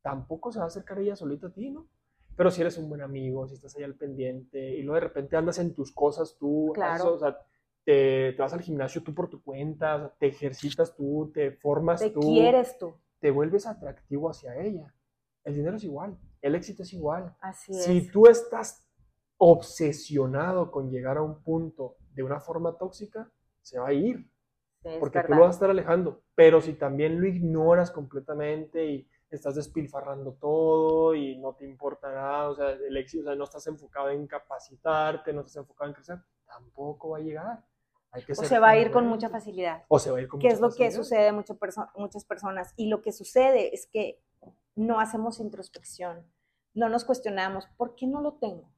[0.00, 1.88] tampoco se va a acercar ella solita a ti, ¿no?
[2.36, 5.36] Pero si eres un buen amigo, si estás ahí al pendiente y luego de repente
[5.36, 7.14] andas en tus cosas tú, claro.
[7.14, 7.36] o sea,
[7.84, 12.20] te, vas al gimnasio tú por tu cuenta, te ejercitas tú, te formas tú.
[12.20, 12.94] Te quieres tú
[13.24, 14.94] te vuelves atractivo hacia ella.
[15.44, 17.34] El dinero es igual, el éxito es igual.
[17.40, 18.86] Así si tú estás
[19.38, 23.32] obsesionado con llegar a un punto de una forma tóxica,
[23.62, 24.30] se va a ir.
[25.00, 26.22] porque tú lo vas a estar alejando.
[26.34, 32.50] Pero si también lo ignoras completamente y estás despilfarrando todo y no te importa nada,
[32.50, 35.94] o sea, el éxito, o sea, no estás enfocado en capacitarte, no estás enfocado en
[35.94, 37.64] crecer, tampoco va a llegar
[38.36, 39.84] o se va a ir con mucha facilidad.
[39.88, 41.56] O se va a ir con ¿Qué es lo que sucede a muchas,
[41.96, 42.72] muchas personas?
[42.76, 44.20] Y lo que sucede es que
[44.74, 46.26] no hacemos introspección,
[46.74, 48.70] no nos cuestionamos, ¿por qué no lo tengo?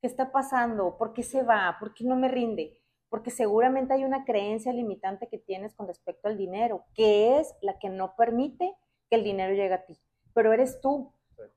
[0.00, 0.98] ¿Qué está pasando?
[0.98, 1.76] ¿Por qué se va?
[1.78, 2.78] ¿Por qué no me rinde?
[3.08, 7.78] Porque seguramente hay una creencia limitante que tienes con respecto al dinero, que es la
[7.78, 8.74] que no permite
[9.08, 9.98] que el dinero llegue a ti.
[10.34, 11.12] Pero eres tú.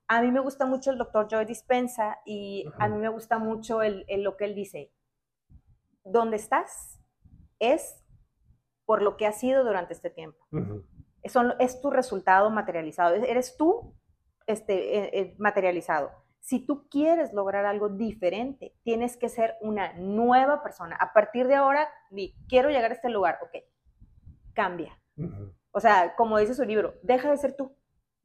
[0.08, 3.82] A mí me gusta mucho el doctor Joy Dispensa y a mí me gusta mucho
[3.82, 4.92] el, lo que él dice.
[6.04, 7.00] ¿Dónde estás?
[7.60, 8.04] Es
[8.86, 10.46] por lo que has sido durante este tiempo.
[11.60, 13.16] es tu resultado materializado.
[13.16, 13.96] Eres tú
[14.46, 16.12] este, eh, eh, materializado.
[16.40, 20.96] Si tú quieres lograr algo diferente, tienes que ser una nueva persona.
[20.96, 21.90] A partir de ahora,
[22.48, 23.64] quiero llegar a este lugar, ok,
[24.54, 24.96] cambia.
[25.72, 27.76] O sea, como dice su libro, deja de ser tú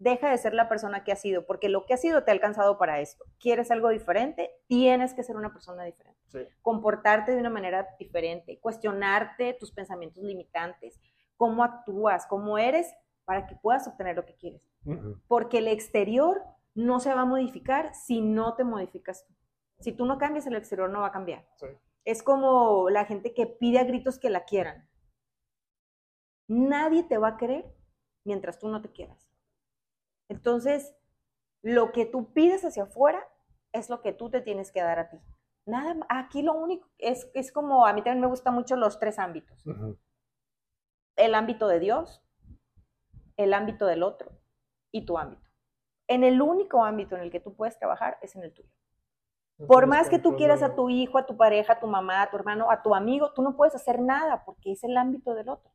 [0.01, 2.35] deja de ser la persona que has sido, porque lo que has sido te ha
[2.35, 3.25] alcanzado para esto.
[3.39, 4.51] ¿Quieres algo diferente?
[4.67, 6.19] Tienes que ser una persona diferente.
[6.63, 10.99] Comportarte de una manera diferente, cuestionarte tus pensamientos limitantes,
[11.37, 12.93] cómo actúas, cómo eres,
[13.27, 14.63] para que puedas obtener lo que quieres.
[15.29, 16.43] Porque el exterior
[16.75, 19.35] no se va a modificar si no te modificas tú.
[19.81, 21.47] Si tú no cambias, el exterior no va a cambiar.
[22.05, 24.89] Es como la gente que pide a gritos que la quieran.
[26.49, 27.67] Nadie te va a querer
[28.25, 29.30] mientras tú no te quieras.
[30.31, 30.95] Entonces,
[31.61, 33.23] lo que tú pides hacia afuera
[33.73, 35.19] es lo que tú te tienes que dar a ti.
[35.67, 39.19] Nada, aquí lo único es, es como, a mí también me gustan mucho los tres
[39.19, 39.63] ámbitos.
[41.17, 42.25] El ámbito de Dios,
[43.37, 44.31] el ámbito del otro
[44.93, 45.51] y tu ámbito.
[46.09, 48.71] En el único ámbito en el que tú puedes trabajar es en el tuyo.
[49.67, 52.31] Por más que tú quieras a tu hijo, a tu pareja, a tu mamá, a
[52.31, 55.49] tu hermano, a tu amigo, tú no puedes hacer nada porque es el ámbito del
[55.49, 55.71] otro.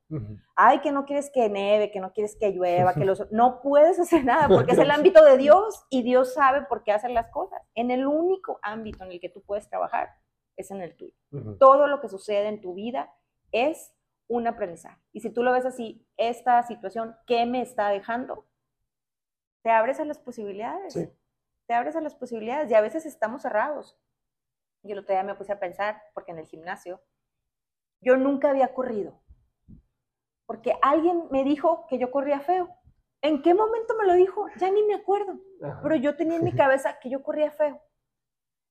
[0.56, 3.32] Ay, que no quieres que neve, que no quieres que llueva, que los...
[3.32, 6.92] No puedes hacer nada porque es el ámbito de Dios y Dios sabe por qué
[6.92, 7.62] hacer las cosas.
[7.76, 10.10] En el único ámbito en el que tú puedes trabajar
[10.58, 11.14] es en el tuyo.
[11.60, 13.14] Todo lo que sucede en tu vida
[13.52, 13.94] es
[14.28, 15.00] un aprendizaje.
[15.12, 18.46] Y si tú lo ves así, esta situación, ¿qué me está dejando?
[19.62, 20.94] Te abres a las posibilidades.
[20.94, 21.10] Sí
[21.68, 23.98] te abres a las posibilidades y a veces estamos cerrados.
[24.84, 27.02] Yo el otro día me puse a pensar, porque en el gimnasio,
[28.02, 29.20] yo nunca había corrido,
[30.46, 32.70] porque alguien me dijo que yo corría feo.
[33.22, 34.46] ¿En qué momento me lo dijo?
[34.58, 35.40] Ya ni me acuerdo,
[35.82, 37.82] pero yo tenía en mi cabeza que yo corría feo.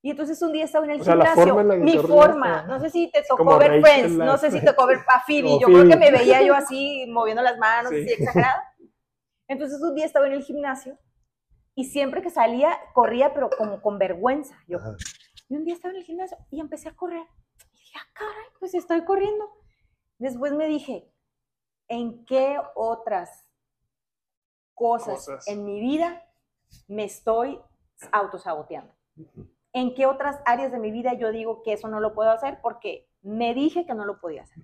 [0.03, 3.59] Y entonces un día estaba en el gimnasio, mi forma, no sé si te tocó
[3.59, 6.43] ver Friends, no sé si te tocó ver a Phoebe, yo creo que me veía
[6.43, 8.75] yo así, moviendo las manos, así exagerada.
[9.49, 10.99] Entonces un día estaba en el gimnasio
[11.75, 14.57] y siempre que salía, corría, pero como con vergüenza.
[14.69, 14.79] Yo.
[15.49, 17.27] Y un día estaba en el gimnasio y empecé a correr.
[17.73, 19.51] Y dije, ah, caray, pues estoy corriendo.
[20.19, 21.13] Después me dije,
[21.89, 23.51] ¿en qué otras
[24.75, 26.23] cosas, en mi vida
[26.87, 27.61] me estoy
[28.13, 28.95] autosaboteando?
[29.73, 32.61] ¿En qué otras áreas de mi vida yo digo que eso no lo puedo hacer?
[32.63, 34.63] Porque me dije que no lo podía hacer.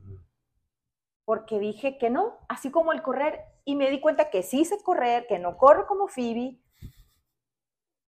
[1.24, 3.40] Porque dije que no, así como el correr.
[3.64, 6.60] Y me di cuenta que sí sé correr, que no corro como Phoebe,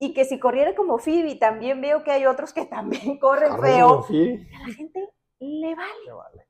[0.03, 4.01] y que si corriera como Phoebe, también veo que hay otros que también corren feo.
[4.01, 5.09] A la gente
[5.39, 6.47] le vale.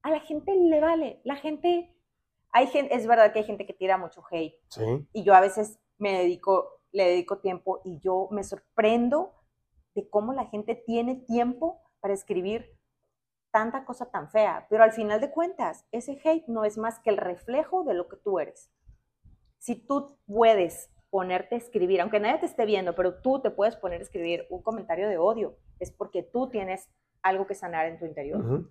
[0.00, 1.20] A la gente le vale.
[1.24, 1.94] La gente,
[2.52, 4.54] hay gente, es verdad que hay gente que tira mucho hate.
[4.70, 5.06] Sí.
[5.12, 9.34] Y yo a veces me dedico, le dedico tiempo y yo me sorprendo
[9.94, 12.78] de cómo la gente tiene tiempo para escribir
[13.50, 14.66] tanta cosa tan fea.
[14.70, 18.08] Pero al final de cuentas, ese hate no es más que el reflejo de lo
[18.08, 18.70] que tú eres.
[19.58, 23.76] Si tú puedes ponerte a escribir, aunque nadie te esté viendo, pero tú te puedes
[23.76, 26.88] poner a escribir un comentario de odio, es porque tú tienes
[27.22, 28.68] algo que sanar en tu interior.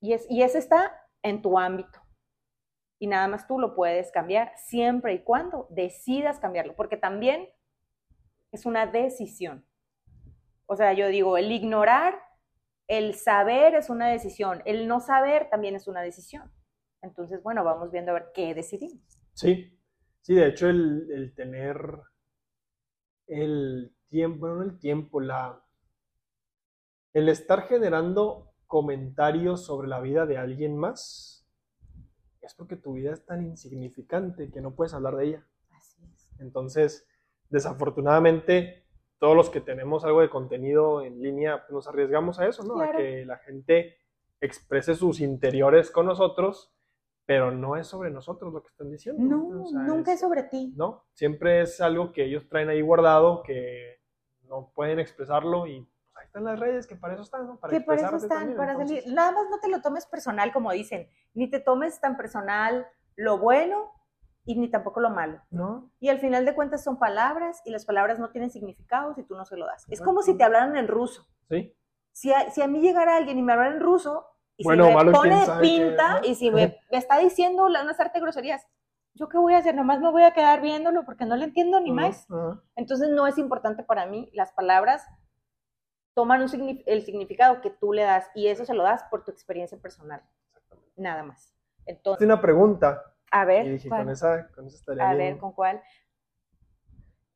[0.00, 2.00] y, es, y eso está en tu ámbito.
[2.98, 7.48] Y nada más tú lo puedes cambiar siempre y cuando decidas cambiarlo, porque también
[8.52, 9.66] es una decisión.
[10.66, 12.20] O sea, yo digo, el ignorar,
[12.86, 16.52] el saber es una decisión, el no saber también es una decisión.
[17.02, 19.02] Entonces, bueno, vamos viendo a ver qué decidimos.
[19.34, 19.76] Sí,
[20.22, 22.00] Sí, de hecho, el, tener
[23.26, 25.64] el tiempo, no el tiempo, la,
[27.12, 31.44] el estar generando comentarios sobre la vida de alguien más,
[32.40, 35.46] es porque tu vida es tan insignificante que no puedes hablar de ella.
[35.70, 36.30] Así es.
[36.38, 37.06] Entonces,
[37.50, 38.86] desafortunadamente,
[39.18, 42.80] todos los que tenemos algo de contenido en línea, pues, nos arriesgamos a eso, ¿no?
[42.80, 43.96] A que la gente
[44.40, 46.71] exprese sus interiores con nosotros
[47.24, 49.22] pero no es sobre nosotros lo que están diciendo.
[49.22, 50.72] No, nunca es, sobre ti.
[50.76, 54.00] No, siempre es algo que ellos traen ahí guardado, que
[54.48, 57.58] no pueden expresarlo y pues, ahí están las redes, que para eso están, ¿no?
[57.58, 59.04] Para que para eso están, para salir.
[59.06, 62.86] Nada más no te lo tomes personal, como dicen, ni te tomes tan personal
[63.16, 63.92] lo bueno
[64.44, 65.40] y ni tampoco lo malo.
[65.50, 65.90] ¿No?
[66.00, 69.36] Y al final de cuentas son palabras y las palabras no tienen significado si tú
[69.36, 69.86] no se lo das.
[69.88, 71.26] Es como si te hablaran en ruso.
[71.48, 71.76] Sí.
[72.10, 74.26] Si a, si a mí llegara alguien y me hablara en ruso,
[74.62, 78.66] y bueno, si me pone pinta y si me, está diciendo una de groserías,
[79.14, 79.74] ¿yo qué voy a hacer?
[79.74, 82.26] Nomás me voy a quedar viéndolo porque no le entiendo ni más.
[82.76, 84.30] Entonces no es importante para mí.
[84.32, 85.06] Las palabras
[86.14, 89.78] toman el significado que tú le das y eso se lo das por tu experiencia
[89.78, 90.22] personal.
[90.96, 91.54] Nada más.
[91.86, 93.02] Entonces, una pregunta.
[93.30, 93.66] A ver.
[93.66, 95.82] Y dije, con esa, con esa estaría A ver, ¿con cuál?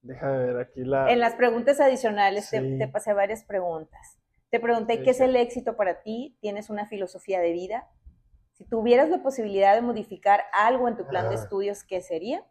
[0.02, 1.10] Déjame ver aquí la...
[1.10, 4.15] En las preguntas adicionales te pasé varias preguntas.
[4.56, 7.90] Te pregunté qué es el éxito para ti, tienes una filosofía de vida.
[8.54, 12.42] Si tuvieras la posibilidad de modificar algo en tu plan de estudios, ¿qué sería?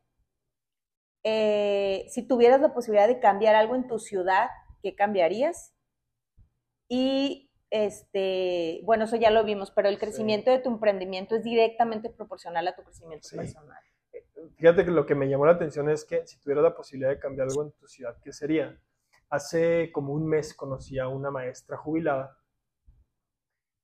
[1.23, 4.49] Eh, si tuvieras la posibilidad de cambiar algo en tu ciudad,
[4.83, 5.73] ¿qué cambiarías?
[6.87, 12.11] Y este, bueno, eso ya lo vimos, pero el crecimiento de tu emprendimiento es directamente
[12.11, 13.81] proporcional a tu crecimiento personal.
[14.57, 17.17] Fíjate que lo que me llamó la atención es que si tuvieras la posibilidad de
[17.17, 18.79] cambiar algo en tu ciudad, ¿qué sería?
[19.29, 22.37] Hace como un mes conocí a una maestra jubilada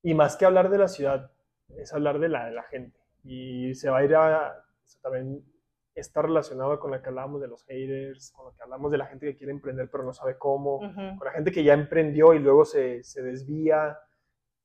[0.03, 1.31] y más que hablar de la ciudad,
[1.69, 2.99] es hablar de la, de la gente.
[3.23, 4.65] y se va a ir a,
[5.01, 5.45] también
[5.93, 9.07] está relacionado con lo que hablábamos de los haters, con lo que hablamos de la
[9.07, 12.39] gente que quiere emprender pero no sabe cómo, con la gente que ya emprendió y
[12.39, 13.97] luego se, se desvía,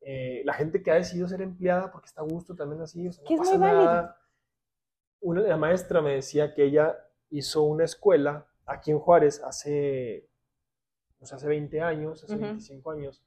[0.00, 3.12] eh, la gente que ha decidido ser empleada porque está a gusto también así, o
[3.12, 4.16] sea, no pasa nada.
[5.20, 6.96] Una, la maestra me decía que ella
[7.30, 10.28] hizo una escuela aquí en Juárez hace,
[11.26, 13.24] sea, hace 20 años, hace 25 años,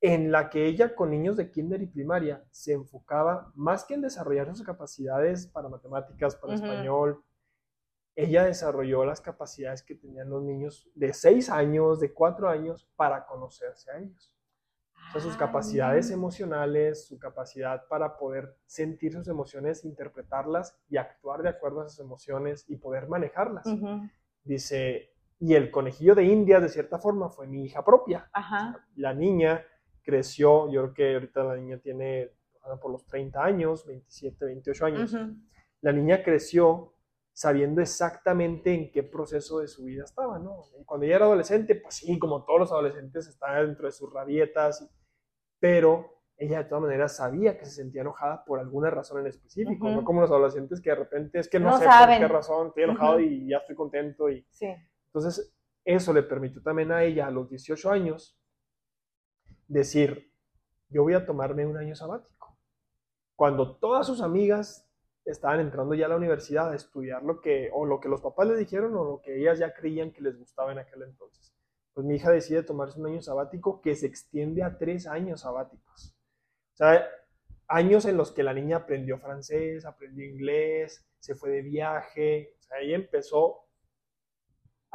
[0.00, 4.02] en la que ella con niños de kinder y primaria se enfocaba más que en
[4.02, 7.24] desarrollar sus capacidades para matemáticas, para español,
[8.16, 13.26] ella desarrolló las capacidades que tenían los niños de 6 años, de 4 años, para
[13.26, 14.32] conocerse a ellos.
[15.08, 21.42] O sea, sus capacidades emocionales, su capacidad para poder sentir sus emociones, interpretarlas y actuar
[21.42, 23.66] de acuerdo a esas emociones y poder manejarlas.
[24.42, 28.30] Dice, y el conejillo de India, de cierta forma, fue mi hija propia.
[28.96, 29.64] la niña
[30.02, 32.30] creció, yo creo que ahorita la niña tiene
[32.80, 35.16] por los 30 años, 27, 28 años.
[35.80, 36.94] La niña creció
[37.32, 40.62] sabiendo exactamente en qué proceso de su vida estaba, ¿no?
[40.86, 44.88] cuando ella era adolescente, pues sí, como todos los adolescentes, estaba dentro de sus rabietas,
[45.58, 49.90] pero ella de todas maneras sabía que se sentía enojada por alguna razón en específico,
[49.90, 52.84] no como los adolescentes que de repente es que no, sé por qué razón, estoy
[52.84, 54.30] enojado y ya estoy contento.
[54.30, 54.46] Y...
[54.50, 54.68] Sí.
[55.14, 55.54] Entonces,
[55.84, 58.36] eso le permitió también a ella a los 18 años
[59.68, 60.32] decir,
[60.88, 62.58] yo voy a tomarme un año sabático.
[63.36, 64.88] Cuando todas sus amigas
[65.24, 68.48] estaban entrando ya a la universidad a estudiar lo que, o lo que los papás
[68.48, 71.54] les dijeron o lo que ellas ya creían que les gustaba en aquel entonces.
[71.92, 76.16] Pues mi hija decide tomarse un año sabático que se extiende a tres años sabáticos.
[76.72, 77.06] O sea,
[77.68, 82.62] años en los que la niña aprendió francés, aprendió inglés, se fue de viaje, o
[82.62, 83.63] sea, ella empezó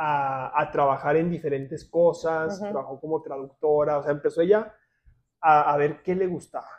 [0.02, 4.74] a, trabajar en diferentes cosas, trabajó como traductora, o sea, empezó ella
[5.42, 6.70] a, a, ver qué le gustaba.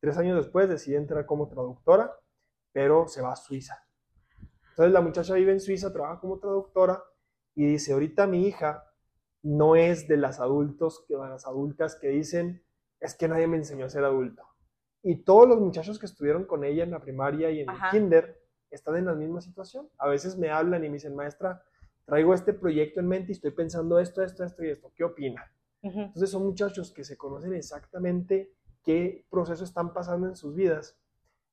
[0.00, 2.12] Tres años después decide entrar como traductora,
[2.72, 3.76] pero se va a Suiza.
[4.70, 7.00] Entonces la muchacha vive en Suiza, trabaja como traductora
[7.54, 8.90] y dice, ahorita mi hija
[9.42, 12.64] no es de las adultos, de las adultas que dicen,
[12.98, 14.42] es que nadie me enseñó a ser adulto.
[15.00, 18.42] Y todos los muchachos que estuvieron con ella en la primaria y en el kinder
[18.70, 19.88] están en la misma situación.
[19.98, 21.62] A veces me hablan y me dicen, maestra,
[22.04, 24.92] traigo este proyecto en mente y estoy pensando esto, esto, esto y esto.
[24.94, 25.50] ¿Qué opina?
[25.82, 30.98] Entonces son muchachos que se conocen exactamente qué proceso están pasando en sus vidas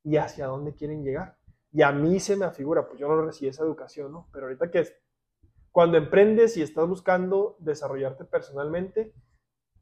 [0.03, 1.37] y hacia dónde quieren llegar.
[1.73, 4.29] Y a mí se me afigura, pues yo no recibí esa educación, ¿no?
[4.31, 4.85] Pero ahorita que
[5.71, 9.13] cuando emprendes y estás buscando desarrollarte personalmente,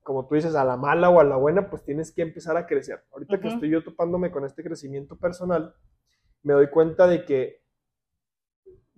[0.03, 2.65] como tú dices, a la mala o a la buena, pues tienes que empezar a
[2.65, 3.03] crecer.
[3.11, 5.75] Ahorita que estoy yo topándome con este crecimiento personal,
[6.41, 7.58] me doy cuenta de que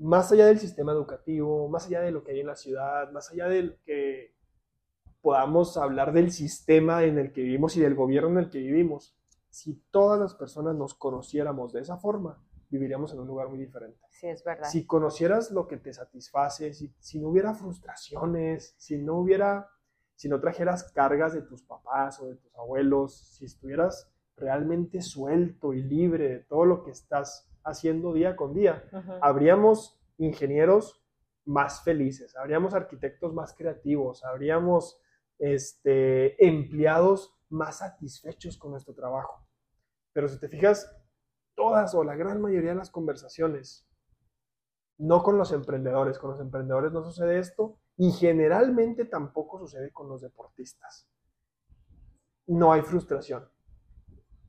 [0.01, 3.29] más allá del sistema educativo, más allá de lo que hay en la ciudad, más
[3.31, 4.35] allá de que
[5.21, 9.15] podamos hablar del sistema en el que vivimos y del gobierno en el que vivimos,
[9.49, 13.99] si todas las personas nos conociéramos de esa forma, viviríamos en un lugar muy diferente.
[14.09, 14.67] Sí, es verdad.
[14.67, 19.69] Si conocieras lo que te satisface, si, si no hubiera frustraciones, si no hubiera,
[20.15, 25.73] si no trajeras cargas de tus papás o de tus abuelos, si estuvieras realmente suelto
[25.73, 28.83] y libre de todo lo que estás haciendo día con día,
[29.21, 31.03] habríamos ingenieros
[31.45, 34.99] más felices, habríamos arquitectos más creativos, habríamos
[35.39, 39.47] este, empleados más satisfechos con nuestro trabajo.
[40.13, 40.89] Pero si te fijas,
[41.55, 43.87] todas o la gran mayoría de las conversaciones,
[44.97, 50.07] no con los emprendedores, con los emprendedores no sucede esto y generalmente tampoco sucede con
[50.07, 51.09] los deportistas.
[52.47, 53.49] No hay frustración.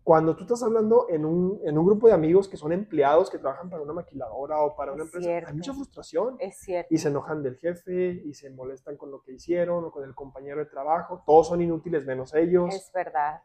[0.02, 3.38] Cuando tú estás hablando en un, en un grupo de amigos que son empleados, que
[3.38, 6.36] trabajan para una maquiladora o para una empresa, hay mucha frustración.
[6.40, 6.92] Es cierto.
[6.92, 10.14] Y se enojan del jefe y se molestan con lo que hicieron o con el
[10.14, 11.22] compañero de trabajo.
[11.24, 12.74] Todos son inútiles menos ellos.
[12.74, 13.42] Es verdad.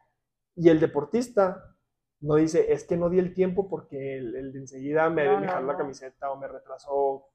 [0.55, 1.77] Y el deportista
[2.19, 5.77] no dice, es que no di el tiempo porque el, de enseguida me, dejó la
[5.77, 7.27] camiseta o me retrasó.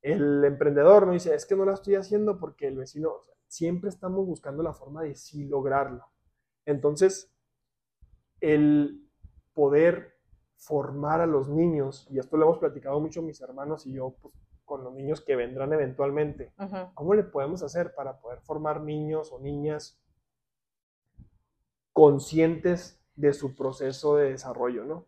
[0.00, 3.12] El emprendedor no dice, es que no la estoy haciendo porque el vecino,
[3.46, 6.06] siempre estamos buscando la forma de sí lograrlo.
[6.64, 7.34] Entonces,
[8.40, 9.08] el
[9.54, 10.14] poder
[10.56, 14.34] formar a los niños, y esto lo hemos platicado mucho mis hermanos y yo, pues,
[14.64, 16.52] con los niños que vendrán eventualmente,
[16.94, 20.00] ¿cómo le podemos hacer para poder formar niños o niñas
[21.92, 25.06] conscientes de su proceso de desarrollo, ¿no?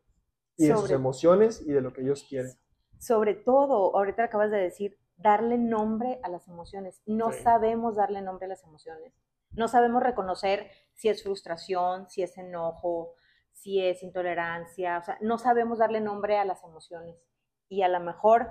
[0.56, 2.52] Y de sus emociones y de lo que ellos quieren.
[2.98, 7.00] Sobre todo, ahorita acabas de decir, darle nombre a las emociones.
[7.06, 9.14] No sabemos darle nombre a las emociones.
[9.52, 13.14] No sabemos reconocer si es frustración, si es enojo,
[13.62, 17.16] si es intolerancia, o sea, no sabemos darle nombre a las emociones
[17.68, 18.48] y a lo mejor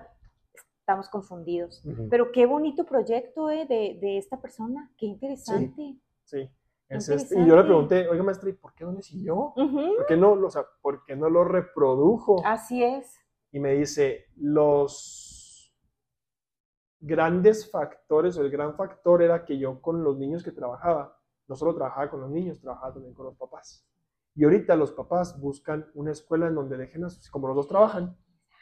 [0.79, 1.83] estamos confundidos.
[2.09, 5.97] Pero qué bonito proyecto eh, de, esta persona, qué interesante.
[6.23, 6.49] Sí,
[6.87, 9.53] Es este- y yo le pregunté, oiga maestra, ¿y por qué no le siguió?
[9.53, 12.41] ¿Por qué no, o sea, por qué no lo reprodujo?
[12.45, 13.13] Así es.
[13.51, 15.75] Y me dice, los
[17.01, 21.19] grandes factores, o el gran factor era que yo con los niños que trabajaba,
[21.49, 23.85] no solo trabajaba con los niños, trabajaba también con los papás.
[24.35, 27.67] Y ahorita los papás buscan una escuela en donde dejen a sus, como los dos
[27.67, 28.17] trabajan,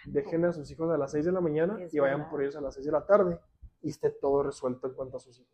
[0.05, 2.31] dejen a sus hijos a las 6 de la mañana Es y vayan verdad.
[2.31, 3.39] por ellos a las 6 de la tarde
[3.81, 5.53] y esté todo resuelto en cuanto a sus hijos.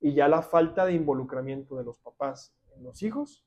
[0.00, 3.44] Y ya la falta de involucramiento de los papás en los hijos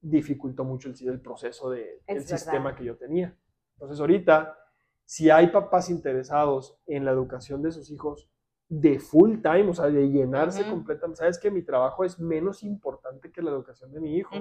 [0.00, 3.36] dificultó mucho el, el proceso de- del sistema que yo tenía.
[3.74, 4.56] Entonces ahorita,
[5.04, 8.28] si hay papás interesados en la educación de sus hijos
[8.68, 10.70] de full time, o sea, de llenarse Ujú.
[10.70, 14.36] completamente, sabes que mi trabajo es menos importante que la educación de mi hijo,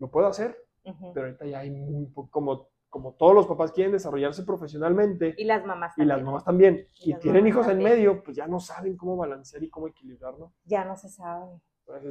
[0.00, 0.56] lo puedo hacer,
[1.14, 5.44] pero ahorita ya hay muy poco, como, como todos los papás quieren desarrollarse profesionalmente Y
[5.44, 6.24] las mamás y las también.
[6.26, 7.90] mamás también, Y tienen hijos en también.
[7.90, 10.52] medio, pues ya no saben cómo balancear y cómo equilibrar, ¿no?
[10.64, 11.60] Ya no se sabe.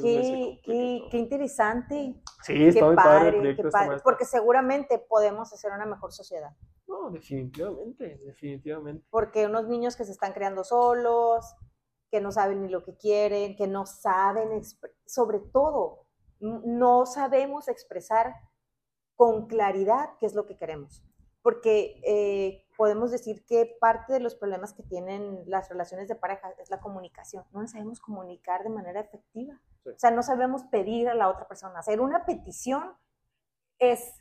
[0.01, 2.21] Qué, qué, qué interesante.
[2.43, 3.97] Sí, Qué está muy padre, el padre, proyecto qué padre.
[4.03, 6.51] Porque seguramente podemos hacer una mejor sociedad.
[6.85, 9.05] No, definitivamente, definitivamente.
[9.09, 11.55] Porque unos niños que se están creando solos,
[12.11, 14.49] que no saben ni lo que quieren, que no saben,
[15.05, 16.07] sobre todo,
[16.39, 18.35] no sabemos expresar
[19.15, 21.03] con claridad qué es lo que queremos.
[21.41, 26.51] Porque eh, podemos decir que parte de los problemas que tienen las relaciones de pareja
[26.57, 27.45] es la comunicación.
[27.51, 29.59] No nos sabemos comunicar de manera efectiva.
[29.83, 29.89] Sí.
[29.89, 31.79] O sea, no sabemos pedir a la otra persona.
[31.79, 32.93] Hacer una petición
[33.79, 34.13] es,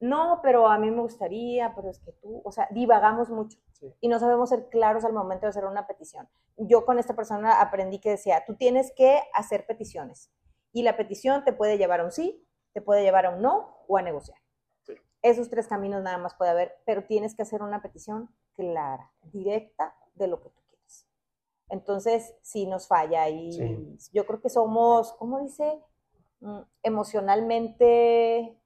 [0.00, 3.92] no, pero a mí me gustaría, pero es que tú, o sea, divagamos mucho Sí.
[4.00, 6.28] y no sabemos ser claros al momento de hacer una petición.
[6.56, 10.30] Yo con esta persona aprendí que decía, tú tienes que hacer peticiones
[10.74, 13.78] y la petición te puede llevar a un sí, te puede llevar a un no
[13.88, 14.36] o a negociar.
[14.82, 14.92] Sí.
[15.22, 19.96] Esos tres caminos nada más puede haber, pero tienes que hacer una petición clara, directa
[20.14, 21.06] de lo que tú quieres.
[21.70, 24.10] Entonces, sí nos falla y Sí.
[24.12, 25.80] yo creo que somos, ¿cómo dice?
[26.40, 28.60] Mm, Emocionalmente,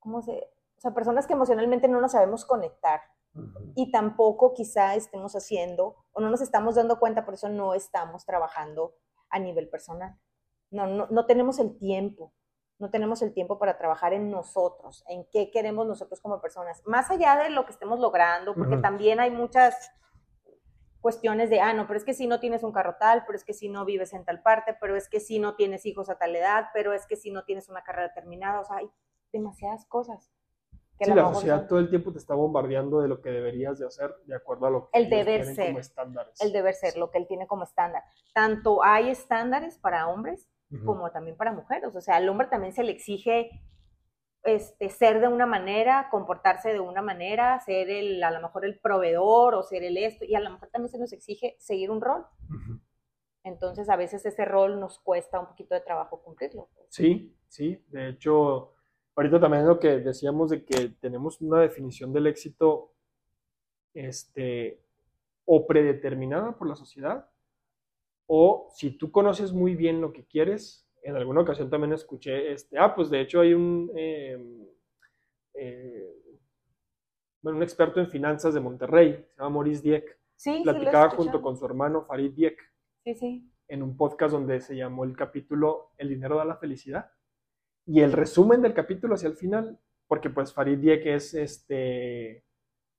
[0.00, 0.50] ¿cómo se?
[0.76, 3.00] O sea, personas que emocionalmente no nos sabemos conectar
[3.74, 8.24] y tampoco quizá estemos haciendo o no nos estamos dando cuenta, por eso no estamos
[8.24, 8.94] trabajando
[9.28, 10.16] a nivel personal.
[10.74, 12.32] No, no, no tenemos el tiempo,
[12.78, 17.10] no tenemos el tiempo para trabajar en nosotros, en qué queremos nosotros como personas, más
[17.10, 19.90] allá de lo que estemos logrando, porque también hay muchas
[21.00, 23.44] cuestiones de, ah, no, pero es que si no tienes un carro tal, pero es
[23.44, 26.16] que si no vives en tal parte, pero es que si no tienes hijos a
[26.18, 28.90] tal edad, pero es que si no tienes una carrera terminada, o sea, hay
[29.32, 30.30] demasiadas cosas.
[30.96, 33.80] que Sí, la sociedad son- todo el tiempo te está bombardeando de lo que deberías
[33.80, 35.66] de hacer de acuerdo a lo que El deber ser.
[35.66, 36.40] como estándares.
[36.40, 38.04] el deber ser, lo que él tiene como estándar.
[38.32, 40.48] Tanto hay estándares para hombres
[40.84, 41.94] Como también para mujeres.
[41.94, 43.62] O sea, al hombre también se le exige
[44.44, 48.78] este, ser de una manera, comportarse de una manera, ser el, a lo mejor el
[48.78, 52.00] proveedor o ser el esto, y a lo mejor también se nos exige seguir un
[52.00, 52.26] rol.
[53.42, 56.68] Entonces, a veces ese rol nos cuesta un poquito de trabajo cumplirlo.
[56.88, 57.84] Sí, sí.
[57.88, 58.74] De hecho,
[59.16, 62.92] ahorita también lo que decíamos de que tenemos una definición del éxito
[63.94, 64.82] este,
[65.44, 67.30] o predeterminada por la sociedad,
[68.26, 72.78] o si tú conoces muy bien lo que quieres, en alguna ocasión también escuché, este,
[72.78, 74.38] ah, pues de hecho hay un, eh,
[75.54, 76.14] eh,
[77.42, 81.56] bueno, un experto en finanzas de Monterrey, se llama Maurice Dieck, Sí, platicaba junto con
[81.56, 82.58] su hermano Farid Dieck
[83.04, 83.50] Sí, sí.
[83.68, 87.12] en un podcast donde se llamó el capítulo El dinero da la felicidad.
[87.86, 89.78] Y el resumen del capítulo hacia el final,
[90.08, 92.43] porque pues Farid Dieck es este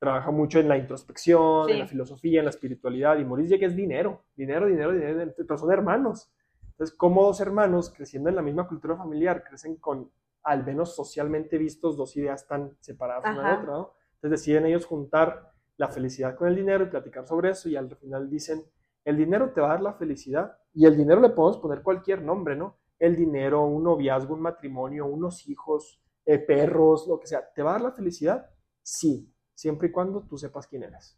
[0.05, 3.75] trabaja mucho en la introspección, en la filosofía, en la espiritualidad, y Maurice Dieck es
[3.75, 6.31] dinero, dinero, dinero, dinero, pero son hermanos.
[6.71, 10.11] Entonces, como dos hermanos creciendo en la misma cultura familiar, crecen con,
[10.43, 13.59] al menos socialmente vistos, dos ideas tan separadas una de Ajá.
[13.61, 13.93] otra, ¿no?
[14.15, 17.95] Entonces deciden ellos juntar la felicidad con el dinero y platicar sobre eso, y al
[17.97, 18.63] final dicen,
[19.03, 22.21] el dinero te va a dar la felicidad, y el dinero le podemos poner cualquier
[22.21, 22.77] nombre, ¿no?
[22.99, 27.71] El dinero, un noviazgo, un matrimonio, unos hijos, eh, perros, lo que sea, ¿te va
[27.71, 28.49] a dar la felicidad?
[28.81, 31.17] Sí, siempre y cuando tú sepas quién eres.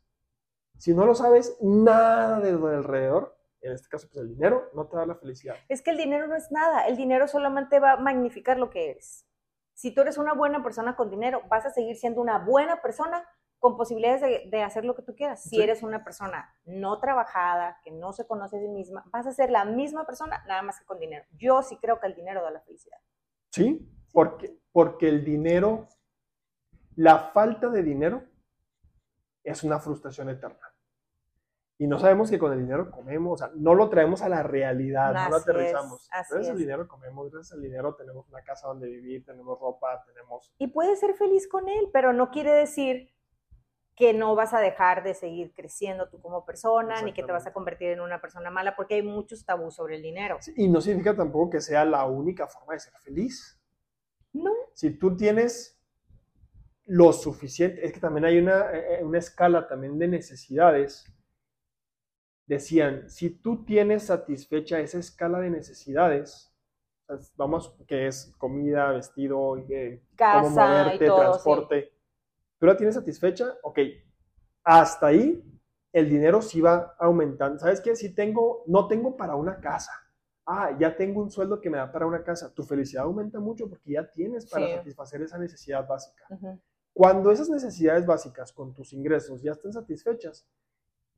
[0.77, 4.69] Si no lo sabes, nada de lo de alrededor, en este caso pues el dinero,
[4.73, 5.55] no te da la felicidad.
[5.67, 8.91] Es que el dinero no es nada, el dinero solamente va a magnificar lo que
[8.91, 9.25] eres.
[9.73, 13.27] Si tú eres una buena persona con dinero, vas a seguir siendo una buena persona
[13.59, 15.41] con posibilidades de, de hacer lo que tú quieras.
[15.41, 15.61] Si Sí.
[15.61, 19.49] eres una persona no trabajada, que no se conoce a sí misma, vas a ser
[19.49, 21.25] la misma persona, nada más que con dinero.
[21.31, 22.97] Yo sí creo que el dinero da la felicidad.
[23.51, 23.91] ¿Sí?
[24.13, 25.87] Porque, porque el dinero,
[26.95, 28.23] la falta de dinero
[29.51, 30.73] es una frustración eterna.
[31.79, 34.41] Y no sabemos que con el dinero comemos, o sea, no lo traemos a la
[34.41, 36.09] realidad, no lo es, aterrizamos.
[36.11, 36.59] así gracias al es.
[36.59, 40.51] dinero comemos, gracias al dinero tenemos una casa donde vivir, tenemos ropa, tenemos...
[40.57, 43.13] Y puedes ser feliz con él, pero no quiere decir
[43.95, 47.47] que no vas a dejar de seguir creciendo tú como persona, ni que te vas
[47.47, 50.37] a convertir en una persona mala, porque hay muchos tabús sobre el dinero.
[50.55, 53.59] y no significa tampoco que sea la única forma de ser feliz.
[54.33, 54.51] No.
[54.73, 55.76] Si tú tienes
[56.87, 61.05] lo suficiente, es que también hay una, eh, una escala también de necesidades.
[62.45, 66.53] Decían, si tú tienes satisfecha esa escala de necesidades,
[67.35, 71.93] vamos, que es comida, vestido, eh, cómo moverte, transporte,
[72.57, 73.79] tú la tienes satisfecha, ok,
[74.63, 75.43] hasta ahí
[75.91, 77.59] el dinero sí va aumentando.
[77.59, 77.95] ¿Sabes qué?
[77.95, 79.91] Si tengo, no tengo para una casa.
[80.45, 82.53] Ah, ya tengo un sueldo que me da para una casa.
[82.53, 86.25] Tu felicidad aumenta mucho porque ya tienes para satisfacer esa necesidad básica.
[86.97, 90.49] Cuando esas necesidades básicas con tus ingresos ya estén satisfechas,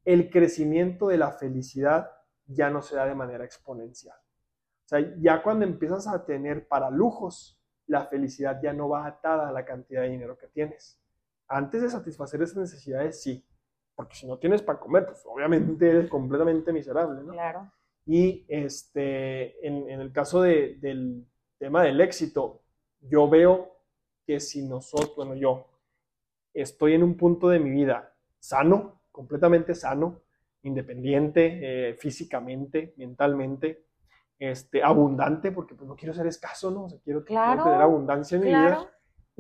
[0.04, 2.12] el crecimiento de la felicidad
[2.48, 4.18] ya no se da de manera exponencial.
[4.18, 9.48] O sea, ya cuando empiezas a tener para lujos, la felicidad ya no va atada
[9.48, 11.00] a la cantidad de dinero que tienes
[11.48, 13.48] antes de satisfacer esas necesidades, sí.
[13.96, 17.32] Porque si no tienes para comer, pues obviamente eres completamente miserable, ¿no?
[17.32, 17.72] Claro.
[18.06, 21.26] Y este, en, el caso del
[21.58, 22.64] tema del éxito,
[23.00, 23.79] yo veo
[24.30, 25.66] que si nosotros, bueno, yo
[26.54, 30.22] estoy en un punto de mi vida sano, completamente sano,
[30.62, 33.88] independiente, eh, físicamente, mentalmente,
[34.38, 36.84] este, abundante, porque pues no quiero ser escaso, ¿no?
[36.84, 38.88] O sea, quiero, tener abundancia en mi vida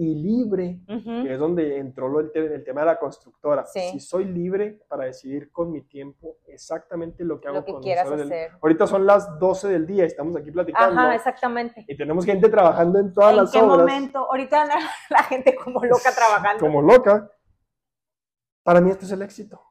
[0.02, 3.66] y libre, que es donde entró el, el, tema de la constructora.
[3.66, 7.84] Si soy libre para decidir con mi tiempo exactamente lo que hago lo que con
[7.84, 8.52] quieras hacer.
[8.62, 10.98] Ahorita son las 12 del día, estamos aquí platicando.
[10.98, 11.84] Ajá, exactamente.
[11.86, 13.56] Y tenemos gente trabajando en todas las obras.
[13.56, 14.20] ¿En qué momento?
[14.20, 14.66] Ahorita
[15.10, 16.62] la, gente como loca trabajando.
[16.62, 17.30] Como loca.
[18.64, 19.62] Para mí esto es el éxito.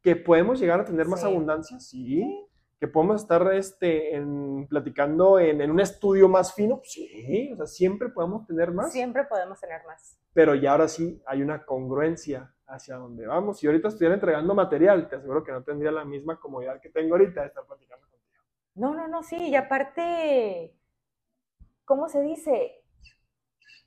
[0.00, 2.48] Que podemos llegar a tener más abundancia, sí
[2.82, 7.66] que podemos estar este, en, platicando en, en, un estudio más fino, sí, o sea,
[7.66, 8.90] siempre podemos tener más.
[8.90, 10.18] Siempre podemos tener más.
[10.32, 13.60] Pero ya ahora sí hay una congruencia hacia dónde vamos.
[13.60, 17.14] Si ahorita estuviera entregando material, te aseguro que no tendría la misma comodidad que tengo
[17.14, 18.42] ahorita de estar platicando contigo.
[18.74, 20.74] No, no, no, sí, y aparte,
[21.84, 22.81] ¿cómo se dice?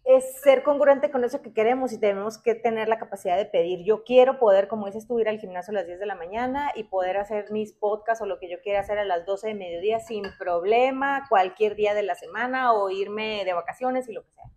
[0.06, 3.84] Es ser congruente con eso que queremos y tenemos que tener la capacidad de pedir.
[3.84, 6.72] Yo quiero poder, como dices tú, ir al gimnasio a las 10 de la mañana
[6.76, 9.56] y poder hacer mis podcasts o lo que yo quiera hacer a las 12 de
[9.56, 14.32] mediodía sin problema, cualquier día de la semana o irme de vacaciones y lo que
[14.32, 14.52] sea.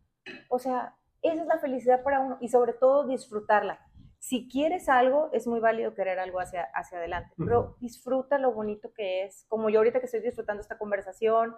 [0.51, 3.81] O sea, esa es la felicidad para uno y sobre todo disfrutarla.
[4.19, 8.93] Si quieres algo, es muy válido querer algo hacia, hacia adelante, pero disfruta lo bonito
[8.93, 11.57] que es, como yo ahorita que estoy disfrutando esta conversación,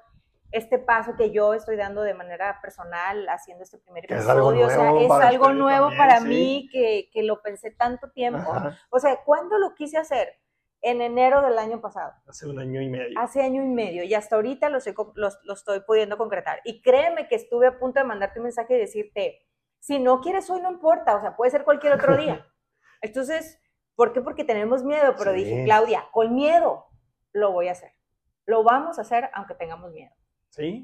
[0.52, 4.66] este paso que yo estoy dando de manera personal haciendo este primer episodio.
[4.66, 8.52] o sea, es algo nuevo para mí que, que, lo pensé tanto tiempo.
[8.90, 10.34] O sea, ¿cuándo lo quise hacer?
[10.82, 12.14] En enero del año pasado.
[12.26, 13.18] Hace un año y medio.
[13.20, 14.02] Hace año y medio.
[14.02, 14.78] Y hasta ahorita lo,
[15.14, 16.60] lo estoy pudiendo concretar.
[16.64, 19.46] Y créeme que estuve a punto de mandarte un mensaje y decirte,
[19.78, 22.46] si no quieres hoy no importa, o sea, puede ser cualquier otro día.
[23.02, 23.60] Entonces,
[23.94, 24.20] ¿por qué?
[24.20, 25.14] Porque tenemos miedo.
[25.18, 26.86] Pero dije, Claudia, con miedo
[27.32, 27.92] lo voy a hacer.
[28.46, 30.14] Lo vamos a hacer aunque tengamos miedo.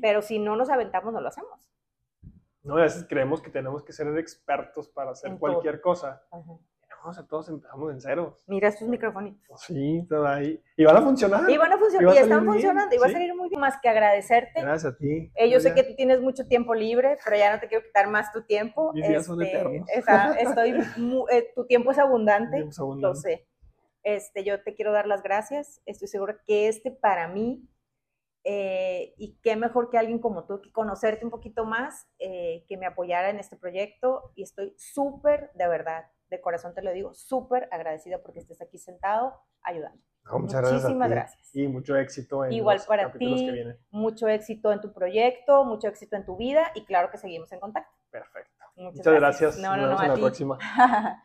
[0.00, 1.58] Pero si no nos aventamos, no lo hacemos.
[2.62, 6.22] No, a veces creemos que tenemos que ser expertos para hacer cualquier cosa.
[6.32, 6.60] No,
[7.04, 8.36] o sea, todos empezamos en cero.
[8.48, 9.36] Mira estos micrófonos.
[9.58, 10.60] Sí, todo ahí.
[10.76, 11.48] Y van a funcionar.
[11.48, 12.14] Y van a funcionar.
[12.14, 12.94] Y, están funcionando.
[12.94, 13.60] Y va a salir muy bien.
[13.60, 14.60] Más que agradecerte.
[14.60, 15.30] Gracias a ti.
[15.36, 18.08] Eh, yo sé que tú tienes mucho tiempo libre, pero ya no te quiero quitar
[18.08, 18.92] más tu tiempo.
[18.92, 19.88] Mis días son este, eternos.
[20.40, 20.70] estoy
[21.30, 22.56] eh, tu tiempo es abundante.
[22.56, 23.06] Tiempo es abundante.
[23.06, 23.46] Lo sé.
[24.02, 25.80] Este, yo te quiero dar las gracias.
[25.86, 27.68] Estoy segura que este para mí
[28.48, 32.76] eh, y qué mejor que alguien como tú, que conocerte un poquito más, eh, que
[32.76, 34.30] me apoyara en este proyecto.
[34.36, 38.78] Y estoy súper, de verdad, de corazón te lo digo, súper agradecida porque estés aquí
[38.78, 40.00] sentado ayudando.
[40.30, 45.64] muchas Muchísimas gracias, Y mucho éxito en Igual para ti, mucho éxito en tu proyecto,
[45.64, 47.92] mucho éxito en tu vida y claro que seguimos en contacto.
[48.10, 48.64] Perfecto.
[48.76, 49.58] Muchas, gracias.
[49.58, 50.58] No, Nos vemos en la próxima.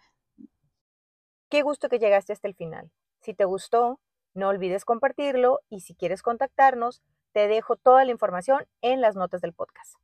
[1.49, 2.89] Qué gusto que llegaste hasta el final.
[3.19, 3.99] Si te gustó,
[4.33, 7.01] no olvides compartirlo y si quieres contactarnos,
[7.33, 9.95] te dejo toda la información en las notas del podcast.